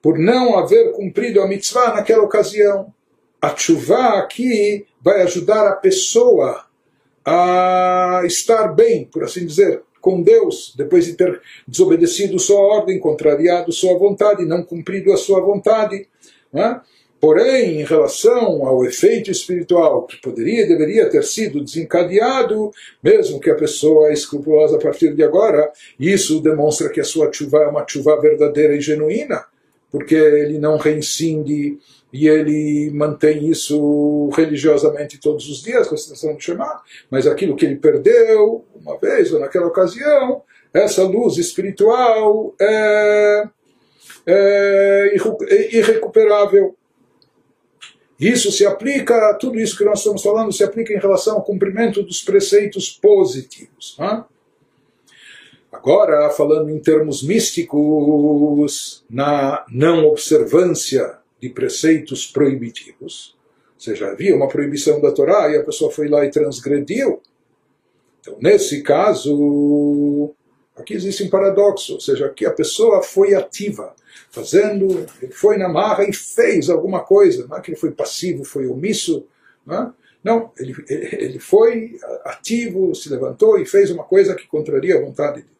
por 0.03 0.19
não 0.19 0.59
haver 0.59 0.91
cumprido 0.91 1.41
a 1.41 1.47
mitzvah 1.47 1.95
naquela 1.95 2.25
ocasião. 2.25 2.93
A 3.41 3.55
chuva 3.57 4.19
aqui 4.19 4.85
vai 5.01 5.23
ajudar 5.23 5.69
a 5.69 5.77
pessoa 5.77 6.69
a 7.25 8.23
estar 8.25 8.69
bem, 8.69 9.05
por 9.05 9.25
assim 9.25 9.47
dizer, 9.47 9.83
com 10.01 10.23
Deus, 10.23 10.75
depois 10.77 11.05
de 11.05 11.15
ter 11.15 11.41
desobedecido 11.69 12.39
sua 12.39 12.61
ordem, 12.61 12.99
contrariado 12.99 13.73
sua 13.73 13.99
vontade, 13.99 14.47
não 14.47 14.63
cumprido 14.63 15.13
a 15.13 15.17
sua 15.17 15.41
vontade. 15.41 16.09
É? 16.55 16.81
Porém, 17.21 17.81
em 17.81 17.85
relação 17.85 18.67
ao 18.67 18.83
efeito 18.87 19.31
espiritual 19.31 20.07
que 20.07 20.17
poderia 20.17 20.65
e 20.65 20.69
deveria 20.69 21.11
ter 21.11 21.23
sido 21.23 21.63
desencadeado, 21.63 22.71
mesmo 23.03 23.39
que 23.39 23.51
a 23.51 23.55
pessoa 23.55 24.09
é 24.09 24.15
escrupulosa 24.15 24.77
a 24.77 24.81
partir 24.81 25.15
de 25.15 25.23
agora, 25.23 25.71
isso 25.99 26.41
demonstra 26.41 26.89
que 26.89 26.99
a 26.99 27.05
sua 27.05 27.31
chuva 27.31 27.59
é 27.59 27.67
uma 27.67 27.87
chuva 27.87 28.19
verdadeira 28.19 28.75
e 28.75 28.81
genuína, 28.81 29.45
porque 29.93 30.15
ele 30.15 30.59
não 30.59 30.79
reincide 30.79 31.79
e 32.13 32.27
ele 32.27 32.91
mantém 32.93 33.49
isso 33.49 34.29
religiosamente 34.31 35.19
todos 35.19 35.49
os 35.49 35.63
dias, 35.63 35.87
com 35.87 35.95
a 35.95 35.99
citação 35.99 36.35
de 36.35 36.43
Shema, 36.43 36.83
mas 37.11 37.27
aquilo 37.27 37.55
que 37.55 37.65
ele 37.65 37.77
perdeu 37.77 38.65
uma 38.75 38.99
vez 38.99 39.33
ou 39.33 39.41
naquela 39.41 39.67
ocasião, 39.67 40.43
essa 40.73 41.03
luz 41.05 41.37
espiritual 41.37 42.55
é, 42.61 43.49
é 44.27 45.15
irrecuperável. 45.73 46.77
Isso 48.19 48.53
se 48.53 48.67
aplica, 48.67 49.35
tudo 49.35 49.59
isso 49.59 49.79
que 49.79 49.85
nós 49.85 50.01
estamos 50.01 50.23
falando 50.23 50.53
se 50.53 50.63
aplica 50.63 50.93
em 50.93 50.99
relação 50.99 51.37
ao 51.37 51.43
cumprimento 51.43 52.03
dos 52.03 52.23
preceitos 52.23 52.91
positivos. 52.91 53.97
Né? 53.99 54.25
Agora, 55.73 56.29
falando 56.31 56.69
em 56.69 56.79
termos 56.79 57.23
místicos, 57.23 59.05
na 59.09 59.65
não 59.73 60.05
observância 60.05 61.20
de 61.41 61.49
preceitos 61.49 62.27
proibitivos, 62.27 63.37
ou 63.75 63.81
seja, 63.81 64.09
havia 64.09 64.37
uma 64.37 64.49
proibição 64.49 65.01
da 65.01 65.11
Torá 65.11 65.51
e 65.51 65.57
a 65.57 65.65
pessoa 65.65 65.91
foi 65.91 66.09
lá 66.09 66.25
e 66.25 66.31
transgrediu. 66.31 67.21
Então, 68.21 68.37
nesse 68.41 68.83
caso, 68.83 70.35
aqui 70.77 70.95
existe 70.95 71.23
um 71.23 71.31
paradoxo, 71.31 71.95
ou 71.95 72.01
seja, 72.01 72.27
aqui 72.27 72.45
a 72.45 72.53
pessoa 72.53 73.03
foi 73.03 73.35
ativa, 73.35 73.95
fazendo, 74.31 75.07
ele 75.23 75.33
foi 75.33 75.57
na 75.57 75.69
marra 75.69 76.05
e 76.05 76.13
fez 76.13 76.69
alguma 76.69 77.01
coisa, 77.01 77.47
não 77.47 77.57
é 77.57 77.61
que 77.61 77.71
ele 77.71 77.79
foi 77.79 77.91
passivo, 77.91 78.45
foi 78.45 78.67
omisso, 78.67 79.27
não, 79.65 79.83
é? 79.83 79.93
não 80.23 80.53
ele, 80.59 80.75
ele 80.89 81.39
foi 81.39 81.99
ativo, 82.25 82.95
se 82.95 83.09
levantou 83.09 83.59
e 83.59 83.65
fez 83.65 83.91
uma 83.91 84.05
coisa 84.05 84.35
que 84.35 84.47
contraria 84.47 84.99
a 84.99 85.01
vontade 85.01 85.43
de. 85.43 85.60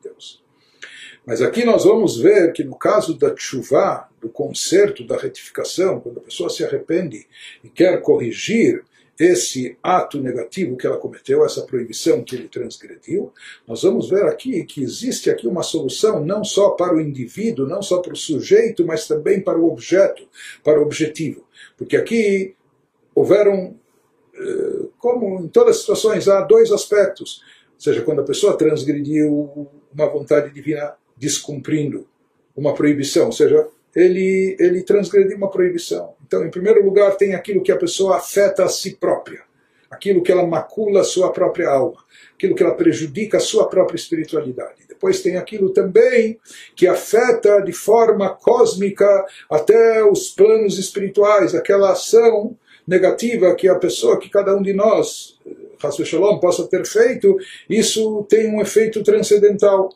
Mas 1.31 1.41
aqui 1.41 1.65
nós 1.65 1.85
vamos 1.85 2.19
ver 2.19 2.53
que 2.53 2.65
no 2.65 2.75
caso 2.75 3.17
da 3.17 3.33
chuva, 3.37 4.09
do 4.21 4.29
conserto, 4.29 5.07
da 5.07 5.17
retificação, 5.17 6.01
quando 6.01 6.19
a 6.19 6.23
pessoa 6.23 6.51
se 6.51 6.65
arrepende 6.65 7.25
e 7.63 7.69
quer 7.69 8.03
corrigir 8.03 8.83
esse 9.17 9.79
ato 9.81 10.21
negativo 10.21 10.77
que 10.77 10.89
ela 10.89 10.97
cometeu, 10.97 11.45
essa 11.45 11.63
proibição 11.63 12.25
que 12.25 12.35
ele 12.35 12.49
transgrediu, 12.49 13.33
nós 13.65 13.85
vamos 13.85 14.11
ver 14.11 14.25
aqui 14.25 14.65
que 14.65 14.83
existe 14.83 15.31
aqui 15.31 15.47
uma 15.47 15.63
solução 15.63 16.27
não 16.27 16.43
só 16.43 16.71
para 16.71 16.97
o 16.97 17.01
indivíduo, 17.01 17.65
não 17.65 17.81
só 17.81 18.01
para 18.01 18.15
o 18.15 18.17
sujeito, 18.17 18.85
mas 18.85 19.07
também 19.07 19.41
para 19.41 19.57
o 19.57 19.71
objeto, 19.71 20.29
para 20.65 20.81
o 20.81 20.83
objetivo. 20.83 21.47
Porque 21.79 21.97
aqui 21.97 22.57
houveram, 23.15 23.77
eh, 24.35 24.87
como 24.99 25.45
em 25.45 25.47
todas 25.47 25.77
as 25.77 25.81
situações, 25.83 26.27
há 26.27 26.41
dois 26.41 26.73
aspectos. 26.73 27.41
Ou 27.75 27.81
seja, 27.81 28.03
quando 28.03 28.21
a 28.21 28.25
pessoa 28.25 28.59
transgrediu 28.59 29.69
uma 29.95 30.09
vontade 30.09 30.53
divina 30.53 30.99
descumprindo 31.21 32.09
uma 32.57 32.75
proibição, 32.75 33.27
ou 33.27 33.33
seja, 33.33 33.69
ele, 33.95 34.57
ele 34.59 34.83
transgrediu 34.83 35.37
uma 35.37 35.51
proibição. 35.51 36.15
Então, 36.27 36.45
em 36.45 36.51
primeiro 36.51 36.83
lugar, 36.85 37.17
tem 37.17 37.35
aquilo 37.35 37.63
que 37.63 37.71
a 37.71 37.77
pessoa 37.77 38.17
afeta 38.17 38.65
a 38.65 38.69
si 38.69 38.97
própria, 38.97 39.43
aquilo 39.91 40.23
que 40.23 40.33
ela 40.33 40.47
macula 40.47 41.03
a 41.03 41.05
sua 41.05 41.31
própria 41.31 41.69
alma, 41.69 41.99
aquilo 42.35 42.55
que 42.55 42.63
ela 42.63 42.75
prejudica 42.75 43.37
a 43.37 43.41
sua 43.41 43.69
própria 43.69 43.97
espiritualidade. 43.97 44.87
Depois 44.89 45.21
tem 45.21 45.37
aquilo 45.37 45.71
também 45.71 46.39
que 46.75 46.87
afeta 46.87 47.61
de 47.61 47.73
forma 47.73 48.31
cósmica 48.31 49.27
até 49.51 50.03
os 50.05 50.31
planos 50.31 50.79
espirituais, 50.79 51.55
aquela 51.55 51.93
ação 51.93 52.57
negativa 52.87 53.55
que 53.55 53.69
a 53.69 53.75
pessoa, 53.75 54.19
que 54.19 54.31
cada 54.31 54.55
um 54.57 54.63
de 54.63 54.73
nós, 54.73 55.39
Hasbe 55.83 56.05
Shalom, 56.05 56.39
possa 56.39 56.67
ter 56.67 56.85
feito, 56.87 57.37
isso 57.69 58.25
tem 58.29 58.55
um 58.55 58.61
efeito 58.61 59.03
transcendental 59.03 59.91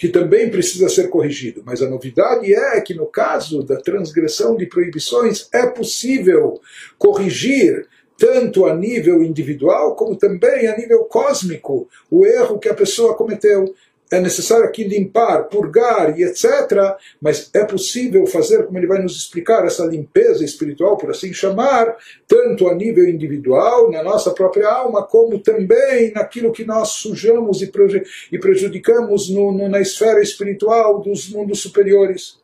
que 0.00 0.08
também 0.08 0.48
precisa 0.48 0.88
ser 0.88 1.10
corrigido. 1.10 1.62
Mas 1.62 1.82
a 1.82 1.90
novidade 1.90 2.54
é 2.54 2.80
que 2.80 2.94
no 2.94 3.04
caso 3.04 3.62
da 3.62 3.76
transgressão 3.76 4.56
de 4.56 4.64
proibições 4.64 5.46
é 5.52 5.66
possível 5.66 6.58
corrigir 6.96 7.86
tanto 8.16 8.64
a 8.64 8.74
nível 8.74 9.22
individual 9.22 9.94
como 9.94 10.16
também 10.16 10.66
a 10.66 10.74
nível 10.74 11.04
cósmico 11.04 11.86
o 12.10 12.24
erro 12.24 12.58
que 12.58 12.70
a 12.70 12.74
pessoa 12.74 13.14
cometeu 13.14 13.74
é 14.10 14.20
necessário 14.20 14.64
aqui 14.64 14.84
limpar, 14.84 15.44
purgar 15.44 16.18
e 16.18 16.24
etc. 16.24 16.96
Mas 17.20 17.48
é 17.54 17.64
possível 17.64 18.26
fazer, 18.26 18.66
como 18.66 18.78
ele 18.78 18.86
vai 18.86 19.00
nos 19.00 19.16
explicar, 19.16 19.64
essa 19.64 19.84
limpeza 19.84 20.44
espiritual, 20.44 20.96
por 20.96 21.10
assim 21.10 21.32
chamar, 21.32 21.96
tanto 22.26 22.68
a 22.68 22.74
nível 22.74 23.08
individual, 23.08 23.90
na 23.90 24.02
nossa 24.02 24.32
própria 24.32 24.68
alma, 24.68 25.02
como 25.04 25.38
também 25.38 26.12
naquilo 26.12 26.52
que 26.52 26.64
nós 26.64 26.88
sujamos 26.90 27.62
e 27.62 28.38
prejudicamos 28.38 29.30
no, 29.30 29.52
no, 29.52 29.68
na 29.68 29.80
esfera 29.80 30.20
espiritual 30.20 31.00
dos 31.00 31.28
mundos 31.28 31.60
superiores. 31.60 32.40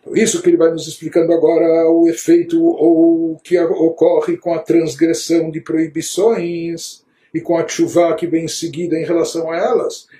Então, 0.00 0.16
isso 0.16 0.40
que 0.40 0.48
ele 0.48 0.56
vai 0.56 0.70
nos 0.70 0.86
explicando 0.86 1.32
agora, 1.32 1.90
o 1.90 2.08
efeito 2.08 2.62
ou 2.64 3.36
que 3.42 3.58
ocorre 3.58 4.36
com 4.36 4.54
a 4.54 4.60
transgressão 4.60 5.50
de 5.50 5.60
proibições 5.60 7.04
e 7.34 7.40
com 7.40 7.58
a 7.58 7.66
chuva 7.66 8.14
que 8.14 8.26
vem 8.26 8.44
em 8.44 8.48
seguida 8.48 8.96
em 8.96 9.04
relação 9.04 9.50
a 9.50 9.56
elas, 9.56 10.06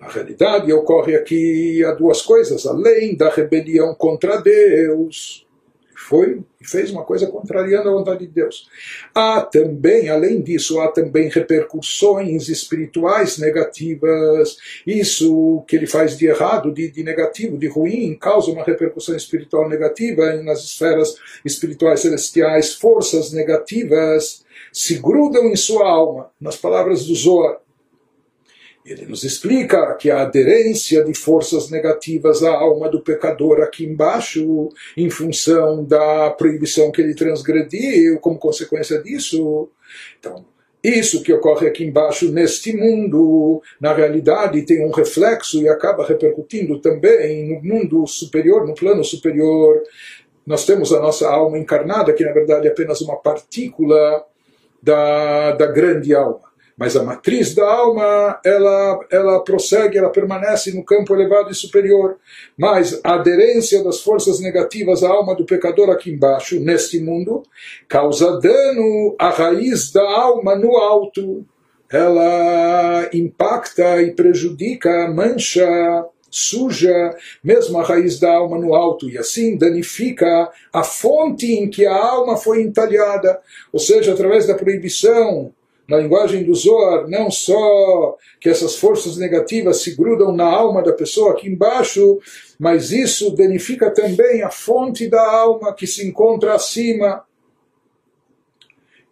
na 0.00 0.08
realidade, 0.08 0.72
ocorre 0.72 1.14
aqui 1.14 1.84
há 1.84 1.92
duas 1.92 2.22
coisas, 2.22 2.64
além 2.66 3.14
da 3.14 3.28
rebelião 3.28 3.94
contra 3.94 4.40
Deus, 4.40 5.46
foi 5.94 6.42
e 6.60 6.66
fez 6.66 6.90
uma 6.90 7.04
coisa 7.04 7.26
contrariando 7.26 7.88
a 7.88 7.92
vontade 7.92 8.26
de 8.26 8.32
Deus. 8.32 8.68
Há 9.14 9.42
também, 9.42 10.08
além 10.08 10.40
disso, 10.40 10.80
há 10.80 10.88
também 10.88 11.28
repercussões 11.28 12.48
espirituais 12.48 13.38
negativas. 13.38 14.56
Isso 14.86 15.62
que 15.68 15.76
ele 15.76 15.86
faz 15.86 16.16
de 16.16 16.26
errado, 16.26 16.72
de, 16.72 16.90
de 16.90 17.04
negativo, 17.04 17.58
de 17.58 17.68
ruim, 17.68 18.16
causa 18.18 18.50
uma 18.50 18.64
repercussão 18.64 19.14
espiritual 19.14 19.68
negativa 19.68 20.34
nas 20.42 20.64
esferas 20.64 21.14
espirituais 21.44 22.00
celestiais, 22.00 22.74
forças 22.74 23.32
negativas 23.32 24.44
se 24.72 24.94
grudam 24.96 25.46
em 25.46 25.56
sua 25.56 25.88
alma, 25.88 26.30
nas 26.40 26.56
palavras 26.56 27.06
do 27.06 27.14
Zohar. 27.14 27.58
Ele 28.90 29.06
nos 29.06 29.22
explica 29.22 29.94
que 29.94 30.10
a 30.10 30.22
aderência 30.22 31.04
de 31.04 31.14
forças 31.14 31.70
negativas 31.70 32.42
à 32.42 32.50
alma 32.50 32.88
do 32.88 33.00
pecador 33.00 33.60
aqui 33.60 33.84
embaixo, 33.84 34.68
em 34.96 35.08
função 35.08 35.84
da 35.84 36.30
proibição 36.30 36.90
que 36.90 37.00
ele 37.00 37.14
transgrediu, 37.14 38.18
como 38.18 38.36
consequência 38.36 39.00
disso. 39.00 39.68
Então, 40.18 40.44
isso 40.82 41.22
que 41.22 41.32
ocorre 41.32 41.68
aqui 41.68 41.84
embaixo 41.84 42.32
neste 42.32 42.76
mundo, 42.76 43.62
na 43.80 43.94
realidade 43.94 44.62
tem 44.62 44.84
um 44.84 44.90
reflexo 44.90 45.62
e 45.62 45.68
acaba 45.68 46.04
repercutindo 46.04 46.80
também 46.80 47.48
no 47.48 47.62
mundo 47.62 48.04
superior, 48.08 48.66
no 48.66 48.74
plano 48.74 49.04
superior. 49.04 49.80
Nós 50.44 50.66
temos 50.66 50.92
a 50.92 50.98
nossa 50.98 51.30
alma 51.30 51.58
encarnada, 51.58 52.12
que 52.12 52.24
na 52.24 52.32
verdade 52.32 52.66
é 52.66 52.72
apenas 52.72 53.00
uma 53.02 53.14
partícula 53.14 54.24
da, 54.82 55.52
da 55.52 55.66
grande 55.66 56.12
alma. 56.12 56.49
Mas 56.80 56.96
a 56.96 57.02
matriz 57.02 57.54
da 57.54 57.70
alma, 57.70 58.40
ela, 58.42 59.06
ela 59.12 59.44
prossegue, 59.44 59.98
ela 59.98 60.08
permanece 60.08 60.72
no 60.72 60.82
campo 60.82 61.14
elevado 61.14 61.50
e 61.50 61.54
superior. 61.54 62.16
Mas 62.56 62.98
a 63.04 63.16
aderência 63.16 63.84
das 63.84 64.00
forças 64.00 64.40
negativas 64.40 65.02
à 65.02 65.10
alma 65.10 65.34
do 65.34 65.44
pecador 65.44 65.90
aqui 65.90 66.10
embaixo, 66.10 66.58
neste 66.58 66.98
mundo, 66.98 67.42
causa 67.86 68.40
dano 68.40 69.14
à 69.18 69.28
raiz 69.28 69.92
da 69.92 70.02
alma 70.02 70.56
no 70.56 70.74
alto. 70.78 71.44
Ela 71.92 73.10
impacta 73.12 74.00
e 74.00 74.12
prejudica, 74.12 75.06
mancha, 75.10 76.06
suja 76.30 77.14
mesmo 77.44 77.78
a 77.78 77.82
raiz 77.82 78.18
da 78.18 78.32
alma 78.32 78.56
no 78.56 78.72
alto 78.72 79.10
e 79.10 79.18
assim 79.18 79.58
danifica 79.58 80.48
a 80.72 80.82
fonte 80.82 81.52
em 81.52 81.68
que 81.68 81.84
a 81.84 81.94
alma 81.94 82.38
foi 82.38 82.62
entalhada, 82.62 83.38
ou 83.70 83.80
seja, 83.80 84.12
através 84.14 84.46
da 84.46 84.54
proibição 84.54 85.52
na 85.90 85.96
linguagem 85.96 86.44
do 86.44 86.54
Zohar, 86.54 87.08
não 87.08 87.28
só 87.32 88.16
que 88.40 88.48
essas 88.48 88.76
forças 88.76 89.16
negativas 89.16 89.82
se 89.82 89.96
grudam 89.96 90.32
na 90.32 90.44
alma 90.44 90.84
da 90.84 90.92
pessoa 90.92 91.32
aqui 91.32 91.48
embaixo, 91.48 92.20
mas 92.56 92.92
isso 92.92 93.34
danifica 93.34 93.90
também 93.90 94.42
a 94.42 94.50
fonte 94.50 95.08
da 95.08 95.20
alma 95.20 95.74
que 95.74 95.88
se 95.88 96.06
encontra 96.06 96.54
acima. 96.54 97.24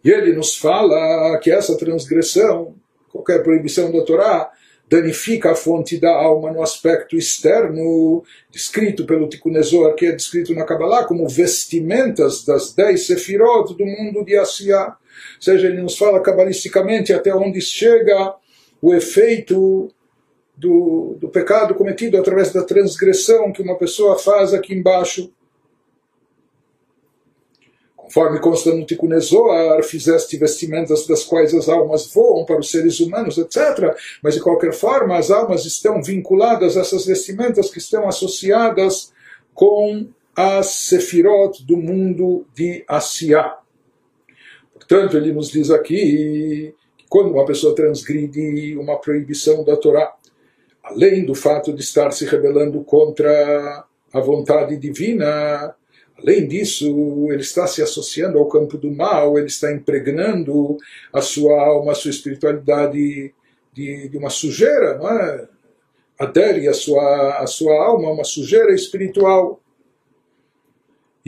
E 0.01 0.09
ele 0.09 0.31
nos 0.31 0.55
fala 0.55 1.37
que 1.39 1.51
essa 1.51 1.77
transgressão, 1.77 2.73
qualquer 3.11 3.43
proibição 3.43 3.91
da 3.91 4.01
Torá, 4.05 4.49
danifica 4.89 5.51
a 5.51 5.55
fonte 5.55 5.99
da 5.99 6.15
alma 6.15 6.49
no 6.49 6.63
aspecto 6.63 7.17
externo, 7.17 8.23
descrito 8.49 9.05
pelo 9.05 9.27
Tikkun 9.27 9.51
que 9.97 10.05
é 10.05 10.13
descrito 10.13 10.55
na 10.55 10.63
Kabbalah 10.63 11.03
como 11.03 11.27
vestimentas 11.27 12.45
das 12.45 12.73
dez 12.73 13.05
sefirot 13.05 13.75
do 13.75 13.85
mundo 13.85 14.23
de 14.23 14.37
Asiá 14.37 14.95
seja, 15.39 15.67
ele 15.67 15.81
nos 15.81 15.97
fala 15.97 16.21
cabalisticamente 16.21 17.13
até 17.13 17.33
onde 17.33 17.61
chega 17.61 18.35
o 18.81 18.93
efeito 18.93 19.91
do, 20.59 21.15
do 21.19 21.29
pecado 21.29 21.73
cometido 21.73 22.17
através 22.17 22.51
da 22.51 22.63
transgressão 22.63 23.51
que 23.51 23.61
uma 23.61 23.77
pessoa 23.77 24.17
faz 24.19 24.53
aqui 24.53 24.73
embaixo. 24.73 25.31
Conforme 27.95 28.39
consta 28.39 28.73
no 28.73 28.85
Tikkun 28.85 29.09
fizeste 29.83 30.35
vestimentas 30.35 31.05
das 31.05 31.23
quais 31.23 31.53
as 31.53 31.69
almas 31.69 32.11
voam 32.11 32.43
para 32.43 32.59
os 32.59 32.71
seres 32.71 32.99
humanos, 32.99 33.37
etc. 33.37 33.95
Mas, 34.21 34.33
de 34.33 34.41
qualquer 34.41 34.73
forma, 34.73 35.15
as 35.15 35.29
almas 35.29 35.63
estão 35.63 36.01
vinculadas 36.01 36.75
a 36.75 36.81
essas 36.81 37.05
vestimentas 37.05 37.69
que 37.69 37.77
estão 37.77 38.07
associadas 38.07 39.13
com 39.53 40.07
as 40.35 40.67
sefirot 40.67 41.63
do 41.65 41.77
mundo 41.77 42.47
de 42.55 42.83
Asiá. 42.87 43.58
Portanto, 44.89 45.17
ele 45.17 45.31
nos 45.31 45.51
diz 45.51 45.69
aqui 45.69 46.73
que 46.97 47.05
quando 47.07 47.31
uma 47.31 47.45
pessoa 47.45 47.75
transgride 47.75 48.75
uma 48.75 48.97
proibição 48.97 49.63
da 49.63 49.77
Torá, 49.77 50.15
além 50.83 51.23
do 51.23 51.35
fato 51.35 51.71
de 51.71 51.81
estar 51.81 52.09
se 52.09 52.25
rebelando 52.25 52.83
contra 52.83 53.85
a 54.11 54.19
vontade 54.19 54.75
divina, 54.77 55.75
além 56.17 56.47
disso, 56.47 56.87
ele 57.29 57.41
está 57.41 57.67
se 57.67 57.83
associando 57.83 58.39
ao 58.39 58.47
campo 58.47 58.79
do 58.79 58.91
mal, 58.91 59.37
ele 59.37 59.45
está 59.45 59.71
impregnando 59.71 60.75
a 61.13 61.21
sua 61.21 61.61
alma, 61.61 61.91
a 61.91 61.95
sua 61.95 62.09
espiritualidade 62.09 63.31
de, 63.71 64.09
de 64.09 64.17
uma 64.17 64.31
sujeira, 64.31 64.97
não 64.97 65.07
é? 65.07 65.47
Adere 66.17 66.67
a 66.67 66.73
sua, 66.73 67.37
a 67.37 67.45
sua 67.45 67.75
alma 67.75 68.11
uma 68.11 68.23
sujeira 68.23 68.73
espiritual. 68.73 69.61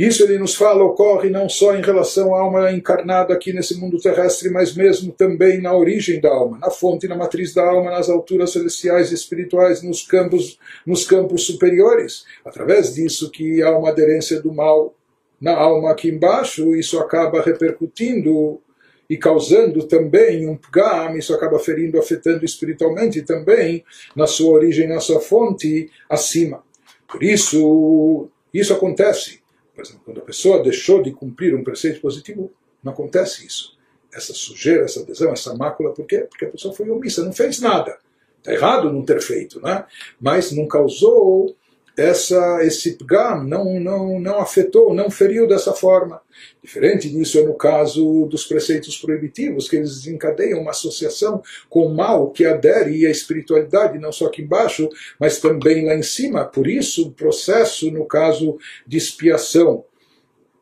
Isso 0.01 0.23
ele 0.23 0.39
nos 0.39 0.55
fala 0.55 0.83
ocorre 0.83 1.29
não 1.29 1.47
só 1.47 1.75
em 1.75 1.81
relação 1.83 2.33
à 2.33 2.39
alma 2.39 2.71
encarnada 2.71 3.35
aqui 3.35 3.53
nesse 3.53 3.79
mundo 3.79 4.01
terrestre, 4.01 4.49
mas 4.49 4.73
mesmo 4.73 5.11
também 5.11 5.61
na 5.61 5.77
origem 5.77 6.19
da 6.19 6.27
alma, 6.27 6.57
na 6.57 6.71
fonte, 6.71 7.07
na 7.07 7.15
matriz 7.15 7.53
da 7.53 7.63
alma, 7.63 7.91
nas 7.91 8.09
alturas 8.09 8.51
celestiais 8.51 9.11
e 9.11 9.13
espirituais, 9.13 9.83
nos 9.83 10.01
campos, 10.01 10.57
nos 10.87 11.05
campos 11.05 11.45
superiores. 11.45 12.25
Através 12.43 12.95
disso 12.95 13.29
que 13.29 13.61
há 13.61 13.77
uma 13.77 13.89
aderência 13.89 14.41
do 14.41 14.51
mal 14.51 14.95
na 15.39 15.55
alma 15.55 15.91
aqui 15.91 16.09
embaixo, 16.09 16.73
isso 16.73 16.97
acaba 16.97 17.39
repercutindo 17.39 18.59
e 19.07 19.15
causando 19.17 19.83
também 19.87 20.49
um 20.49 20.57
pgam, 20.57 21.15
isso 21.15 21.31
acaba 21.31 21.59
ferindo, 21.59 21.99
afetando 21.99 22.43
espiritualmente 22.43 23.21
também 23.21 23.85
na 24.15 24.25
sua 24.25 24.51
origem, 24.51 24.87
na 24.87 24.99
sua 24.99 25.21
fonte 25.21 25.91
acima. 26.09 26.63
Por 27.07 27.21
isso, 27.21 28.29
isso 28.51 28.73
acontece 28.73 29.40
por 29.73 29.81
exemplo, 29.81 30.01
quando 30.05 30.19
a 30.19 30.23
pessoa 30.23 30.63
deixou 30.63 31.01
de 31.01 31.11
cumprir 31.11 31.55
um 31.55 31.63
preceito 31.63 32.01
positivo, 32.01 32.51
não 32.83 32.91
acontece 32.91 33.45
isso. 33.45 33.77
Essa 34.13 34.33
sujeira, 34.33 34.83
essa 34.83 35.01
adesão, 35.01 35.31
essa 35.31 35.55
mácula, 35.55 35.93
por 35.93 36.05
quê? 36.05 36.27
Porque 36.29 36.45
a 36.45 36.49
pessoa 36.49 36.73
foi 36.73 36.89
omissa, 36.89 37.23
não 37.23 37.31
fez 37.31 37.59
nada. 37.59 37.97
Está 38.39 38.53
errado 38.53 38.91
não 38.91 39.03
ter 39.03 39.21
feito, 39.21 39.61
né? 39.61 39.85
mas 40.19 40.51
não 40.51 40.67
causou 40.67 41.55
essa, 41.97 42.59
esse 42.63 42.97
pgam 42.97 43.43
não, 43.43 43.79
não, 43.79 44.19
não 44.19 44.39
afetou, 44.39 44.93
não 44.93 45.09
feriu 45.09 45.47
dessa 45.47 45.73
forma. 45.73 46.21
Diferente 46.63 47.09
disso 47.09 47.39
é 47.39 47.43
no 47.43 47.53
caso 47.53 48.25
dos 48.25 48.45
preceitos 48.45 48.97
proibitivos, 48.97 49.69
que 49.69 49.75
eles 49.75 49.97
desencadeiam 49.97 50.61
uma 50.61 50.71
associação 50.71 51.41
com 51.69 51.85
o 51.85 51.95
mal 51.95 52.31
que 52.31 52.45
adere 52.45 53.05
à 53.05 53.09
espiritualidade, 53.09 53.99
não 53.99 54.11
só 54.11 54.27
aqui 54.27 54.41
embaixo, 54.41 54.89
mas 55.19 55.39
também 55.39 55.85
lá 55.85 55.95
em 55.95 56.03
cima. 56.03 56.45
Por 56.45 56.67
isso, 56.67 57.07
o 57.07 57.11
processo, 57.11 57.91
no 57.91 58.05
caso 58.05 58.57
de 58.87 58.97
expiação 58.97 59.83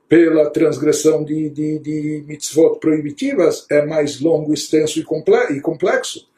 pela 0.08 0.50
transgressão 0.50 1.24
de, 1.24 1.52
de, 1.52 1.80
de 1.80 2.24
mitzvot 2.26 2.80
proibitivas, 2.80 3.68
é 3.70 3.86
mais 3.86 4.20
longo, 4.20 4.54
extenso 4.54 5.00
e 5.00 5.62
complexo. 5.62 6.29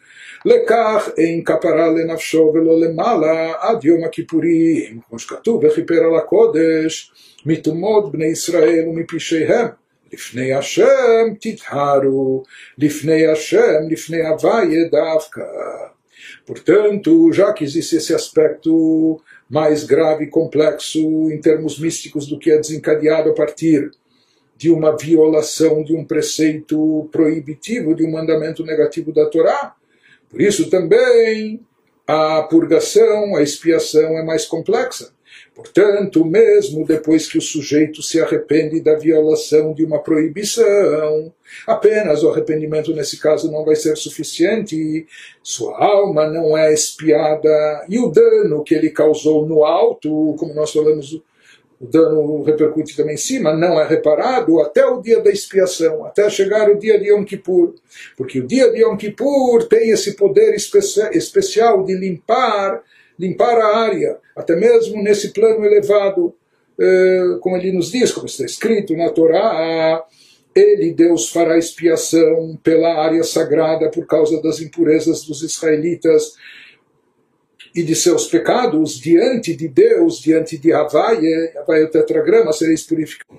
לכך 0.44 1.09
אין 1.18 1.44
כפרה 1.44 1.88
לנפשו 1.90 2.52
ולא 2.54 2.80
למעלה 2.80 3.52
עד 3.61 3.84
יום 3.84 4.04
הכיפורים, 4.04 5.00
כמו 5.09 5.18
שכתוב 5.18 5.64
וכיפר 5.64 6.04
על 6.04 6.16
הקודש 6.16 7.12
מטומאות 7.46 8.12
בני 8.12 8.26
ישראל 8.26 8.88
ומפשעיהם. 8.88 9.66
לפני 10.12 10.52
השם 10.52 11.34
תטהרו, 11.40 12.42
לפני 12.78 13.26
השם, 13.26 13.88
לפני 13.90 14.26
הוויה 14.26 14.88
דווקא. 14.90 15.42
Portanto, 16.46 17.32
já 17.32 17.52
que 17.52 17.64
existe 17.64 17.96
esse 17.96 18.14
aspecto 18.14 19.20
mais 19.50 19.84
grave 19.84 20.24
e 20.24 20.30
complexo 20.30 21.30
em 21.30 21.40
termos 21.40 21.78
místicos 21.78 22.26
do 22.26 22.38
que 22.38 22.50
é 22.50 22.59
desencadeado 22.59 23.30
a 23.30 23.34
partir 23.34 23.90
de 24.57 24.70
uma 24.70 24.96
violação 24.96 25.84
de 25.84 25.94
um 25.94 26.04
preceito 26.04 27.09
proibitivo, 27.12 27.94
de 27.94 28.04
um 28.04 28.12
mandamento 28.12 28.64
negativo 28.64 29.12
da 29.12 29.26
Torá, 29.26 29.74
por 30.32 30.41
isso 30.41 30.69
também 30.69 31.59
a 32.07 32.43
purgação, 32.43 33.36
a 33.36 33.43
expiação 33.43 34.17
é 34.17 34.23
mais 34.23 34.45
complexa. 34.45 35.13
Portanto, 35.53 36.25
mesmo 36.25 36.86
depois 36.86 37.29
que 37.29 37.38
o 37.38 37.41
sujeito 37.41 38.01
se 38.01 38.19
arrepende 38.19 38.82
da 38.82 38.95
violação 38.95 39.73
de 39.73 39.84
uma 39.84 39.99
proibição, 39.99 41.32
apenas 41.67 42.23
o 42.23 42.29
arrependimento 42.29 42.93
nesse 42.93 43.19
caso 43.19 43.51
não 43.51 43.63
vai 43.63 43.75
ser 43.75 43.95
suficiente, 43.97 45.05
sua 45.43 45.77
alma 45.77 46.27
não 46.27 46.57
é 46.57 46.73
expiada 46.73 47.86
e 47.89 47.99
o 47.99 48.07
dano 48.07 48.63
que 48.63 48.73
ele 48.73 48.89
causou 48.89 49.45
no 49.45 49.63
alto, 49.63 50.36
como 50.39 50.53
nós 50.53 50.71
falamos 50.71 51.21
o 51.82 51.88
dano 51.88 52.43
repercute 52.43 52.95
também 52.95 53.15
em 53.15 53.17
cima, 53.17 53.55
não 53.55 53.79
é 53.79 53.88
reparado 53.88 54.59
até 54.61 54.86
o 54.86 55.01
dia 55.01 55.19
da 55.19 55.32
expiação, 55.32 56.05
até 56.05 56.29
chegar 56.29 56.69
o 56.69 56.77
dia 56.77 56.99
de 56.99 57.09
Yom 57.09 57.23
Kippur. 57.23 57.73
Porque 58.15 58.39
o 58.39 58.45
dia 58.45 58.71
de 58.71 58.84
Yom 58.84 58.95
Kippur 58.95 59.63
tem 59.67 59.89
esse 59.89 60.15
poder 60.15 60.53
especial 60.53 61.84
de 61.84 61.95
limpar, 61.95 62.84
limpar 63.17 63.57
a 63.57 63.77
área, 63.79 64.17
até 64.36 64.55
mesmo 64.55 65.01
nesse 65.01 65.29
plano 65.29 65.65
elevado, 65.65 66.36
eh, 66.79 67.38
como 67.41 67.57
ele 67.57 67.71
nos 67.71 67.91
diz, 67.91 68.11
como 68.11 68.27
está 68.27 68.45
escrito 68.45 68.95
na 68.95 69.09
Torá, 69.09 70.05
ele, 70.53 70.93
Deus, 70.93 71.29
fará 71.29 71.57
expiação 71.57 72.59
pela 72.61 73.03
área 73.03 73.23
sagrada 73.23 73.89
por 73.89 74.05
causa 74.05 74.39
das 74.41 74.59
impurezas 74.61 75.23
dos 75.23 75.41
israelitas 75.41 76.34
e 77.74 77.84
de 77.84 77.95
seus 77.95 78.28
pecados 78.28 78.99
diante 78.99 79.55
de 79.55 79.67
Deus, 79.67 80.19
diante 80.19 80.57
de 80.57 80.74
Havaia, 80.74 81.53
Havaia 81.57 81.86
o 81.86 81.89
tetragrama, 81.89 82.51
sereis 82.51 82.84
purificados. 82.84 83.36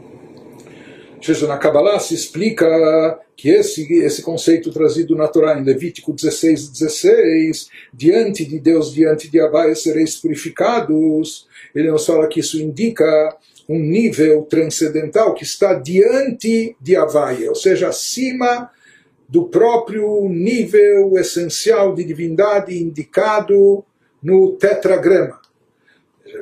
seja, 1.20 1.47
na 1.47 1.59
Kabbalah 1.59 1.99
se 1.99 2.14
explica 2.14 3.18
que 3.37 3.51
esse, 3.51 3.93
esse 3.95 4.22
conceito 4.22 4.70
trazido 4.70 5.14
na 5.14 5.28
Torá 5.28 5.59
em 5.59 5.64
Levítico 5.64 6.12
16, 6.12 6.70
16, 6.70 7.68
diante 7.93 8.45
de 8.45 8.59
Deus, 8.59 8.93
diante 8.93 9.30
de 9.30 9.41
Havaia, 9.41 9.74
sereis 9.74 10.16
purificados, 10.16 11.47
ele 11.74 11.91
nos 11.91 12.07
fala 12.07 12.28
que 12.28 12.41
isso 12.41 12.61
indica 12.61 13.37
um 13.68 13.78
nível 13.78 14.43
transcendental 14.43 15.35
que 15.35 15.45
está 15.45 15.74
diante 15.74 16.76
de 16.80 16.97
Havaia, 16.97 17.49
ou 17.49 17.55
seja, 17.55 17.89
acima 17.89 18.70
do 19.28 19.45
próprio 19.47 20.28
nível 20.28 21.16
essencial 21.16 21.95
de 21.95 22.05
divindade 22.05 22.76
indicado 22.76 23.85
no 24.23 24.53
tetragrama. 24.53 25.41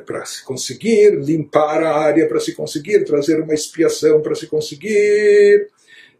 Para 0.05 0.25
se 0.25 0.43
conseguir 0.43 1.15
limpar 1.15 1.83
a 1.83 1.97
área, 1.97 2.27
para 2.27 2.39
se 2.39 2.53
conseguir 2.53 3.03
trazer 3.03 3.41
uma 3.41 3.53
expiação, 3.53 4.21
para 4.21 4.35
se 4.35 4.47
conseguir 4.47 5.67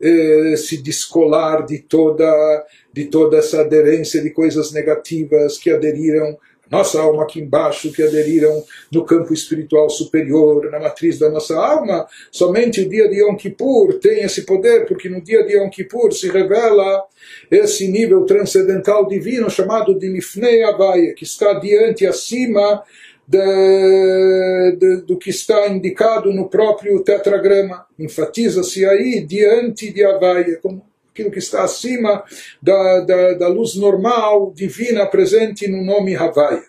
eh, 0.01 0.55
se 0.57 0.77
descolar 0.77 1.65
de 1.65 1.79
toda, 1.79 2.65
de 2.91 3.05
toda 3.05 3.37
essa 3.37 3.61
aderência 3.61 4.21
de 4.21 4.31
coisas 4.31 4.71
negativas 4.71 5.57
que 5.57 5.69
aderiram 5.69 6.37
nossa 6.71 7.01
alma 7.01 7.23
aqui 7.23 7.41
embaixo, 7.41 7.91
que 7.91 8.01
aderiram 8.01 8.63
no 8.91 9.03
campo 9.03 9.33
espiritual 9.33 9.89
superior, 9.89 10.71
na 10.71 10.79
matriz 10.79 11.19
da 11.19 11.29
nossa 11.29 11.55
alma, 11.55 12.07
somente 12.31 12.81
o 12.81 12.89
dia 12.89 13.09
de 13.09 13.21
Yom 13.21 13.35
Kippur 13.35 13.99
tem 13.99 14.23
esse 14.23 14.43
poder, 14.43 14.85
porque 14.85 15.09
no 15.09 15.21
dia 15.21 15.43
de 15.43 15.53
Yom 15.53 15.69
Kippur 15.69 16.13
se 16.13 16.29
revela 16.29 17.03
esse 17.49 17.87
nível 17.87 18.25
transcendental 18.25 19.07
divino 19.07 19.49
chamado 19.49 19.97
de 19.97 20.07
Lifnei 20.07 20.63
Havaya, 20.63 21.13
que 21.13 21.25
está 21.25 21.53
diante, 21.53 22.05
acima 22.05 22.83
de, 23.27 24.77
de, 24.77 24.95
do 25.01 25.17
que 25.17 25.29
está 25.29 25.67
indicado 25.67 26.33
no 26.33 26.49
próprio 26.49 27.01
tetragrama. 27.03 27.85
Enfatiza-se 27.97 28.85
aí 28.85 29.25
diante 29.25 29.91
de 29.91 30.03
Havaia, 30.03 30.57
como 30.61 30.90
aquilo 31.11 31.31
que 31.31 31.39
está 31.39 31.63
acima 31.63 32.23
da, 32.61 33.01
da, 33.01 33.33
da 33.33 33.47
luz 33.47 33.75
normal, 33.75 34.51
divina, 34.55 35.05
presente 35.05 35.67
no 35.67 35.83
nome 35.83 36.15
Havaia. 36.15 36.63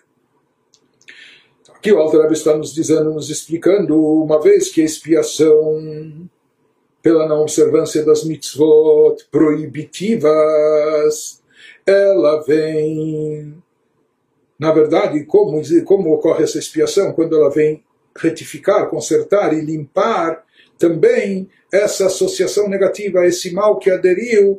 Aqui 1.73 1.91
o 1.91 1.99
Alter 1.99 2.31
está 2.31 2.55
nos 2.55 2.73
dizendo, 2.73 3.13
nos 3.13 3.29
explicando, 3.29 3.99
uma 3.99 4.41
vez 4.41 4.69
que 4.69 4.81
a 4.81 4.85
expiação 4.85 6.29
pela 7.01 7.27
não 7.27 7.41
observância 7.41 8.05
das 8.05 8.23
mitzvot 8.23 9.17
proibitivas, 9.29 11.41
ela 11.85 12.41
vem 12.43 13.61
na 14.57 14.71
verdade, 14.71 15.25
como, 15.25 15.61
como 15.83 16.13
ocorre 16.13 16.45
essa 16.45 16.57
expiação? 16.57 17.11
Quando 17.11 17.35
ela 17.35 17.49
vem 17.49 17.83
retificar, 18.15 18.89
consertar 18.89 19.53
e 19.53 19.59
limpar 19.59 20.45
também 20.77 21.49
essa 21.71 22.05
associação 22.05 22.69
negativa, 22.69 23.25
esse 23.25 23.53
mal 23.53 23.79
que 23.79 23.89
aderiu 23.89 24.57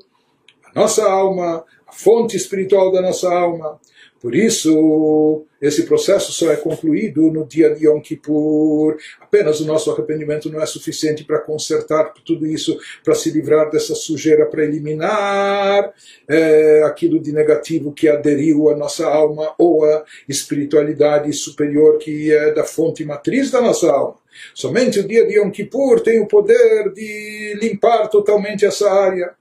à 0.74 0.80
nossa 0.80 1.04
alma, 1.04 1.64
à 1.86 1.92
fonte 1.92 2.36
espiritual 2.36 2.90
da 2.92 3.00
nossa 3.00 3.32
alma. 3.32 3.78
Por 4.24 4.34
isso, 4.34 5.44
esse 5.60 5.82
processo 5.82 6.32
só 6.32 6.50
é 6.50 6.56
concluído 6.56 7.30
no 7.30 7.46
dia 7.46 7.74
de 7.74 7.86
Yom 7.86 8.00
Kippur. 8.00 8.96
Apenas 9.20 9.60
o 9.60 9.66
nosso 9.66 9.90
arrependimento 9.90 10.50
não 10.50 10.62
é 10.62 10.64
suficiente 10.64 11.24
para 11.24 11.40
consertar 11.40 12.10
tudo 12.24 12.46
isso, 12.46 12.74
para 13.04 13.14
se 13.14 13.30
livrar 13.30 13.70
dessa 13.70 13.94
sujeira, 13.94 14.46
para 14.46 14.64
eliminar 14.64 15.92
é, 16.26 16.82
aquilo 16.84 17.20
de 17.20 17.32
negativo 17.32 17.92
que 17.92 18.08
aderiu 18.08 18.70
à 18.70 18.74
nossa 18.74 19.06
alma 19.06 19.54
ou 19.58 19.84
à 19.84 20.04
espiritualidade 20.26 21.30
superior 21.34 21.98
que 21.98 22.32
é 22.32 22.50
da 22.50 22.64
fonte 22.64 23.04
matriz 23.04 23.50
da 23.50 23.60
nossa 23.60 23.92
alma. 23.92 24.23
Somente 24.54 25.00
o 25.00 25.06
dia 25.06 25.26
de 25.26 25.38
Yom 25.38 25.50
Kippur 25.50 26.00
tem 26.00 26.20
o 26.20 26.26
poder 26.26 26.92
de 26.92 27.58
limpar 27.60 28.08
totalmente 28.08 28.64
essa 28.64 28.90
área. 28.90 29.34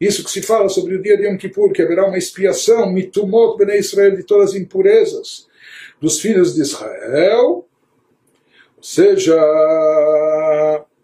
Isso 0.00 0.24
que 0.24 0.30
se 0.30 0.42
fala 0.42 0.68
sobre 0.68 0.96
o 0.96 1.02
dia 1.02 1.16
de 1.16 1.24
Yom 1.24 1.36
Kippur, 1.36 1.72
que 1.72 1.82
haverá 1.82 2.06
uma 2.06 2.18
expiação, 2.18 2.92
mitumot 2.92 3.56
bnei 3.56 3.78
Israel, 3.78 4.16
de 4.16 4.22
todas 4.24 4.50
as 4.50 4.56
impurezas 4.56 5.46
dos 6.00 6.20
filhos 6.20 6.54
de 6.54 6.62
Israel, 6.62 7.66
ou 8.76 8.82
seja, 8.82 9.34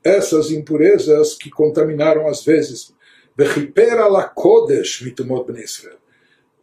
essas 0.05 0.51
impurezas 0.51 1.35
que 1.35 1.51
contaminaram 1.51 2.27
às 2.27 2.45
vezes, 2.45 2.93
Bechipera 3.37 4.07
la 4.07 4.25
Kodesh 4.25 5.03
mitumot 5.03 5.47
bnei 5.47 5.65
Israel. 5.65 5.97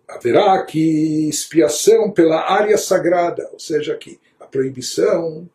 Haverá 0.08 0.54
aqui 0.54 1.28
expiação 1.28 2.12
pela 2.12 2.52
área 2.52 2.78
sagrada, 2.78 3.50
ou 3.52 3.60
seja, 3.60 3.94
aqui 3.94 4.20
a 4.40 4.46
proibição 4.46 5.50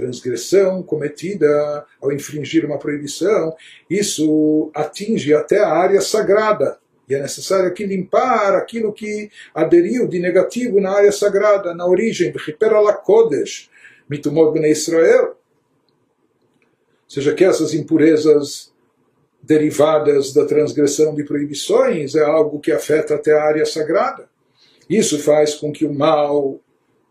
transgressão 0.00 0.82
cometida 0.82 1.84
ao 2.00 2.12
infringir 2.12 2.64
uma 2.64 2.78
proibição, 2.78 3.54
isso 3.88 4.70
atinge 4.74 5.34
até 5.34 5.58
a 5.58 5.68
área 5.68 6.00
sagrada. 6.00 6.78
E 7.08 7.14
é 7.14 7.20
necessário 7.20 7.66
aqui 7.66 7.84
limpar 7.84 8.54
aquilo 8.54 8.92
que 8.92 9.30
aderiu 9.54 10.06
de 10.06 10.18
negativo 10.20 10.80
na 10.80 10.92
área 10.92 11.12
sagrada, 11.12 11.74
na 11.74 11.86
origem, 11.86 12.32
Kodesh, 13.04 13.68
mitumot 14.08 14.52
bnei 14.52 14.72
Israel. 14.72 15.30
Ou 15.30 15.36
seja, 17.08 17.34
que 17.34 17.44
essas 17.44 17.74
impurezas 17.74 18.72
derivadas 19.42 20.32
da 20.32 20.46
transgressão 20.46 21.14
de 21.14 21.24
proibições 21.24 22.14
é 22.14 22.22
algo 22.22 22.60
que 22.60 22.70
afeta 22.70 23.16
até 23.16 23.32
a 23.32 23.42
área 23.42 23.66
sagrada. 23.66 24.28
Isso 24.88 25.18
faz 25.18 25.54
com 25.54 25.72
que 25.72 25.84
o 25.84 25.92
mal 25.92 26.60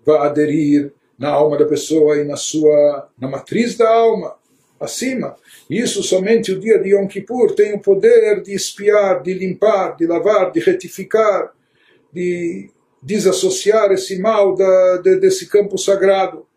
vá 0.06 0.26
aderir 0.26 0.94
na 1.20 1.30
alma 1.30 1.58
da 1.58 1.66
pessoa 1.66 2.18
e 2.18 2.24
na 2.24 2.38
sua 2.38 3.10
na 3.20 3.28
matriz 3.28 3.76
da 3.76 3.90
alma 3.90 4.36
acima. 4.80 5.36
Isso 5.70 6.02
somente 6.02 6.54
o 6.54 6.60
dia 6.60 6.80
de 6.80 6.90
Yom 6.96 7.06
Kippur 7.06 7.54
tem 7.54 7.74
o 7.74 7.80
poder 7.80 8.42
de 8.42 8.54
espiar, 8.54 9.22
de 9.22 9.34
limpar, 9.34 9.98
de 9.98 10.08
lavar, 10.08 10.52
de 10.52 10.62
retificar, 10.62 11.54
de 12.14 12.70
desassociar 13.04 13.92
esse 13.92 14.18
mal 14.20 14.56
da, 14.56 14.98
de, 14.98 15.18
desse 15.18 15.48
campo 15.48 15.78
sagrado. 15.78 16.48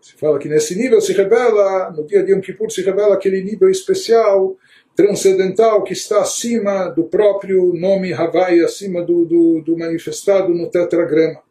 Se 0.00 0.14
fala 0.16 0.38
que 0.38 0.48
nesse 0.48 0.76
nível 0.76 1.00
se 1.00 1.12
revela, 1.12 1.90
no 1.90 2.06
dia 2.06 2.22
de 2.22 2.30
Yom 2.30 2.40
Kippur 2.40 2.70
se 2.70 2.80
revela 2.82 3.16
aquele 3.16 3.42
nível 3.42 3.68
especial, 3.68 4.56
transcendental, 4.94 5.82
que 5.82 5.92
está 5.92 6.20
acima 6.20 6.88
do 6.88 7.04
próprio 7.04 7.72
nome 7.74 8.12
Havai, 8.12 8.60
acima 8.60 9.02
do, 9.02 9.24
do, 9.24 9.62
do 9.62 9.76
manifestado 9.76 10.54
no 10.54 10.70
tetragrama. 10.70 11.45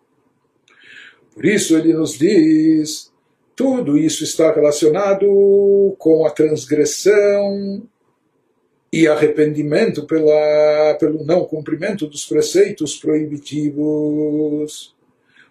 Por 1.35 1.45
isso 1.45 1.77
ele 1.77 1.93
nos 1.93 2.17
diz, 2.17 3.11
tudo 3.55 3.97
isso 3.97 4.23
está 4.23 4.53
relacionado 4.53 5.27
com 5.99 6.25
a 6.25 6.31
transgressão 6.31 7.85
e 8.91 9.05
arrependimento 9.05 10.07
pela, 10.07 10.95
pelo 10.97 11.25
não 11.25 11.43
cumprimento 11.43 12.07
dos 12.07 12.25
preceitos 12.25 12.95
proibitivos. 12.95 14.95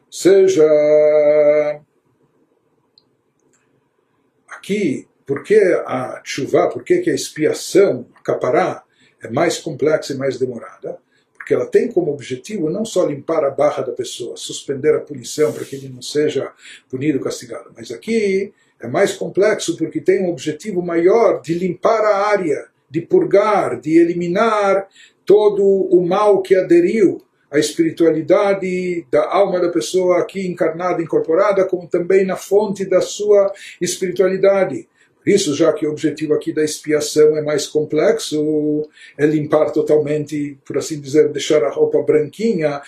Ou 0.06 0.10
seja, 0.10 0.64
aqui, 4.48 5.06
por 5.26 5.42
que 5.42 5.58
a 5.86 6.22
chuva, 6.24 6.70
por 6.70 6.82
que 6.82 7.10
a 7.10 7.14
expiação, 7.14 8.06
a 8.14 8.22
capará, 8.22 8.84
é 9.22 9.28
mais 9.28 9.58
complexa 9.58 10.14
e 10.14 10.16
mais 10.16 10.38
demorada? 10.38 11.03
Porque 11.44 11.52
ela 11.52 11.66
tem 11.66 11.92
como 11.92 12.10
objetivo 12.10 12.70
não 12.70 12.86
só 12.86 13.04
limpar 13.04 13.44
a 13.44 13.50
barra 13.50 13.82
da 13.82 13.92
pessoa, 13.92 14.34
suspender 14.34 14.94
a 14.94 15.00
punição 15.00 15.52
para 15.52 15.62
que 15.62 15.76
ele 15.76 15.90
não 15.90 16.00
seja 16.00 16.50
punido, 16.88 17.20
castigado, 17.20 17.70
mas 17.76 17.90
aqui 17.90 18.50
é 18.80 18.88
mais 18.88 19.12
complexo 19.12 19.76
porque 19.76 20.00
tem 20.00 20.22
um 20.22 20.30
objetivo 20.30 20.80
maior 20.80 21.42
de 21.42 21.52
limpar 21.52 22.00
a 22.00 22.28
área, 22.28 22.68
de 22.88 23.02
purgar, 23.02 23.78
de 23.78 23.98
eliminar 23.98 24.88
todo 25.26 25.62
o 25.62 26.06
mal 26.06 26.40
que 26.40 26.54
aderiu 26.54 27.20
à 27.50 27.58
espiritualidade 27.58 29.06
da 29.10 29.30
alma 29.30 29.60
da 29.60 29.68
pessoa 29.68 30.20
aqui 30.20 30.46
encarnada, 30.46 31.02
incorporada, 31.02 31.66
como 31.66 31.86
também 31.86 32.24
na 32.24 32.36
fonte 32.36 32.86
da 32.86 33.02
sua 33.02 33.52
espiritualidade. 33.82 34.88
Isso, 35.24 35.54
já 35.54 35.72
que 35.72 35.86
o 35.86 35.90
objetivo 35.90 36.34
aqui 36.34 36.52
da 36.52 36.62
expiação 36.62 37.36
é 37.36 37.42
mais 37.42 37.66
complexo, 37.66 38.88
é 39.16 39.26
limpar 39.26 39.70
totalmente, 39.70 40.58
por 40.64 40.76
assim 40.76 41.00
dizer, 41.00 41.30
deixar 41.30 41.64
a 41.64 41.70
roupa 41.70 42.02
branquinha, 42.02 42.82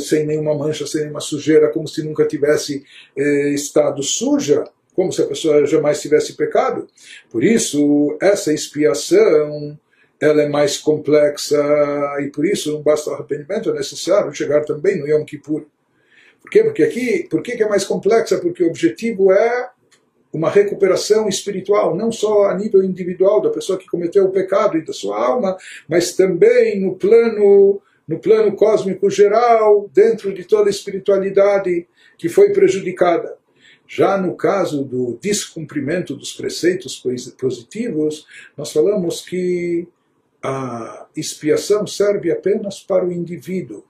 sem 0.00 0.24
nenhuma 0.24 0.54
mancha, 0.54 0.86
sem 0.86 1.02
nenhuma 1.02 1.20
sujeira, 1.20 1.70
como 1.70 1.86
se 1.86 2.02
nunca 2.02 2.26
tivesse 2.26 2.82
eh, 3.16 3.50
estado 3.50 4.02
suja, 4.02 4.64
como 4.94 5.12
se 5.12 5.20
a 5.22 5.26
pessoa 5.26 5.66
jamais 5.66 6.00
tivesse 6.00 6.34
pecado. 6.34 6.86
Por 7.30 7.44
isso, 7.44 8.16
essa 8.20 8.52
expiação 8.52 9.78
ela 10.20 10.42
é 10.42 10.48
mais 10.48 10.78
complexa 10.78 11.60
e 12.20 12.28
por 12.28 12.46
isso 12.46 12.72
não 12.72 12.80
basta 12.80 13.10
o 13.10 13.14
arrependimento, 13.14 13.70
é 13.70 13.74
necessário 13.74 14.32
chegar 14.32 14.64
também 14.64 14.96
no 14.96 15.08
Yom 15.08 15.24
Kippur. 15.24 15.64
Por 16.40 16.50
quê? 16.50 16.62
Porque 16.62 16.82
aqui, 16.84 17.26
por 17.28 17.42
que 17.42 17.60
é 17.60 17.68
mais 17.68 17.84
complexa? 17.84 18.38
Porque 18.38 18.62
o 18.62 18.68
objetivo 18.68 19.32
é 19.32 19.70
uma 20.32 20.48
recuperação 20.48 21.28
espiritual, 21.28 21.94
não 21.94 22.10
só 22.10 22.46
a 22.46 22.54
nível 22.54 22.82
individual 22.82 23.40
da 23.40 23.50
pessoa 23.50 23.78
que 23.78 23.86
cometeu 23.86 24.24
o 24.24 24.32
pecado 24.32 24.78
e 24.78 24.84
da 24.84 24.92
sua 24.92 25.22
alma, 25.22 25.56
mas 25.88 26.16
também 26.16 26.80
no 26.80 26.94
plano 26.96 27.80
no 28.06 28.18
plano 28.18 28.54
cósmico 28.56 29.08
geral, 29.08 29.88
dentro 29.94 30.34
de 30.34 30.44
toda 30.44 30.68
a 30.68 30.70
espiritualidade 30.70 31.86
que 32.18 32.28
foi 32.28 32.52
prejudicada. 32.52 33.38
Já 33.86 34.18
no 34.18 34.36
caso 34.36 34.84
do 34.84 35.18
descumprimento 35.20 36.16
dos 36.16 36.32
preceitos 36.32 37.02
positivos, 37.38 38.26
nós 38.56 38.72
falamos 38.72 39.20
que 39.22 39.86
a 40.42 41.06
expiação 41.16 41.86
serve 41.86 42.30
apenas 42.30 42.80
para 42.80 43.06
o 43.06 43.12
indivíduo, 43.12 43.84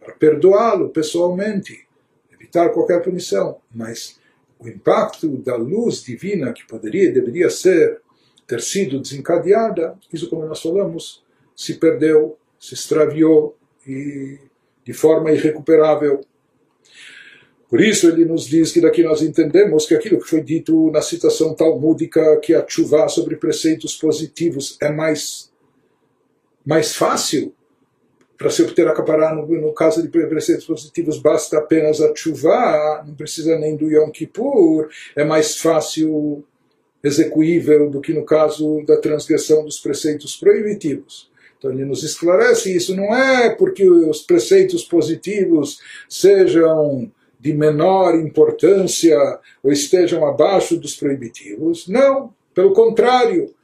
para 0.00 0.14
perdoá-lo 0.14 0.90
pessoalmente, 0.90 1.86
evitar 2.32 2.70
qualquer 2.70 3.02
punição, 3.02 3.58
mas 3.72 4.19
o 4.60 4.68
impacto 4.68 5.38
da 5.38 5.56
luz 5.56 6.02
divina 6.02 6.52
que 6.52 6.66
poderia 6.66 7.04
e 7.04 7.12
deveria 7.12 7.48
ser 7.48 8.00
ter 8.46 8.60
sido 8.60 9.00
desencadeada, 9.00 9.96
isso 10.12 10.28
como 10.28 10.44
nós 10.44 10.60
falamos, 10.60 11.22
se 11.54 11.74
perdeu, 11.74 12.36
se 12.58 12.74
extraviou 12.74 13.56
e 13.86 14.38
de 14.84 14.92
forma 14.92 15.30
irrecuperável. 15.30 16.20
Por 17.68 17.80
isso 17.80 18.08
ele 18.08 18.24
nos 18.24 18.46
diz 18.46 18.72
que 18.72 18.80
daqui 18.80 19.04
nós 19.04 19.22
entendemos 19.22 19.86
que 19.86 19.94
aquilo 19.94 20.18
que 20.18 20.28
foi 20.28 20.42
dito 20.42 20.90
na 20.90 21.00
citação 21.00 21.54
talmúdica, 21.54 22.40
que 22.40 22.52
a 22.52 22.66
chuva 22.66 23.08
sobre 23.08 23.36
preceitos 23.36 23.94
positivos 23.96 24.76
é 24.82 24.90
mais, 24.90 25.52
mais 26.66 26.96
fácil 26.96 27.54
para 28.40 28.48
se 28.48 28.62
obter 28.62 28.88
a 28.88 28.94
capará 28.94 29.34
no, 29.34 29.46
no, 29.46 29.70
caso 29.74 30.02
de 30.02 30.08
preceitos 30.08 30.64
positivos 30.64 31.18
basta 31.18 31.58
apenas 31.58 32.00
a 32.00 32.10
chuva, 32.16 33.04
não 33.06 33.14
precisa 33.14 33.58
nem 33.58 33.76
do 33.76 33.90
Yom 33.90 34.10
Kippur, 34.10 34.88
é 35.14 35.22
mais 35.22 35.58
fácil 35.58 36.42
execuível 37.04 37.90
do 37.90 38.00
que 38.00 38.14
no 38.14 38.24
caso 38.24 38.82
da 38.86 38.96
transgressão 38.96 39.62
dos 39.62 39.78
preceitos 39.78 40.36
proibitivos. 40.36 41.30
Então 41.58 41.70
ele 41.70 41.84
nos 41.84 42.02
esclarece 42.02 42.74
isso 42.74 42.96
não 42.96 43.14
é 43.14 43.54
porque 43.54 43.86
os 43.90 44.22
preceitos 44.22 44.84
positivos 44.84 45.78
sejam 46.08 47.12
de 47.38 47.52
menor 47.52 48.14
importância 48.18 49.18
ou 49.62 49.70
estejam 49.70 50.24
abaixo 50.26 50.78
dos 50.78 50.96
proibitivos. 50.96 51.86
Não, 51.88 52.32
pelo 52.54 52.72
contrário. 52.72 53.54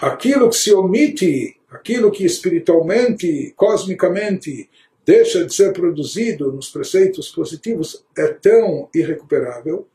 Aquilo 0.00 0.48
que 0.48 0.56
se 0.56 0.72
omite, 0.72 1.59
aquilo 1.70 2.10
que 2.10 2.24
espiritualmente, 2.24 3.52
cosmicamente, 3.56 4.68
deixa 5.06 5.44
de 5.44 5.54
ser 5.54 5.72
produzido 5.72 6.52
nos 6.52 6.68
preceitos 6.68 7.30
positivos 7.30 8.04
é 8.16 8.28
tão 8.28 8.88
irrecuperável, 8.94 9.86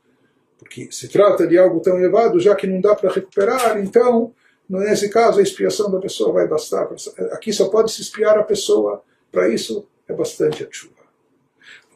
porque 0.58 0.88
se 0.90 1.08
trata 1.08 1.46
de 1.46 1.58
algo 1.58 1.80
tão 1.80 1.98
elevado, 1.98 2.40
já 2.40 2.54
que 2.54 2.66
não 2.66 2.80
dá 2.80 2.94
para 2.94 3.12
recuperar, 3.12 3.78
então, 3.78 4.32
nesse 4.68 5.08
caso, 5.08 5.38
a 5.38 5.42
expiação 5.42 5.90
da 5.90 6.00
pessoa 6.00 6.32
vai 6.32 6.48
bastar. 6.48 6.88
Aqui 7.32 7.52
só 7.52 7.68
pode 7.68 7.92
se 7.92 8.00
espiar 8.00 8.38
a 8.38 8.42
pessoa, 8.42 9.02
para 9.30 9.48
isso 9.48 9.86
é 10.08 10.14
bastante 10.14 10.64
a. 10.64 10.95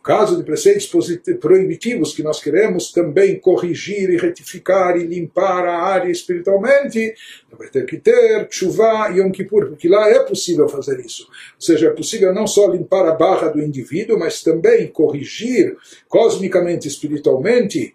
No 0.00 0.04
caso 0.04 0.38
de 0.38 0.42
preceitos 0.42 0.90
proibitivos 1.38 2.14
que 2.14 2.22
nós 2.22 2.40
queremos 2.40 2.90
também 2.90 3.38
corrigir 3.38 4.08
e 4.08 4.16
retificar 4.16 4.96
e 4.96 5.04
limpar 5.04 5.66
a 5.66 5.76
área 5.76 6.10
espiritualmente, 6.10 7.14
vai 7.52 7.68
ter 7.68 7.84
que 7.84 7.98
ter 7.98 8.48
chuva 8.50 9.10
e 9.12 9.18
Yom 9.18 9.30
Kippur, 9.30 9.66
porque 9.68 9.90
lá 9.90 10.08
é 10.08 10.20
possível 10.20 10.66
fazer 10.70 10.98
isso. 11.00 11.24
Ou 11.24 11.60
seja, 11.60 11.88
é 11.88 11.90
possível 11.90 12.32
não 12.32 12.46
só 12.46 12.68
limpar 12.68 13.06
a 13.06 13.14
barra 13.14 13.48
do 13.48 13.60
indivíduo, 13.60 14.18
mas 14.18 14.42
também 14.42 14.86
corrigir 14.86 15.76
cosmicamente, 16.08 16.88
espiritualmente, 16.88 17.94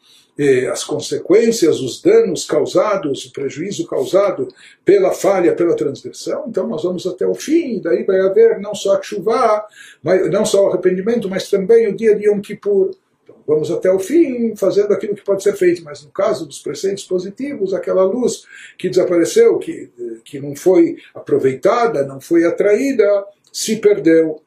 as 0.70 0.84
consequências, 0.84 1.80
os 1.80 2.02
danos 2.02 2.46
causados, 2.46 3.26
o 3.26 3.32
prejuízo 3.32 3.88
causado 3.88 4.50
pela 4.84 5.14
falha, 5.14 5.56
pela 5.56 5.76
transgressão, 5.76 6.46
então 6.50 6.68
nós 6.68 6.84
vamos 6.84 7.08
até 7.08 7.26
o 7.26 7.34
fim, 7.34 7.80
daí 7.80 8.04
vai 8.04 8.20
haver 8.20 8.60
não 8.60 8.76
só 8.76 8.98
a 8.98 9.02
chuva, 9.02 9.66
mas, 10.04 10.30
não 10.30 10.46
só 10.46 10.66
o 10.66 10.70
arrependimento, 10.70 11.30
mas 11.30 11.50
também 11.50 11.88
o 11.88 11.96
dia 11.96 12.16
de 12.16 12.28
Yom 12.28 12.42
Kippur. 12.42 12.92
Então, 13.24 13.38
vamos 13.48 13.72
até 13.72 13.90
o 13.90 13.98
fim 13.98 14.54
fazendo 14.58 14.94
aquilo 14.94 15.16
que 15.16 15.24
pode 15.24 15.42
ser 15.42 15.56
feito, 15.56 15.82
mas 15.86 16.04
no 16.04 16.12
caso 16.12 16.46
dos 16.46 16.60
preceitos 16.60 17.06
positivos, 17.06 17.74
aquela 17.74 18.04
luz 18.04 18.46
que 18.78 18.90
desapareceu, 18.90 19.58
que, 19.58 19.90
que 20.26 20.40
não 20.42 20.54
foi 20.54 20.98
aproveitada, 21.14 22.06
não 22.06 22.20
foi 22.20 22.44
atraída, 22.44 23.26
se 23.54 23.78
perdeu. 23.78 24.42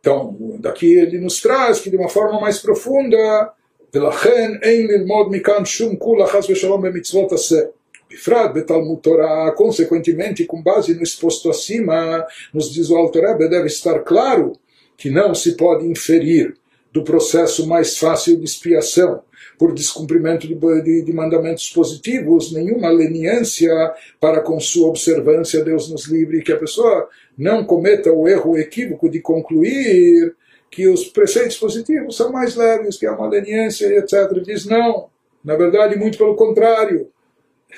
Então, 0.00 0.36
daqui 0.60 0.98
ele 0.98 1.18
nos 1.18 1.40
traz 1.40 1.80
que 1.80 1.90
de 1.90 1.96
uma 1.96 2.10
forma 2.10 2.38
mais 2.38 2.58
profunda 2.58 3.52
ולכן 3.93 4.51
אין 4.61 4.87
ללמוד 4.87 5.27
מכאן 5.31 5.65
שום 5.65 5.95
כולה 5.95 6.27
חס 6.27 6.49
ושלום 6.49 6.81
במצוות 6.81 7.31
עשה. 7.31 7.59
בפרט 8.13 8.51
בתלמוד 8.55 8.99
תורה, 9.01 9.51
consequentemente, 9.55 10.45
com 10.45 10.61
base 10.61 10.93
no 10.93 11.03
exposto 11.03 11.49
acima, 11.49 12.25
nos 12.53 12.71
diz 12.73 12.89
o 12.89 12.97
Alter 12.97 13.23
Rebbe, 13.23 13.47
deve 13.47 13.67
estar 13.67 13.99
claro 13.99 14.53
que 14.97 15.09
não 15.09 15.33
se 15.33 15.55
pode 15.55 15.87
inferir 15.87 16.53
do 16.91 17.03
processo 17.03 17.65
mais 17.67 17.97
fácil 17.97 18.37
de 18.37 18.43
expiação 18.45 19.21
por 19.57 19.73
descumprimento 19.73 20.47
de, 20.47 20.55
de, 20.55 21.01
de, 21.03 21.13
mandamentos 21.13 21.69
positivos, 21.69 22.51
nenhuma 22.51 22.89
leniência 22.89 23.71
para 24.19 24.41
com 24.41 24.59
sua 24.59 24.89
observância, 24.89 25.63
Deus 25.63 25.89
nos 25.89 26.07
livre, 26.07 26.43
que 26.43 26.51
a 26.51 26.57
pessoa 26.57 27.07
não 27.37 27.63
cometa 27.63 28.11
o 28.11 28.27
erro 28.27 28.51
o 28.51 28.57
equívoco 28.57 29.09
de 29.09 29.21
concluir 29.21 30.35
que 30.76 30.86
os 30.86 31.06
preceitos 31.06 31.56
positivos 31.56 32.18
são 32.18 32.30
mais 32.30 32.54
leves, 32.54 32.98
que 32.98 33.06
há 33.06 33.12
uma 33.12 33.30
leniência, 33.30 33.86
etc. 33.96 34.30
Diz 34.44 34.66
não, 34.66 35.08
na 35.42 35.56
verdade, 35.56 35.96
muito 35.96 36.18
pelo 36.18 36.36
contrário. 36.36 37.08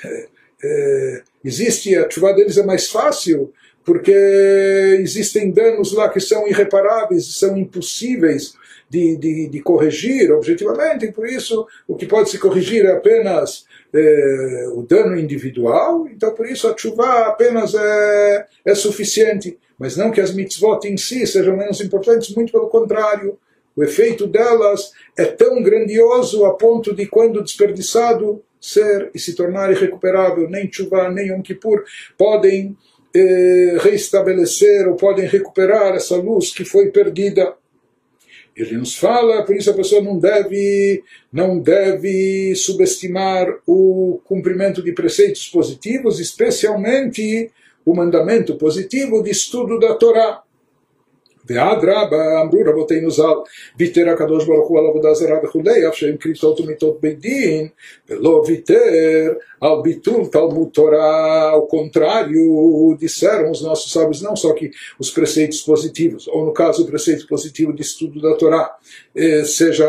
É, 0.03 0.27
é, 0.61 1.21
existe, 1.41 1.95
a 1.95 2.09
chuva 2.09 2.33
deles 2.33 2.57
é 2.57 2.65
mais 2.65 2.91
fácil, 2.91 3.53
porque 3.85 4.11
existem 4.99 5.49
danos 5.49 5.93
lá 5.93 6.09
que 6.09 6.19
são 6.19 6.45
irreparáveis, 6.45 7.37
são 7.37 7.57
impossíveis 7.57 8.53
de, 8.89 9.15
de, 9.15 9.47
de 9.47 9.61
corrigir 9.61 10.29
objetivamente, 10.33 11.09
por 11.13 11.25
isso 11.25 11.65
o 11.87 11.95
que 11.95 12.05
pode 12.05 12.29
se 12.29 12.37
corrigir 12.37 12.83
é 12.83 12.91
apenas 12.91 13.65
é, 13.93 14.67
o 14.73 14.83
dano 14.83 15.17
individual, 15.17 16.07
então 16.07 16.33
por 16.33 16.47
isso 16.47 16.67
a 16.67 16.77
chuva 16.77 17.27
apenas 17.27 17.73
é, 17.73 18.47
é 18.65 18.75
suficiente. 18.75 19.57
Mas 19.77 19.95
não 19.95 20.11
que 20.11 20.19
as 20.19 20.33
mitzvot 20.33 20.85
em 20.85 20.97
si 20.97 21.25
sejam 21.25 21.55
menos 21.55 21.79
importantes, 21.79 22.35
muito 22.35 22.51
pelo 22.51 22.67
contrário. 22.67 23.37
O 23.75 23.83
efeito 23.83 24.27
delas 24.27 24.91
é 25.17 25.23
tão 25.23 25.63
grandioso 25.63 26.43
a 26.45 26.53
ponto 26.53 26.93
de, 26.93 27.05
quando 27.05 27.41
desperdiçado, 27.41 28.43
ser 28.59 29.09
e 29.15 29.19
se 29.19 29.33
tornar 29.35 29.71
irrecuperável. 29.71 30.49
Nem 30.49 30.69
chuva, 30.71 31.09
nem 31.09 31.29
Yom 31.29 31.41
Kippur 31.41 31.83
podem 32.17 32.75
eh, 33.15 33.77
reestabelecer 33.79 34.87
ou 34.87 34.95
podem 34.95 35.25
recuperar 35.25 35.95
essa 35.95 36.17
luz 36.17 36.51
que 36.53 36.65
foi 36.65 36.91
perdida. 36.91 37.53
Ele 38.61 38.77
nos 38.77 38.95
fala, 38.95 39.43
por 39.43 39.55
isso 39.55 39.69
a 39.69 39.73
pessoa 39.73 40.01
não 40.01 40.19
deve, 40.19 41.03
não 41.31 41.59
deve 41.59 42.53
subestimar 42.55 43.47
o 43.65 44.19
cumprimento 44.25 44.83
de 44.83 44.91
preceitos 44.91 45.47
positivos, 45.47 46.19
especialmente 46.19 47.51
o 47.85 47.95
mandamento 47.95 48.55
positivo 48.55 49.23
de 49.23 49.31
estudo 49.31 49.79
da 49.79 49.95
Torá. 49.95 50.43
ואדרבה, 51.48 52.40
אמרו 52.40 52.58
רבותינו 52.66 53.10
ז"ל, 53.10 53.24
ויתר 53.78 54.08
הקדוש 54.08 54.44
ברוך 54.44 54.68
הוא 54.68 54.78
על 54.80 54.86
עבודה 54.86 55.14
זרה 55.14 55.38
וכולי, 55.44 55.88
אף 55.88 55.94
שהם 55.94 56.16
כריתות 56.16 56.60
ומיתות 56.60 57.00
בית 57.00 57.20
דין, 57.20 57.68
ולא 58.08 58.42
ויתר 58.46 59.32
ao 59.64 59.80
bitul 59.80 60.28
Talmud 60.28 60.70
Torah, 60.72 61.50
ao 61.52 61.66
contrário, 61.66 62.94
disseram 63.00 63.50
os 63.50 63.62
nossos 63.62 63.90
sábios, 63.90 64.20
não 64.20 64.36
só 64.36 64.52
que 64.52 64.70
os 64.98 65.10
preceitos 65.10 65.62
positivos, 65.62 66.28
ou 66.28 66.44
no 66.44 66.52
caso 66.52 66.82
o 66.82 66.86
preceito 66.86 67.26
positivo 67.26 67.72
de 67.72 67.80
estudo 67.80 68.20
da 68.20 68.34
Torá, 68.34 68.70
eh, 69.16 69.44
seja 69.44 69.88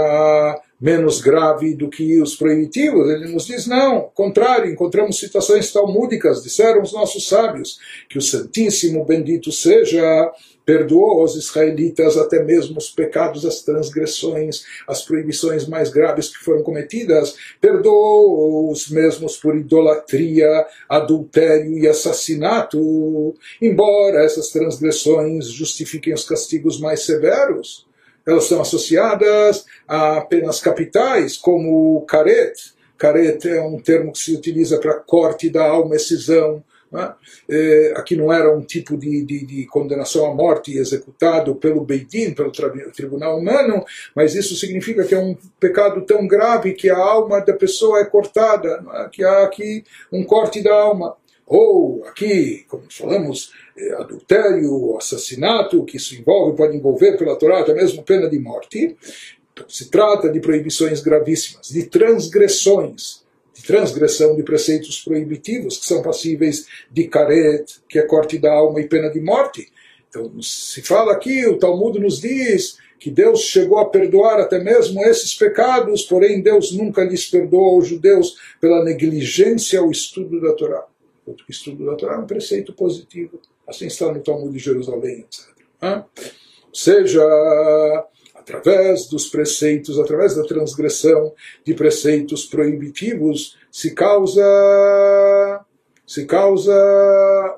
menos 0.80 1.20
grave 1.20 1.74
do 1.74 1.90
que 1.90 2.22
os 2.22 2.36
proibitivos. 2.36 3.10
Ele 3.10 3.28
nos 3.28 3.48
diz, 3.48 3.68
não, 3.68 4.10
contrário, 4.14 4.72
encontramos 4.72 5.20
situações 5.20 5.74
talmúdicas, 5.74 6.42
disseram 6.42 6.82
os 6.82 6.94
nossos 6.94 7.28
sábios, 7.28 7.78
que 8.10 8.18
o 8.18 8.22
Santíssimo 8.22 9.04
Bendito 9.04 9.52
seja 9.52 10.32
perdoou 10.71 11.23
aos 11.23 11.35
israelitas 11.35 12.17
até 12.17 12.45
mesmo 12.45 12.79
os 12.79 12.89
pecados, 12.89 13.45
as 13.45 13.61
transgressões, 13.61 14.63
as 14.87 15.03
proibições 15.03 15.67
mais 15.67 15.91
graves 15.91 16.29
que 16.29 16.45
foram 16.45 16.63
cometidas, 16.63 17.35
perdoou 17.61 18.71
os 18.71 18.89
mesmos 18.89 19.37
por 19.37 19.57
idolatria, 19.57 20.65
adultério 20.89 21.77
e 21.77 21.89
assassinato, 21.89 23.35
embora 23.61 24.25
essas 24.25 24.51
transgressões 24.51 25.49
justifiquem 25.49 26.15
os 26.15 26.23
castigos 26.23 26.79
mais 26.79 27.03
severos. 27.05 27.85
Elas 28.25 28.45
são 28.45 28.61
associadas 28.61 29.65
a 29.89 30.21
penas 30.21 30.61
capitais, 30.61 31.37
como 31.37 32.03
caret. 32.03 32.53
Caret 32.97 33.45
é 33.45 33.61
um 33.61 33.81
termo 33.81 34.13
que 34.13 34.21
se 34.21 34.37
utiliza 34.37 34.79
para 34.79 35.01
corte 35.01 35.51
da 35.51 35.67
alma, 35.67 35.97
excisão? 35.97 36.63
É, 37.49 37.95
aqui 37.97 38.17
não 38.17 38.33
era 38.33 38.53
um 38.53 38.63
tipo 38.63 38.97
de, 38.97 39.25
de, 39.25 39.47
de, 39.47 39.67
condenação 39.67 40.27
à 40.27 40.35
morte 40.35 40.77
executado 40.77 41.55
pelo 41.55 41.85
Beidim, 41.85 42.35
pelo 42.35 42.51
tribunal 42.93 43.39
humano, 43.39 43.85
mas 44.15 44.35
isso 44.35 44.57
significa 44.57 45.05
que 45.05 45.15
é 45.15 45.19
um 45.19 45.37
pecado 45.61 46.03
tão 46.03 46.27
grave 46.27 46.73
que 46.73 46.91
a 46.91 46.97
alma 46.97 47.41
da 47.41 47.53
pessoa 47.53 48.01
é 48.01 48.05
cortada, 48.05 48.85
é? 48.95 49.09
que 49.09 49.23
há 49.23 49.45
aqui 49.45 49.85
um 50.13 50.25
corte 50.25 50.63
da 50.63 50.75
alma. 50.75 51.17
Ou 51.47 52.05
aqui, 52.07 52.65
como 52.69 52.85
falamos, 52.89 53.53
é, 53.77 53.95
adultério, 53.95 54.97
assassinato, 54.97 55.85
que 55.85 55.97
isso 55.97 56.15
envolve, 56.15 56.57
pode 56.57 56.77
envolver 56.77 57.17
pela 57.17 57.37
Torá 57.37 57.61
até 57.61 57.75
mesmo 57.75 58.05
pena 58.05 58.31
de 58.31 58.39
morte. 58.39 58.97
Então, 59.53 59.69
se 59.69 59.91
trata 59.91 60.31
de 60.31 60.39
proibições 60.39 61.01
gravíssimas, 61.01 61.69
de 61.69 61.87
transgressões, 61.87 63.20
de 63.61 63.67
transgressão 63.67 64.35
de 64.35 64.43
preceitos 64.43 65.01
proibitivos, 65.01 65.79
que 65.79 65.87
são 65.87 66.03
passíveis 66.03 66.67
de 66.91 67.07
caret, 67.09 67.65
que 67.89 67.99
é 67.99 68.03
corte 68.03 68.39
da 68.39 68.53
alma 68.53 68.81
e 68.81 68.89
pena 68.89 69.11
de 69.11 69.21
morte. 69.21 69.71
Então, 70.09 70.41
se 70.43 70.83
fala 70.83 71.13
aqui, 71.13 71.47
o 71.47 71.59
Talmud 71.59 71.99
nos 71.99 72.21
diz 72.21 72.79
que 72.99 73.11
Deus 73.11 73.41
chegou 73.41 73.79
a 73.79 73.89
perdoar 73.89 74.41
até 74.41 74.59
mesmo 74.59 75.03
esses 75.05 75.35
pecados, 75.35 76.03
porém 76.03 76.43
Deus 76.43 76.73
nunca 76.73 77.05
lhes 77.05 77.27
perdoou 77.27 77.77
aos 77.77 77.87
judeus 77.87 78.37
pela 78.61 78.85
negligência 78.85 79.81
ao 79.81 79.91
estudo 79.91 80.41
da 80.41 80.53
Torá. 80.53 80.85
O 81.27 81.35
estudo 81.49 81.87
da 81.87 81.95
Torá 81.95 82.15
é 82.15 82.19
um 82.19 82.27
preceito 82.27 82.73
positivo. 82.73 83.41
Assim 83.67 83.87
está 83.87 84.13
no 84.13 84.21
Talmud 84.21 84.53
de 84.53 84.59
Jerusalém, 84.59 85.21
etc. 85.21 85.47
Ou 85.83 86.75
seja, 86.75 87.23
através 88.57 89.07
dos 89.09 89.29
preceitos, 89.29 89.99
através 89.99 90.35
da 90.35 90.43
transgressão 90.45 91.33
de 91.65 91.75
preceitos 91.75 92.45
proibitivos, 92.45 93.57
se 93.71 93.95
causa 93.95 95.65
se 96.07 96.27
causa 96.27 96.75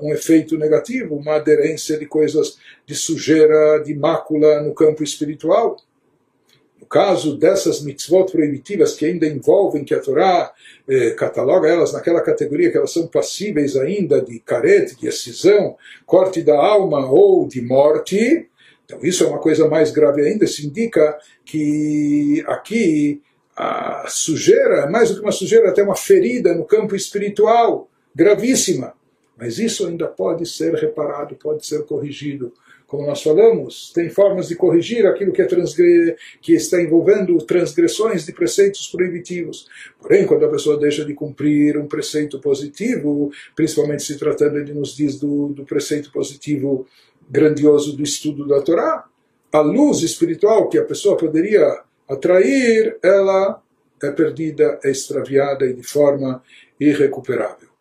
um 0.02 0.12
efeito 0.12 0.58
negativo, 0.58 1.14
uma 1.16 1.36
aderência 1.36 1.98
de 1.98 2.04
coisas 2.04 2.58
de 2.84 2.94
sujeira, 2.94 3.82
de 3.82 3.94
mácula 3.94 4.60
no 4.60 4.74
campo 4.74 5.02
espiritual. 5.02 5.78
No 6.78 6.84
caso 6.84 7.38
dessas 7.38 7.80
mitzvot 7.80 8.30
proibitivas 8.30 8.92
que 8.92 9.06
ainda 9.06 9.26
envolvem, 9.26 9.84
que 9.84 9.94
a 9.94 10.00
Torá 10.00 10.52
eh, 10.86 11.12
cataloga 11.12 11.66
elas 11.66 11.94
naquela 11.94 12.20
categoria 12.20 12.70
que 12.70 12.76
elas 12.76 12.92
são 12.92 13.06
passíveis 13.06 13.74
ainda 13.74 14.20
de 14.20 14.38
carete, 14.40 15.00
de 15.00 15.08
excisão, 15.08 15.74
corte 16.04 16.42
da 16.42 16.58
alma 16.58 17.10
ou 17.10 17.48
de 17.48 17.62
morte, 17.62 18.50
então 18.92 19.00
isso 19.02 19.24
é 19.24 19.26
uma 19.26 19.38
coisa 19.38 19.66
mais 19.66 19.90
grave 19.90 20.20
ainda, 20.22 20.46
se 20.46 20.66
indica 20.66 21.18
que 21.44 22.44
aqui 22.46 23.22
a 23.56 24.06
sujeira, 24.08 24.86
mais 24.90 25.08
do 25.08 25.16
que 25.16 25.22
uma 25.22 25.32
sujeira, 25.32 25.70
até 25.70 25.82
uma 25.82 25.96
ferida 25.96 26.54
no 26.54 26.64
campo 26.64 26.94
espiritual, 26.94 27.88
gravíssima. 28.14 28.94
Mas 29.36 29.58
isso 29.58 29.86
ainda 29.86 30.06
pode 30.06 30.46
ser 30.46 30.74
reparado, 30.74 31.34
pode 31.36 31.66
ser 31.66 31.84
corrigido. 31.84 32.52
Como 32.86 33.06
nós 33.06 33.22
falamos, 33.22 33.90
tem 33.94 34.10
formas 34.10 34.48
de 34.48 34.54
corrigir 34.54 35.06
aquilo 35.06 35.32
que, 35.32 35.40
é 35.40 35.46
transgre... 35.46 36.14
que 36.42 36.52
está 36.52 36.80
envolvendo 36.80 37.38
transgressões 37.38 38.26
de 38.26 38.32
preceitos 38.32 38.86
proibitivos. 38.88 39.66
Porém, 39.98 40.26
quando 40.26 40.44
a 40.44 40.50
pessoa 40.50 40.78
deixa 40.78 41.02
de 41.02 41.14
cumprir 41.14 41.78
um 41.78 41.86
preceito 41.86 42.38
positivo, 42.38 43.32
principalmente 43.56 44.02
se 44.02 44.18
tratando, 44.18 44.58
ele 44.58 44.74
nos 44.74 44.94
diz 44.94 45.18
do, 45.18 45.48
do 45.48 45.64
preceito 45.64 46.12
positivo 46.12 46.86
grandioso 47.30 47.96
do 47.96 48.02
estudo 48.02 48.46
da 48.46 48.60
Torá, 48.60 49.04
a 49.52 49.60
luz 49.60 50.02
espiritual 50.02 50.68
que 50.68 50.78
a 50.78 50.84
pessoa 50.84 51.16
poderia 51.16 51.82
atrair, 52.08 52.98
ela 53.02 53.62
é 54.02 54.10
perdida, 54.10 54.78
é 54.82 54.90
extraviada 54.90 55.66
e 55.66 55.74
de 55.74 55.82
forma 55.82 56.42
irrecuperável. 56.80 57.72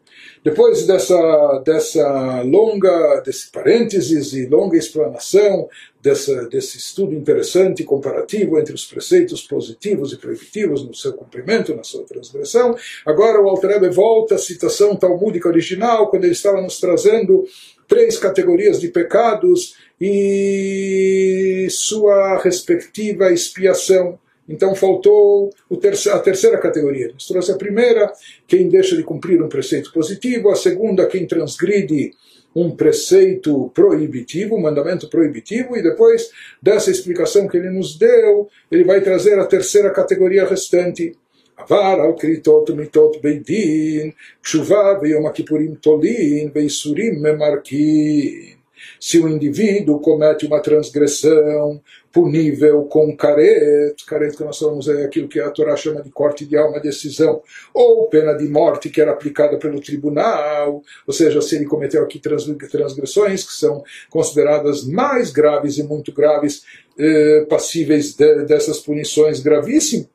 Depois 0.43 0.87
dessa, 0.87 1.61
dessa 1.63 2.41
longa, 2.41 3.21
desse 3.23 3.51
parênteses 3.51 4.33
e 4.33 4.47
longa 4.47 4.75
explanação, 4.75 5.69
dessa, 6.01 6.47
desse 6.47 6.79
estudo 6.79 7.13
interessante 7.13 7.83
comparativo 7.83 8.57
entre 8.59 8.73
os 8.73 8.83
preceitos 8.85 9.43
positivos 9.43 10.11
e 10.11 10.17
proibitivos 10.17 10.83
no 10.83 10.95
seu 10.95 11.13
cumprimento, 11.13 11.75
na 11.75 11.83
sua 11.83 12.03
transgressão, 12.05 12.75
agora 13.05 13.39
o 13.39 13.47
Alter 13.47 13.93
volta 13.93 14.33
à 14.33 14.37
citação 14.39 14.95
talmúdica 14.95 15.47
original, 15.47 16.09
quando 16.09 16.23
ele 16.23 16.33
estava 16.33 16.59
nos 16.59 16.79
trazendo 16.79 17.45
três 17.91 18.17
categorias 18.17 18.79
de 18.79 18.87
pecados 18.87 19.75
e 19.99 21.67
sua 21.69 22.41
respectiva 22.41 23.33
expiação. 23.33 24.17
Então 24.47 24.73
faltou 24.73 25.49
a 25.69 26.19
terceira 26.19 26.57
categoria. 26.57 27.09
Nos 27.09 27.27
trouxe 27.27 27.51
a 27.51 27.57
primeira, 27.57 28.09
quem 28.47 28.69
deixa 28.69 28.95
de 28.95 29.03
cumprir 29.03 29.43
um 29.43 29.49
preceito 29.49 29.91
positivo, 29.91 30.49
a 30.49 30.55
segunda, 30.55 31.05
quem 31.05 31.27
transgride 31.27 32.13
um 32.55 32.71
preceito 32.71 33.69
proibitivo, 33.73 34.55
um 34.55 34.61
mandamento 34.61 35.09
proibitivo, 35.09 35.75
e 35.75 35.83
depois 35.83 36.29
dessa 36.61 36.91
explicação 36.91 37.45
que 37.45 37.57
ele 37.57 37.69
nos 37.69 37.97
deu, 37.97 38.47
ele 38.71 38.85
vai 38.85 39.01
trazer 39.01 39.37
a 39.37 39.45
terceira 39.45 39.89
categoria 39.89 40.47
restante. 40.47 41.13
עבר 41.60 41.96
על 42.04 42.12
כריתות 42.18 42.70
ומיתות 42.70 43.16
בית 43.22 43.46
דין, 43.46 44.10
תשובה 44.42 44.94
ביום 45.00 45.26
הכיפורים 45.26 45.74
תולין 45.74 46.50
ואיסורים 46.54 47.22
ממרקין. 47.22 48.56
Se 49.00 49.18
o 49.18 49.28
indivíduo 49.28 50.00
comete 50.00 50.46
uma 50.46 50.60
transgressão 50.60 51.80
punível 52.12 52.84
com 52.84 53.14
caret, 53.16 53.94
caret 54.06 54.36
que 54.36 54.44
nós 54.44 54.58
falamos 54.58 54.88
é 54.88 55.04
aquilo 55.04 55.28
que 55.28 55.40
a 55.40 55.50
Torá 55.50 55.76
chama 55.76 56.02
de 56.02 56.10
corte 56.10 56.46
de 56.46 56.56
alma, 56.56 56.80
decisão, 56.80 57.42
ou 57.74 58.08
pena 58.08 58.34
de 58.34 58.48
morte 58.48 58.88
que 58.88 59.00
era 59.00 59.12
aplicada 59.12 59.58
pelo 59.58 59.80
tribunal, 59.80 60.82
ou 61.06 61.12
seja, 61.12 61.42
se 61.42 61.56
ele 61.56 61.66
cometeu 61.66 62.02
aqui 62.02 62.18
transgressões 62.18 63.44
que 63.44 63.52
são 63.52 63.82
consideradas 64.08 64.84
mais 64.86 65.30
graves 65.30 65.78
e 65.78 65.82
muito 65.82 66.12
graves, 66.12 66.62
eh, 66.98 67.46
passíveis 67.48 68.14
de, 68.14 68.44
dessas 68.44 68.80
punições 68.80 69.40
gravíssimas, 69.40 70.08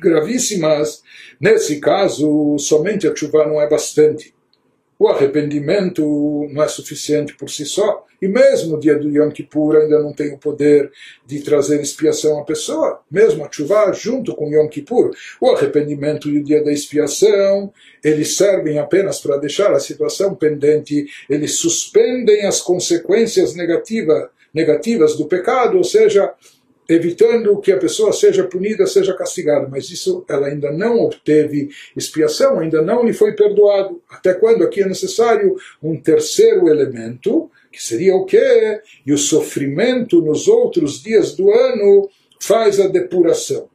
gravíssimas. 0.00 1.02
Nesse 1.40 1.80
caso, 1.80 2.56
somente 2.58 3.06
a 3.06 3.14
chuva 3.14 3.46
não 3.46 3.60
é 3.60 3.68
bastante. 3.68 4.34
O 4.98 5.08
arrependimento 5.08 6.48
não 6.50 6.62
é 6.62 6.68
suficiente 6.68 7.34
por 7.36 7.50
si 7.50 7.66
só. 7.66 8.04
E 8.20 8.26
mesmo 8.26 8.76
o 8.76 8.80
dia 8.80 8.98
do 8.98 9.10
Yom 9.10 9.30
Kippur 9.30 9.76
ainda 9.76 10.00
não 10.00 10.12
tem 10.12 10.32
o 10.32 10.38
poder 10.38 10.90
de 11.26 11.40
trazer 11.40 11.80
expiação 11.82 12.38
à 12.38 12.44
pessoa. 12.44 13.00
Mesmo 13.10 13.44
a 13.44 13.52
chuva 13.52 13.92
junto 13.92 14.34
com 14.34 14.48
Yom 14.48 14.68
Kippur. 14.68 15.10
O 15.38 15.50
arrependimento 15.50 16.30
e 16.30 16.38
o 16.38 16.42
dia 16.42 16.64
da 16.64 16.72
expiação, 16.72 17.70
eles 18.02 18.36
servem 18.36 18.78
apenas 18.78 19.20
para 19.20 19.36
deixar 19.36 19.70
a 19.72 19.80
situação 19.80 20.34
pendente. 20.34 21.06
Eles 21.28 21.58
suspendem 21.58 22.46
as 22.46 22.62
consequências 22.62 23.54
negativa, 23.54 24.30
negativas 24.52 25.16
do 25.16 25.26
pecado, 25.26 25.76
ou 25.76 25.84
seja, 25.84 26.32
evitando 26.88 27.58
que 27.60 27.72
a 27.72 27.78
pessoa 27.78 28.12
seja 28.12 28.44
punida, 28.44 28.86
seja 28.86 29.14
castigada, 29.14 29.68
mas 29.68 29.90
isso 29.90 30.24
ela 30.28 30.46
ainda 30.46 30.70
não 30.70 31.00
obteve 31.00 31.68
expiação, 31.96 32.60
ainda 32.60 32.80
não 32.82 33.04
lhe 33.04 33.12
foi 33.12 33.32
perdoado. 33.32 34.00
Até 34.08 34.34
quando 34.34 34.62
aqui 34.62 34.82
é 34.82 34.86
necessário 34.86 35.56
um 35.82 36.00
terceiro 36.00 36.68
elemento, 36.68 37.50
que 37.72 37.82
seria 37.82 38.14
o 38.14 38.24
quê? 38.24 38.80
E 39.04 39.12
o 39.12 39.18
sofrimento 39.18 40.20
nos 40.20 40.48
outros 40.48 41.02
dias 41.02 41.34
do 41.34 41.50
ano 41.50 42.08
faz 42.40 42.80
a 42.80 42.86
depuração. 42.86 43.68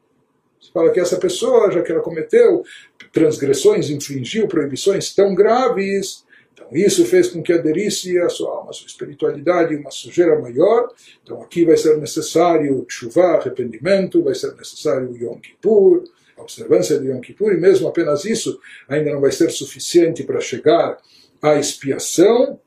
Você 0.59 0.71
fala 0.71 0.91
que 0.91 0.99
essa 0.99 1.17
pessoa, 1.17 1.71
já 1.71 1.81
que 1.81 1.91
ela 1.91 2.01
cometeu 2.01 2.63
transgressões, 3.11 3.89
infringiu 3.89 4.47
proibições 4.47 5.13
tão 5.13 5.35
graves, 5.35 6.23
isso 6.71 7.05
fez 7.05 7.27
com 7.27 7.41
que 7.41 7.53
aderisse 7.53 8.17
a 8.19 8.29
sua 8.29 8.49
alma, 8.51 8.69
a 8.69 8.73
sua 8.73 8.88
espiritualidade, 8.88 9.75
uma 9.75 9.91
sujeira 9.91 10.39
maior. 10.39 10.89
Então 11.23 11.41
aqui 11.41 11.65
vai 11.65 11.77
ser 11.77 11.97
necessário 11.97 12.85
chuva, 12.88 13.38
arrependimento, 13.38 14.23
vai 14.23 14.35
ser 14.35 14.53
necessário 14.55 15.15
Yom 15.15 15.39
Kippur, 15.39 16.03
a 16.38 16.41
observância 16.41 16.99
de 16.99 17.07
Yom 17.07 17.19
Kippur, 17.19 17.53
e 17.53 17.57
mesmo 17.57 17.88
apenas 17.88 18.25
isso 18.25 18.59
ainda 18.88 19.11
não 19.11 19.21
vai 19.21 19.31
ser 19.31 19.49
suficiente 19.51 20.23
para 20.23 20.39
chegar 20.39 20.97
à 21.41 21.55
expiação 21.55 22.59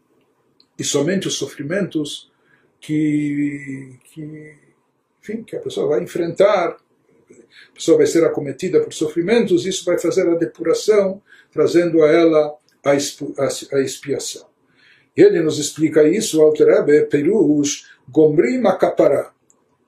e 0.79 0.85
somente 0.85 1.29
os 1.29 1.35
sofrimentos 1.35 2.31
que, 2.81 3.99
que, 4.13 4.55
enfim, 5.23 5.43
que 5.43 5.57
a 5.57 5.61
pessoa 5.61 5.89
vai 5.89 6.03
enfrentar 6.03 6.77
a 7.71 7.75
pessoa 7.75 7.99
vai 7.99 8.07
ser 8.07 8.25
acometida 8.25 8.81
por 8.81 8.93
sofrimentos, 8.93 9.67
isso 9.67 9.85
vai 9.85 9.99
fazer 9.99 10.29
a 10.29 10.35
depuração, 10.35 11.21
trazendo 11.51 12.03
a 12.03 12.09
ela 12.09 12.55
a 12.84 12.96
expiação. 13.82 14.48
Ele 15.16 15.42
nos 15.42 15.60
explica 15.60 16.08
isso, 16.08 16.40
o 16.40 16.44
Alter 16.44 16.68
Rebbe, 16.68 17.06
Perush, 17.08 17.86
Gomrim 18.08 18.66
Akapara. 18.66 19.32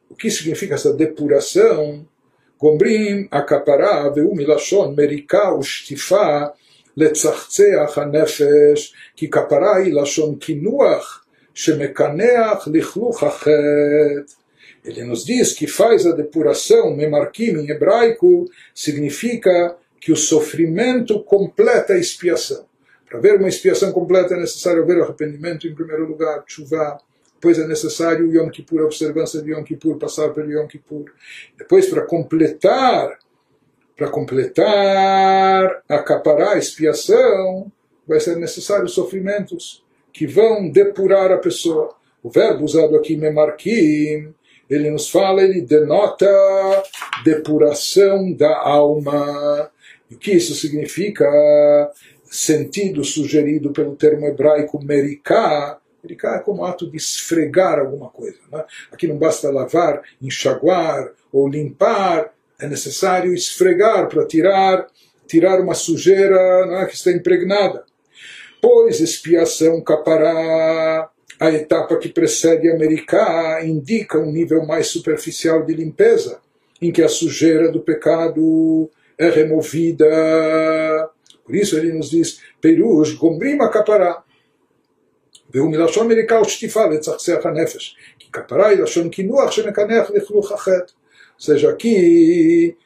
O 0.09 0.15
que 0.15 0.29
significa 0.29 0.75
essa 0.75 0.93
depuração? 0.93 2.05
Gomrim 2.59 3.27
Akapara, 3.31 4.09
Veu 4.09 4.33
Milashon, 4.35 4.93
Merika, 4.93 5.53
Ushtifa, 5.53 6.53
לצחצח 6.97 7.97
הנפש, 7.97 8.93
כי 9.15 9.29
כפרה 9.29 9.75
היא 9.75 9.93
לשון 9.93 10.35
קינוח 10.35 11.25
שמקנח 11.53 12.67
לכלוך 12.73 13.23
החטא. 13.23 13.51
Ele 14.83 15.03
nos 15.03 15.23
diz 15.23 15.53
que 15.53 15.67
faz 15.67 16.07
a 16.07 16.11
depuração, 16.11 16.95
memarkim 16.95 17.51
em 17.51 17.69
hebraico, 17.69 18.49
significa 18.73 19.77
que 19.99 20.11
o 20.11 20.15
sofrimento 20.15 21.23
completa 21.23 21.93
a 21.93 21.99
expiação. 21.99 22.65
Para 23.08 23.18
haver 23.18 23.38
uma 23.38 23.48
expiação 23.48 23.92
completa 23.92 24.34
é 24.34 24.40
necessário 24.40 24.82
haver 24.82 25.00
arrependimento 25.00 25.66
em 25.66 25.74
primeiro 25.74 26.06
lugar, 26.06 26.42
chuva. 26.46 26.98
Depois 27.34 27.58
é 27.58 27.66
necessário 27.66 28.26
o 28.26 28.32
Yom 28.32 28.50
Kippur, 28.50 28.80
a 28.80 28.84
observância 28.84 29.40
de 29.42 29.52
Yom 29.52 29.62
Kippur, 29.62 29.96
passar 29.98 30.30
pelo 30.30 30.50
Yom 30.50 30.66
Kippur. 30.66 31.04
Depois, 31.56 31.86
para 31.86 32.02
completar, 32.02 33.18
para 33.96 34.08
completar, 34.08 35.82
acaparar 35.88 36.54
a 36.54 36.58
expiação, 36.58 37.70
vai 38.06 38.20
ser 38.20 38.36
necessário 38.36 38.88
sofrimentos 38.88 39.84
que 40.12 40.26
vão 40.26 40.68
depurar 40.68 41.30
a 41.30 41.38
pessoa. 41.38 41.94
O 42.22 42.30
verbo 42.30 42.64
usado 42.64 42.96
aqui, 42.96 43.16
memarkim, 43.16 44.34
ele 44.68 44.90
nos 44.90 45.08
fala, 45.08 45.42
ele 45.42 45.60
denota 45.60 46.26
depuração 47.24 48.32
da 48.32 48.56
alma. 48.58 49.70
o 50.10 50.16
que 50.16 50.32
isso 50.32 50.54
significa? 50.54 51.24
Sentido 52.36 53.02
sugerido 53.02 53.72
pelo 53.72 53.96
termo 53.96 54.26
hebraico 54.26 54.78
mericá, 54.84 55.78
mericá 56.02 56.36
é 56.36 56.40
como 56.40 56.66
ato 56.66 56.90
de 56.90 56.98
esfregar 56.98 57.78
alguma 57.78 58.10
coisa. 58.10 58.36
Né? 58.52 58.62
Aqui 58.92 59.08
não 59.08 59.16
basta 59.16 59.50
lavar, 59.50 60.02
enxaguar 60.20 61.12
ou 61.32 61.48
limpar, 61.48 62.30
é 62.60 62.68
necessário 62.68 63.32
esfregar 63.32 64.06
para 64.10 64.26
tirar 64.26 64.86
tirar 65.26 65.58
uma 65.62 65.72
sujeira 65.72 66.66
né, 66.66 66.84
que 66.84 66.94
está 66.94 67.10
impregnada. 67.10 67.84
Pois 68.60 69.00
expiação 69.00 69.80
capará 69.80 71.08
a 71.40 71.50
etapa 71.50 71.96
que 71.96 72.10
precede 72.10 72.70
a 72.70 72.74
Americá 72.74 73.64
indica 73.64 74.18
um 74.18 74.30
nível 74.30 74.66
mais 74.66 74.88
superficial 74.88 75.64
de 75.64 75.72
limpeza, 75.72 76.38
em 76.82 76.92
que 76.92 77.02
a 77.02 77.08
sujeira 77.08 77.72
do 77.72 77.80
pecado 77.80 78.90
é 79.16 79.30
removida. 79.30 80.06
Por 81.45 81.55
isso 81.55 81.77
ele 81.77 81.93
nos 81.93 82.11
diz, 82.11 82.39
Perush, 82.61 83.15
gombrima 83.15 83.69
capará. 83.69 84.21
והוא 85.53 85.71
מלשון 85.71 86.05
אמריקה 86.05 86.41
ושטיפה 86.41 86.85
לצחצח 86.85 87.45
הנפש. 87.45 87.97
כי 88.19 88.31
כפרה 88.31 88.67
היא 88.67 88.79
לשון 88.79 89.09
קינוח 89.09 89.51
שמקנח 89.51 90.09
לכלוך 90.09 90.51
החטא. 90.51 90.93
Ou 91.41 91.43
seja, 91.43 91.71
aqui 91.71 92.77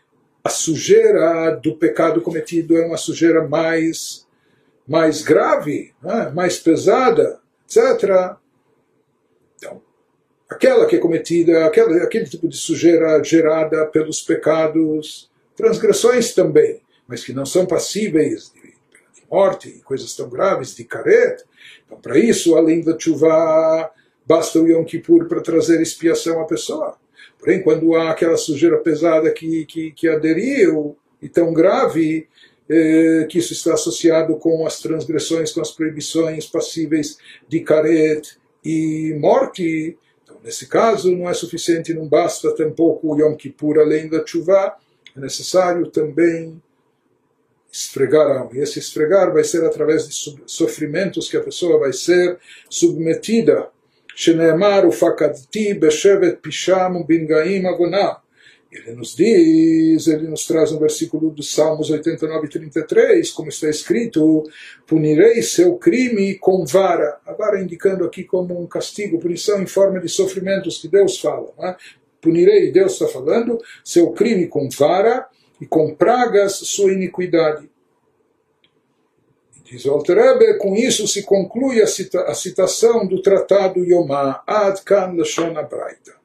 a 0.41 0.49
sujeira 0.49 1.51
do 1.61 1.75
pecado 1.75 2.21
cometido 2.21 2.77
é 2.77 2.85
uma 2.85 2.95
sujeira 2.95 3.45
mais, 3.45 4.25
mais 4.87 5.21
grave, 5.21 5.93
né? 6.01 6.31
mais 6.33 6.57
pesada, 6.57 7.41
etc. 7.65 8.37
Então, 9.57 9.81
aquela 10.49 10.85
que 10.85 10.95
é 10.95 10.99
cometida, 10.99 11.65
aquela, 11.65 11.97
aquele 12.01 12.25
tipo 12.25 12.47
de 12.47 12.55
sujeira 12.55 13.21
gerada 13.23 13.85
pelos 13.87 14.21
pecados, 14.21 15.29
transgressões 15.53 16.33
também, 16.33 16.81
mas 17.10 17.24
que 17.24 17.32
não 17.32 17.44
são 17.44 17.66
passíveis 17.66 18.52
de, 18.54 18.60
de 18.60 19.26
morte, 19.28 19.82
coisas 19.84 20.14
tão 20.14 20.30
graves, 20.30 20.76
de 20.76 20.84
caret. 20.84 21.42
Então, 21.84 22.00
para 22.00 22.16
isso, 22.16 22.54
além 22.54 22.82
da 22.82 22.96
chuva, 22.96 23.90
basta 24.24 24.60
o 24.60 24.68
Yom 24.68 24.84
Kippur 24.84 25.26
para 25.26 25.40
trazer 25.40 25.82
expiação 25.82 26.40
à 26.40 26.44
pessoa. 26.44 26.96
Porém, 27.36 27.62
quando 27.62 27.96
há 27.96 28.10
aquela 28.12 28.36
sujeira 28.36 28.78
pesada 28.78 29.28
que, 29.32 29.66
que, 29.66 29.90
que 29.90 30.08
aderiu, 30.08 30.96
e 31.20 31.28
tão 31.28 31.52
grave, 31.52 32.28
eh, 32.68 33.26
que 33.28 33.38
isso 33.38 33.52
está 33.52 33.74
associado 33.74 34.36
com 34.36 34.64
as 34.64 34.78
transgressões, 34.78 35.50
com 35.50 35.60
as 35.60 35.72
proibições 35.72 36.46
passíveis 36.46 37.18
de 37.48 37.60
caret 37.60 38.38
e 38.64 39.14
morte, 39.18 39.98
então, 40.22 40.36
nesse 40.44 40.68
caso, 40.68 41.14
não 41.14 41.28
é 41.28 41.34
suficiente, 41.34 41.92
não 41.92 42.06
basta 42.06 42.54
tampouco 42.54 43.12
o 43.12 43.18
Yom 43.18 43.34
Kippur 43.34 43.80
além 43.80 44.08
da 44.08 44.24
chuva, 44.24 44.76
é 45.16 45.20
necessário 45.20 45.90
também 45.90 46.62
esfregar 47.71 48.27
a 48.27 48.39
alma. 48.39 48.51
E 48.53 48.59
esse 48.59 48.79
esfregar 48.79 49.33
vai 49.33 49.43
ser 49.43 49.63
através 49.65 50.07
de 50.07 50.15
sofrimentos 50.45 51.29
que 51.29 51.37
a 51.37 51.43
pessoa 51.43 51.79
vai 51.79 51.93
ser 51.93 52.37
submetida 52.69 53.67
שנאמר 54.15 54.87
ופקדתי 54.87 55.73
בשבט 55.73 56.35
פישם 56.41 56.93
ובנגעים 56.99 57.65
עוונה. 57.65 58.09
Ele 58.71 58.93
nos 58.93 59.15
diz, 59.15 60.07
ele 60.07 60.27
nos 60.27 60.45
traz 60.45 60.69
um 60.73 60.79
versículo 60.79 61.29
dos 61.29 61.53
Salmos 61.53 61.89
89 61.89 62.47
e 62.47 62.49
33, 62.49 63.31
como 63.31 63.47
está 63.47 63.69
escrito: 63.69 64.43
Punirei 64.85 65.41
seu 65.43 65.77
crime 65.77 66.35
com 66.35 66.65
vara. 66.65 67.17
A 67.25 67.31
vara 67.31 67.61
indicando 67.61 68.03
aqui 68.03 68.25
como 68.25 68.59
um 68.59 68.67
castigo, 68.67 69.17
punição 69.17 69.61
em 69.61 69.65
forma 69.65 70.01
de 70.01 70.09
sofrimentos 70.09 70.79
que 70.79 70.89
Deus 70.89 71.17
fala. 71.19 71.53
É? 71.59 71.75
Punirei, 72.19 72.69
Deus 72.69 72.93
está 72.93 73.07
falando, 73.07 73.57
seu 73.81 74.11
crime 74.11 74.47
com 74.47 74.67
vara 74.77 75.25
e 75.60 75.66
com 75.66 75.94
pragas 75.94 76.54
sua 76.54 76.92
iniquidade. 76.92 77.70
Diz 79.64 79.84
o 79.84 79.92
Alter 79.92 80.58
com 80.58 80.74
isso 80.74 81.06
se 81.06 81.22
conclui 81.22 81.80
a, 81.80 81.86
cita, 81.86 82.22
a 82.22 82.34
citação 82.34 83.06
do 83.06 83.22
tratado 83.22 83.84
Yomá, 83.84 84.42
Ad 84.44 84.82
Kan 84.82 85.12
Lashon 85.16 85.52
Braita. 85.52 86.18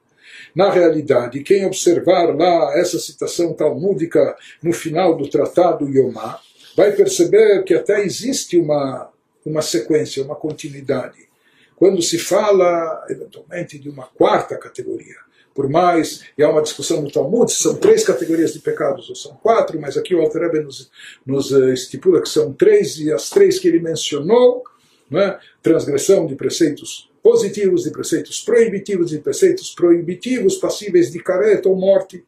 Na 0.52 0.70
realidade, 0.70 1.42
quem 1.42 1.64
observar 1.64 2.34
lá 2.34 2.76
essa 2.76 2.98
citação 2.98 3.52
talmúdica 3.52 4.36
no 4.62 4.72
final 4.72 5.14
do 5.14 5.28
tratado 5.28 5.88
Yomá, 5.88 6.40
vai 6.76 6.92
perceber 6.92 7.62
que 7.62 7.74
até 7.74 8.02
existe 8.02 8.58
uma, 8.58 9.10
uma 9.44 9.62
sequência, 9.62 10.24
uma 10.24 10.34
continuidade. 10.34 11.28
Quando 11.76 12.02
se 12.02 12.18
fala, 12.18 13.04
eventualmente, 13.08 13.78
de 13.78 13.88
uma 13.88 14.06
quarta 14.06 14.56
categoria, 14.56 15.25
por 15.56 15.70
mais, 15.70 16.22
e 16.36 16.42
há 16.42 16.50
uma 16.50 16.60
discussão 16.60 17.00
no 17.00 17.10
Talmud, 17.10 17.50
se 17.50 17.62
são 17.62 17.74
três 17.74 18.04
categorias 18.04 18.52
de 18.52 18.58
pecados 18.58 19.08
ou 19.08 19.16
são 19.16 19.32
quatro, 19.42 19.80
mas 19.80 19.96
aqui 19.96 20.14
o 20.14 20.20
Alter 20.20 20.42
Rebbe 20.42 20.60
nos, 20.60 20.90
nos 21.24 21.50
eh, 21.50 21.72
estipula 21.72 22.20
que 22.20 22.28
são 22.28 22.52
três, 22.52 22.98
e 23.00 23.10
as 23.10 23.30
três 23.30 23.58
que 23.58 23.66
ele 23.66 23.80
mencionou, 23.80 24.62
é? 25.10 25.38
transgressão 25.62 26.26
de 26.26 26.34
preceitos 26.34 27.10
positivos, 27.22 27.84
de 27.84 27.90
preceitos 27.90 28.42
proibitivos, 28.42 29.10
de 29.10 29.18
preceitos 29.18 29.74
proibitivos 29.74 30.56
passíveis 30.56 31.10
de 31.10 31.20
careta 31.20 31.70
ou 31.70 31.76
morte. 31.76 32.22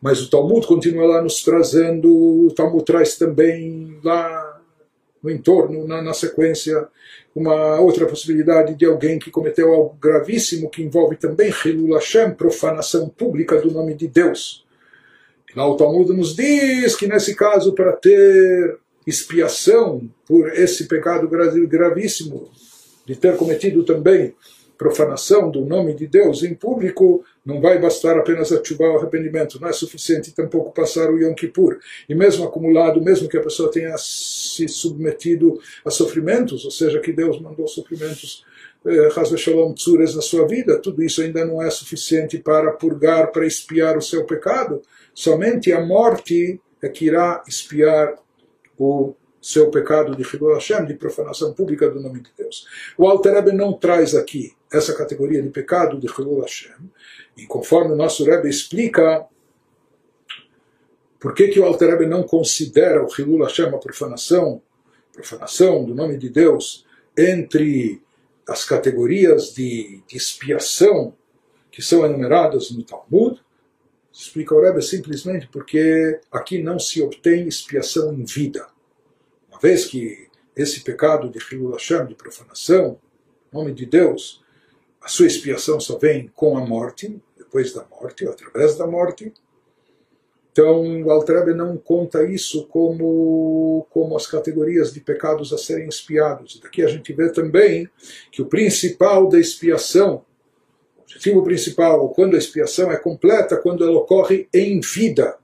Mas 0.00 0.20
o 0.20 0.28
Talmud 0.28 0.66
continua 0.66 1.06
lá 1.06 1.22
nos 1.22 1.42
trazendo, 1.42 2.46
o 2.46 2.52
Talmud 2.54 2.84
traz 2.84 3.16
também 3.16 3.98
lá 4.04 4.60
no 5.22 5.30
entorno, 5.30 5.86
na, 5.88 6.02
na 6.02 6.12
sequência, 6.12 6.86
uma 7.38 7.80
outra 7.80 8.04
possibilidade 8.06 8.74
de 8.74 8.84
alguém 8.84 9.18
que 9.18 9.30
cometeu 9.30 9.72
algo 9.72 9.96
gravíssimo 10.00 10.68
que 10.68 10.82
envolve 10.82 11.16
também 11.16 11.52
Hilul 11.64 11.94
Hashem, 11.94 12.32
profanação 12.32 13.08
pública 13.08 13.60
do 13.60 13.70
nome 13.70 13.94
de 13.94 14.08
Deus. 14.08 14.66
Lá 15.54 15.66
o 15.66 15.76
Talmud 15.76 16.12
nos 16.12 16.34
diz 16.34 16.96
que 16.96 17.06
nesse 17.06 17.34
caso, 17.34 17.72
para 17.72 17.92
ter 17.92 18.78
expiação 19.06 20.08
por 20.26 20.52
esse 20.52 20.86
pecado 20.86 21.28
gravíssimo, 21.28 22.50
de 23.06 23.16
ter 23.16 23.36
cometido 23.36 23.84
também 23.84 24.34
profanação 24.76 25.50
do 25.50 25.64
nome 25.64 25.92
de 25.94 26.06
Deus 26.06 26.44
em 26.44 26.54
público, 26.54 27.24
não 27.44 27.60
vai 27.60 27.80
bastar 27.80 28.16
apenas 28.16 28.52
ativar 28.52 28.90
o 28.90 28.98
arrependimento, 28.98 29.60
não 29.60 29.68
é 29.68 29.72
suficiente 29.72 30.32
tampouco 30.32 30.72
passar 30.72 31.10
o 31.10 31.18
Yom 31.18 31.34
Kippur. 31.34 31.78
E 32.08 32.14
mesmo 32.14 32.44
acumulado, 32.44 33.02
mesmo 33.02 33.28
que 33.28 33.36
a 33.36 33.42
pessoa 33.42 33.70
tenha 33.70 33.96
se 34.58 34.68
submetido 34.68 35.60
a 35.84 35.90
sofrimentos, 35.90 36.64
ou 36.64 36.70
seja, 36.70 37.00
que 37.00 37.12
Deus 37.12 37.40
mandou 37.40 37.68
sofrimentos 37.68 38.44
eh, 38.84 39.36
Shalom 39.36 39.74
Tzures 39.74 40.14
na 40.14 40.22
sua 40.22 40.46
vida, 40.46 40.78
tudo 40.78 41.02
isso 41.02 41.22
ainda 41.22 41.44
não 41.44 41.62
é 41.62 41.70
suficiente 41.70 42.38
para 42.38 42.72
purgar, 42.72 43.30
para 43.30 43.46
espiar 43.46 43.96
o 43.96 44.02
seu 44.02 44.24
pecado. 44.24 44.82
Somente 45.14 45.72
a 45.72 45.84
morte 45.84 46.60
é 46.82 46.88
que 46.88 47.06
irá 47.06 47.42
espiar 47.46 48.14
o 48.78 49.14
seu 49.40 49.70
pecado 49.70 50.16
de 50.16 50.22
Hilul 50.22 50.54
Hashem, 50.54 50.84
de 50.84 50.94
profanação 50.94 51.52
pública 51.52 51.88
do 51.88 52.00
nome 52.00 52.20
de 52.20 52.30
Deus. 52.36 52.66
O 52.96 53.06
Alter 53.06 53.54
não 53.54 53.72
traz 53.72 54.14
aqui 54.14 54.52
essa 54.72 54.94
categoria 54.94 55.42
de 55.42 55.48
pecado 55.48 55.98
de 55.98 56.06
Hilul 56.06 56.40
Hashem, 56.40 56.76
e 57.36 57.46
conforme 57.46 57.92
o 57.92 57.96
nosso 57.96 58.24
Rebbe 58.24 58.48
explica, 58.48 59.24
por 61.18 61.34
que, 61.34 61.48
que 61.48 61.58
o 61.58 61.64
Alter 61.64 62.08
não 62.08 62.22
considera 62.22 63.04
o 63.04 63.08
Hilul 63.08 63.44
Hashem 63.44 63.66
a 63.66 63.78
profanação, 63.78 64.62
profanação 65.12 65.84
do 65.84 65.94
nome 65.94 66.16
de 66.16 66.28
Deus, 66.28 66.86
entre 67.16 68.00
as 68.46 68.64
categorias 68.64 69.52
de, 69.52 70.02
de 70.06 70.16
expiação 70.16 71.14
que 71.70 71.82
são 71.82 72.04
enumeradas 72.04 72.70
no 72.70 72.82
Talmud? 72.84 73.40
Explica 74.12 74.54
o 74.54 74.60
Rebbe 74.60 74.82
simplesmente 74.82 75.48
porque 75.48 76.20
aqui 76.30 76.62
não 76.62 76.78
se 76.78 77.02
obtém 77.02 77.46
expiação 77.46 78.12
em 78.14 78.24
vida. 78.24 78.66
Uma 79.48 79.58
vez 79.60 79.86
que 79.86 80.28
esse 80.56 80.80
pecado 80.80 81.28
de 81.28 81.38
Hilul 81.38 81.72
Hashem, 81.72 82.06
de 82.06 82.14
profanação, 82.14 82.98
nome 83.52 83.72
de 83.72 83.86
Deus, 83.86 84.42
a 85.00 85.08
sua 85.08 85.26
expiação 85.26 85.80
só 85.80 85.96
vem 85.98 86.28
com 86.34 86.56
a 86.56 86.66
morte, 86.66 87.20
depois 87.36 87.72
da 87.72 87.84
morte, 87.84 88.24
ou 88.24 88.32
através 88.32 88.76
da 88.76 88.86
morte. 88.86 89.32
Então, 90.58 91.04
o 91.04 91.10
Altrebe 91.12 91.54
não 91.54 91.76
conta 91.76 92.24
isso 92.24 92.66
como, 92.66 93.86
como 93.90 94.16
as 94.16 94.26
categorias 94.26 94.92
de 94.92 94.98
pecados 94.98 95.52
a 95.52 95.56
serem 95.56 95.86
expiados. 95.86 96.58
Daqui 96.60 96.82
a 96.82 96.88
gente 96.88 97.12
vê 97.12 97.30
também 97.30 97.88
que 98.32 98.42
o 98.42 98.46
principal 98.46 99.28
da 99.28 99.38
expiação, 99.38 100.24
o 100.96 101.02
objetivo 101.02 101.44
principal, 101.44 102.08
quando 102.08 102.34
a 102.34 102.38
expiação 102.38 102.90
é 102.90 102.96
completa, 102.96 103.56
quando 103.56 103.84
ela 103.84 103.98
ocorre 103.98 104.48
em 104.52 104.80
vida. 104.80 105.36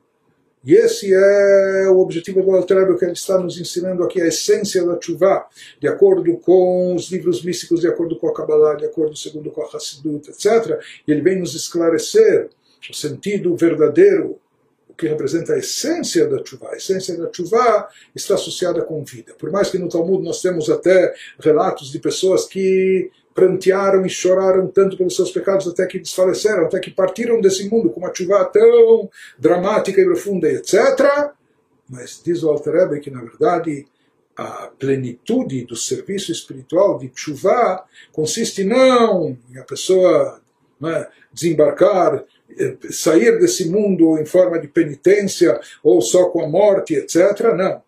E 0.65 0.75
esse 0.75 1.15
é 1.15 1.89
o 1.89 2.01
objetivo 2.01 2.43
do 2.43 2.51
Altrebe 2.51 2.99
que 2.99 3.05
ele 3.05 3.13
está 3.13 3.39
nos 3.39 3.57
ensinando 3.61 4.03
aqui, 4.03 4.21
a 4.21 4.27
essência 4.27 4.85
da 4.85 5.01
chuva, 5.01 5.47
de 5.81 5.87
acordo 5.87 6.37
com 6.39 6.93
os 6.93 7.09
livros 7.13 7.41
místicos, 7.45 7.83
de 7.83 7.87
acordo 7.87 8.19
com 8.19 8.27
a 8.27 8.35
Kabbalah, 8.35 8.75
de 8.75 8.87
acordo 8.87 9.15
segundo 9.15 9.53
com 9.53 9.63
a 9.63 9.69
Hassidut, 9.73 10.29
etc. 10.29 10.77
E 11.07 11.13
ele 11.13 11.21
vem 11.21 11.39
nos 11.39 11.55
esclarecer 11.55 12.49
o 12.91 12.93
sentido 12.93 13.55
verdadeiro, 13.57 14.41
o 14.95 14.97
que 14.97 15.09
representa 15.09 15.53
a 15.55 15.59
essência 15.59 16.27
da 16.27 16.43
chuva. 16.45 16.71
A 16.71 16.77
essência 16.77 17.19
da 17.19 17.29
chuva 17.33 17.89
está 18.15 18.35
associada 18.35 18.83
com 18.83 19.05
vida. 19.05 19.35
Por 19.35 19.51
mais 19.51 19.69
que 19.69 19.79
no 19.79 19.89
Talmud 19.89 20.25
nós 20.25 20.41
temos 20.41 20.71
até 20.71 21.13
relatos 21.41 21.91
de 21.91 21.99
pessoas 21.99 22.47
que 22.47 23.11
prantearam 23.35 24.07
e 24.07 24.09
choraram 24.09 24.69
tanto 24.69 24.97
pelos 24.97 25.17
seus 25.17 25.33
pecados 25.33 25.67
até 25.67 25.85
que 25.87 25.99
desfaleceram, 25.99 26.67
até 26.67 26.79
que 26.79 26.93
partiram 26.93 27.41
desse 27.41 27.69
mundo 27.69 27.91
com 27.91 27.99
uma 27.99 28.15
chuva 28.15 28.45
tão 28.45 29.11
dramática 29.37 30.01
e 30.01 30.05
profunda, 30.05 30.49
etc. 30.49 31.33
Mas 31.91 32.23
diz 32.25 32.45
o 32.45 32.49
Alter 32.49 33.01
que, 33.01 33.11
na 33.11 33.21
verdade, 33.21 33.87
a 34.37 34.69
plenitude 34.79 35.65
do 35.65 35.75
serviço 35.75 36.31
espiritual 36.31 36.99
de 36.99 37.11
chuva 37.15 37.85
consiste 38.13 38.63
não 38.63 39.37
em 39.53 39.59
a 39.59 39.65
pessoa 39.65 40.41
é, 40.85 41.09
desembarcar, 41.33 42.25
sair 42.91 43.39
desse 43.39 43.69
mundo 43.69 44.19
em 44.19 44.27
forma 44.27 44.59
de 44.59 44.69
penitência 44.69 45.61
ou 45.83 46.01
só 46.01 46.27
com 46.27 46.45
a 46.45 46.49
morte, 46.49 46.95
etc. 46.95 47.55
Não. 47.57 47.83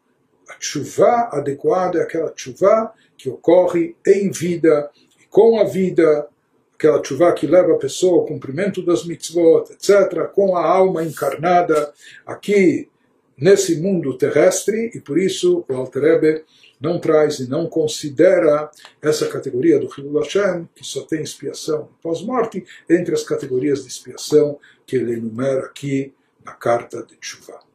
A 0.48 0.56
chuva 0.60 1.28
adequada 1.32 1.98
é 1.98 2.02
aquela 2.02 2.32
chuva 2.34 2.92
que 3.16 3.28
ocorre 3.28 3.96
em 4.06 4.30
vida, 4.30 4.90
com 5.30 5.58
a 5.58 5.64
vida, 5.64 6.28
aquela 6.74 7.02
chuva 7.02 7.32
que 7.32 7.46
leva 7.46 7.72
a 7.72 7.78
pessoa 7.78 8.20
ao 8.20 8.26
cumprimento 8.26 8.84
das 8.84 9.04
mitzvot, 9.04 9.72
etc., 9.72 10.28
com 10.32 10.56
a 10.56 10.64
alma 10.64 11.02
encarnada 11.02 11.92
aqui 12.24 12.88
nesse 13.36 13.80
mundo 13.80 14.16
terrestre, 14.16 14.90
e 14.94 15.00
por 15.00 15.18
isso 15.18 15.64
o 15.68 15.74
Alter 15.74 16.02
Rebbe 16.02 16.44
não 16.80 16.98
traz 16.98 17.38
e 17.38 17.48
não 17.48 17.66
considera 17.66 18.70
essa 19.00 19.26
categoria 19.28 19.78
do 19.78 19.88
Hilul 19.96 20.20
Hashem, 20.20 20.68
que 20.74 20.84
só 20.84 21.02
tem 21.02 21.22
expiação 21.22 21.88
pós-morte, 22.02 22.64
entre 22.88 23.14
as 23.14 23.22
categorias 23.22 23.82
de 23.82 23.88
expiação 23.88 24.58
que 24.86 24.96
ele 24.96 25.14
enumera 25.14 25.66
aqui 25.66 26.14
na 26.44 26.52
carta 26.52 27.02
de 27.02 27.16
Tshuva. 27.16 27.65